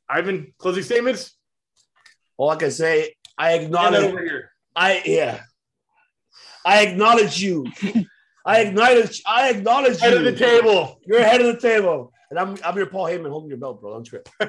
Ivan, 0.08 0.52
closing 0.58 0.82
statements. 0.82 1.36
All 2.36 2.50
I 2.50 2.56
can 2.56 2.70
say, 2.70 3.14
I 3.38 3.54
acknowledge. 3.54 4.04
over 4.04 4.22
here. 4.22 4.50
I 4.74 5.02
yeah. 5.04 5.40
I 6.66 6.82
acknowledge 6.86 7.40
you. 7.40 7.66
I 8.46 8.60
acknowledge. 8.62 9.22
I 9.26 9.50
acknowledge 9.50 10.00
Head 10.00 10.12
you. 10.12 10.18
of 10.18 10.24
the 10.24 10.32
table. 10.36 11.00
You're 11.06 11.20
ahead 11.20 11.40
of 11.40 11.46
the 11.46 11.60
table, 11.60 12.12
and 12.30 12.38
I'm 12.38 12.56
I'm 12.64 12.76
your 12.76 12.86
Paul 12.86 13.06
Heyman 13.06 13.30
holding 13.30 13.48
your 13.48 13.58
belt, 13.58 13.80
bro. 13.80 13.92
Don't 13.94 14.04
trip. 14.04 14.28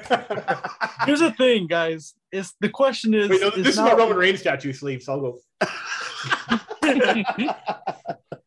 Here's 1.05 1.19
the 1.19 1.33
thing, 1.37 1.67
guys. 1.67 2.13
Is 2.31 2.53
the 2.59 2.69
question 2.69 3.13
is, 3.13 3.29
Wait, 3.29 3.41
no, 3.41 3.49
is 3.49 3.55
this 3.55 3.67
is 3.67 3.77
not- 3.77 3.93
my 3.93 3.97
Roman 4.03 4.17
Reigns 4.17 4.39
statue 4.39 4.73
sleeve, 4.73 5.03
so 5.03 5.13
I'll 5.13 5.21
go. 5.21 5.39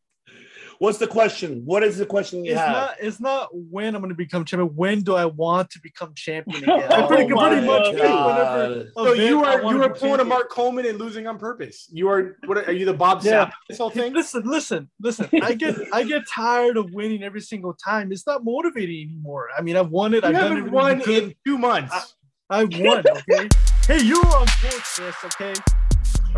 What's 0.79 0.99
the 0.99 1.09
question? 1.09 1.63
What 1.65 1.83
is 1.83 1.99
the 1.99 2.07
question 2.07 2.45
you 2.45 2.53
It's 2.53 2.61
have? 2.61 2.71
not. 2.73 2.95
It's 3.01 3.21
not 3.21 3.49
when 3.53 3.97
I'm 3.97 4.01
going 4.01 4.11
to 4.11 4.17
become 4.17 4.45
champion. 4.45 4.77
When 4.77 5.01
do 5.03 5.17
I 5.17 5.25
want 5.25 5.71
to 5.71 5.81
become 5.81 6.13
champion 6.15 6.63
again? 6.63 6.87
Oh 6.91 7.05
I 7.05 7.07
pretty, 7.09 7.33
pretty 7.33 7.67
much 7.67 7.97
God. 7.97 8.69
whenever. 8.69 8.91
So 8.95 9.13
you 9.13 9.45
are 9.45 9.61
you 9.61 9.83
are 9.83 9.93
be 9.93 9.99
pulling 9.99 10.21
a. 10.21 10.25
Mark 10.25 10.51
Coleman 10.51 10.87
and 10.87 10.99
losing 10.99 11.27
on 11.27 11.37
purpose. 11.39 11.89
You 11.91 12.09
are 12.11 12.37
what 12.47 12.69
are 12.69 12.73
you 12.73 12.85
the 12.85 12.95
Bob 12.95 13.23
Yeah. 13.25 13.47
Sapp 13.47 13.53
this 13.69 13.79
whole 13.79 13.91
thing? 13.91 14.13
Listen, 14.13 14.43
listen, 14.45 14.89
listen. 15.01 15.29
I 15.43 15.55
get 15.55 15.77
I 15.93 16.05
get 16.05 16.29
tired 16.29 16.77
of 16.77 16.93
winning 16.93 17.25
every 17.25 17.41
single 17.41 17.75
time. 17.75 18.13
It's 18.13 18.27
not 18.27 18.45
motivating 18.45 19.09
anymore. 19.11 19.49
I 19.57 19.63
mean, 19.63 19.77
I've 19.77 19.91
won 19.91 20.15
it. 20.15 20.23
You 20.23 20.29
I've 20.31 20.37
haven't 20.37 20.71
won 20.71 21.03
I 21.03 21.11
in 21.13 21.35
two 21.45 21.59
months. 21.59 22.15
I 22.51 22.65
won. 22.65 23.03
Okay. 23.31 23.49
hey, 23.87 24.01
you 24.03 24.21
were 24.21 24.29
on 24.29 24.47
court, 24.47 24.83
Chris. 24.95 25.15
Okay. 25.25 25.55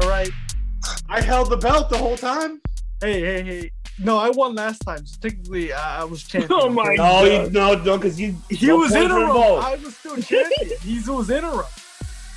All 0.03 0.09
right. 0.09 0.31
I 1.11 1.21
held 1.21 1.51
the 1.51 1.57
belt 1.59 1.91
the 1.91 1.99
whole 1.99 2.17
time. 2.17 2.61
Hey, 3.03 3.21
hey, 3.21 3.43
hey. 3.43 3.71
No, 4.03 4.17
I 4.17 4.31
won 4.31 4.55
last 4.55 4.81
time. 4.81 5.05
So 5.07 5.19
technically, 5.21 5.73
I, 5.73 6.01
I 6.01 6.05
was 6.05 6.23
champion. 6.25 6.51
Oh 6.63 6.69
my 6.71 6.83
okay? 6.93 6.97
no, 6.97 7.25
you, 7.25 7.51
no, 7.51 7.75
no, 7.85 7.97
because 7.99 8.19
you. 8.21 8.35
He 8.49 8.67
no 8.67 8.77
was 8.77 8.93
points 8.93 9.13
were 9.13 9.21
interim. 9.21 9.37
I 9.37 9.79
was 9.85 9.97
still 9.97 10.17
champion. 10.17 10.79
he 10.83 11.01
was 11.11 11.31
interim. 11.31 11.67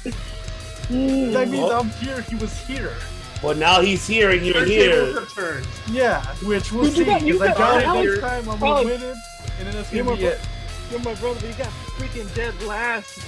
That 0.04 1.48
means 1.50 1.72
I'm 1.72 1.90
here. 1.92 2.22
He 2.22 2.36
was 2.36 2.58
here. 2.66 2.94
But 3.42 3.58
now 3.58 3.82
he's 3.82 4.06
here 4.08 4.32
and 4.32 4.42
you're 4.46 4.58
Your 4.58 4.66
here. 4.66 5.06
tables 5.06 5.20
have 5.20 5.34
turned. 5.34 5.68
Yeah, 5.90 6.26
which 6.44 6.72
we'll 6.72 6.84
Dude, 6.86 6.94
see. 6.94 7.00
you 7.00 7.06
got- 7.06 7.22
you 7.24 7.34
Because 7.34 7.48
I 7.50 7.52
got- 7.52 7.58
got 7.58 7.82
it 7.82 7.86
Alex- 7.88 8.12
this 8.12 8.20
time. 8.22 8.50
I'm 8.50 8.50
Alex- 8.50 8.60
gonna 8.62 8.84
win 8.84 9.02
it, 9.02 9.18
and 9.60 9.68
then 9.68 9.74
that's 9.76 9.94
You're 9.94 10.06
gonna 10.06 10.18
be 10.18 10.24
my 10.24 10.30
it. 10.30 10.40
You're 10.92 11.00
my 11.00 11.14
brother, 11.16 11.40
but 11.42 11.50
you 11.50 11.56
got 11.56 11.72
freaking 11.98 12.36
dead 12.36 12.62
last. 12.64 13.20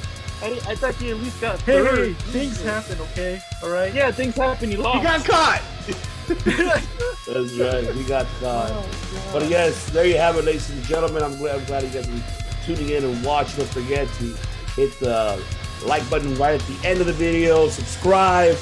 I, 0.41 0.47
I 0.67 0.75
thought 0.75 0.99
you 1.01 1.15
at 1.15 1.21
least 1.21 1.39
got 1.41 1.59
Hey, 1.61 1.73
third. 1.83 2.07
hey, 2.07 2.13
things 2.31 2.61
happen. 2.61 2.97
Okay, 3.11 3.41
all 3.63 3.69
right. 3.69 3.93
Yeah, 3.93 4.11
things 4.11 4.35
happen. 4.35 4.69
You 4.71 4.77
lost. 4.77 4.97
You 4.97 5.03
got 5.03 5.25
caught. 5.25 5.61
That's 7.27 7.53
right. 7.53 7.95
We 7.95 8.03
got 8.03 8.25
God. 8.41 8.71
Oh, 8.71 8.89
God. 9.13 9.33
But 9.33 9.49
yes, 9.49 9.89
there 9.91 10.05
you 10.05 10.17
have 10.17 10.37
it, 10.37 10.45
ladies 10.45 10.69
and 10.71 10.81
gentlemen. 10.83 11.21
I'm 11.21 11.37
glad, 11.37 11.59
I'm 11.59 11.65
glad 11.65 11.83
you 11.83 11.89
guys 11.89 12.07
are 12.07 12.65
tuning 12.65 12.89
in 12.89 13.03
and 13.03 13.23
watching. 13.23 13.59
Don't 13.59 13.69
forget 13.69 14.07
to 14.15 14.35
hit 14.75 14.97
the 14.99 15.39
like 15.85 16.07
button 16.09 16.33
right 16.35 16.59
at 16.59 16.67
the 16.67 16.87
end 16.87 16.99
of 16.99 17.05
the 17.05 17.13
video. 17.13 17.69
Subscribe. 17.69 18.57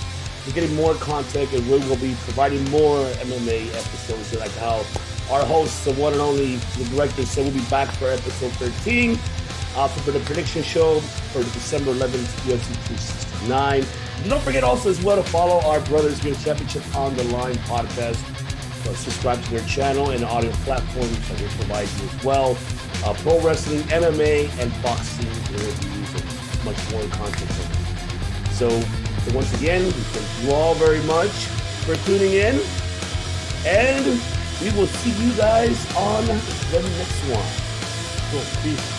We're 0.45 0.53
getting 0.53 0.76
more 0.76 0.93
content, 0.95 1.53
and 1.53 1.66
we 1.70 1.78
will 1.88 1.95
be 1.97 2.16
providing 2.24 2.70
more 2.70 2.97
MMA 3.24 3.68
episodes. 3.70 4.38
Like 4.38 4.51
how 4.55 4.84
our 5.32 5.45
host, 5.45 5.86
the 5.86 5.93
one 5.93 6.11
and 6.11 6.22
only, 6.22 6.57
the 6.78 6.84
director, 6.93 7.26
said 7.26 7.45
we'll 7.45 7.53
be 7.53 7.70
back 7.70 7.89
for 7.91 8.07
episode 8.07 8.51
13 8.53 9.18
uh, 9.76 9.88
for 9.88 10.11
the 10.11 10.20
prediction 10.22 10.64
show 10.64 10.99
for 10.99 11.43
December 11.43 11.93
11th, 11.93 12.28
UFC 12.43 12.74
269. 13.47 13.86
And 14.22 14.30
don't 14.30 14.41
forget 14.41 14.64
also 14.64 14.89
as 14.89 15.01
well 15.03 15.16
to 15.22 15.30
follow 15.30 15.59
our 15.68 15.80
Brothers 15.82 16.20
Game 16.22 16.36
Championship 16.36 16.84
on 16.95 17.16
the 17.16 17.24
Line 17.26 17.55
podcast. 17.66 18.22
Uh, 18.86 18.93
subscribe 18.95 19.41
to 19.43 19.51
their 19.51 19.66
channel 19.66 20.11
and 20.11 20.24
audio 20.26 20.51
platforms 20.64 21.30
that 21.30 21.38
they 21.38 21.47
provide 21.47 21.88
you 21.99 22.09
as 22.09 22.24
well. 22.24 22.57
Uh, 23.05 23.14
pro 23.20 23.39
wrestling, 23.41 23.80
MMA, 23.84 24.49
and 24.59 24.72
boxing 24.84 25.28
interviews 25.28 26.14
and 26.14 26.66
much 26.66 26.91
more 26.91 27.03
content. 27.16 27.51
So, 28.51 28.70
so 28.70 29.36
once 29.36 29.53
again, 29.59 29.84
we 29.86 29.91
thank 29.91 30.45
you 30.45 30.53
all 30.53 30.74
very 30.76 31.01
much 31.03 31.32
for 31.86 31.95
tuning 32.05 32.34
in. 32.34 32.59
And 33.66 34.05
we 34.61 34.72
will 34.72 34.88
see 34.88 35.11
you 35.24 35.34
guys 35.36 35.78
on 35.95 36.26
the 36.26 36.82
next 36.82 37.20
one. 37.30 37.74
Cool. 38.32 38.41
Peace. 38.64 38.92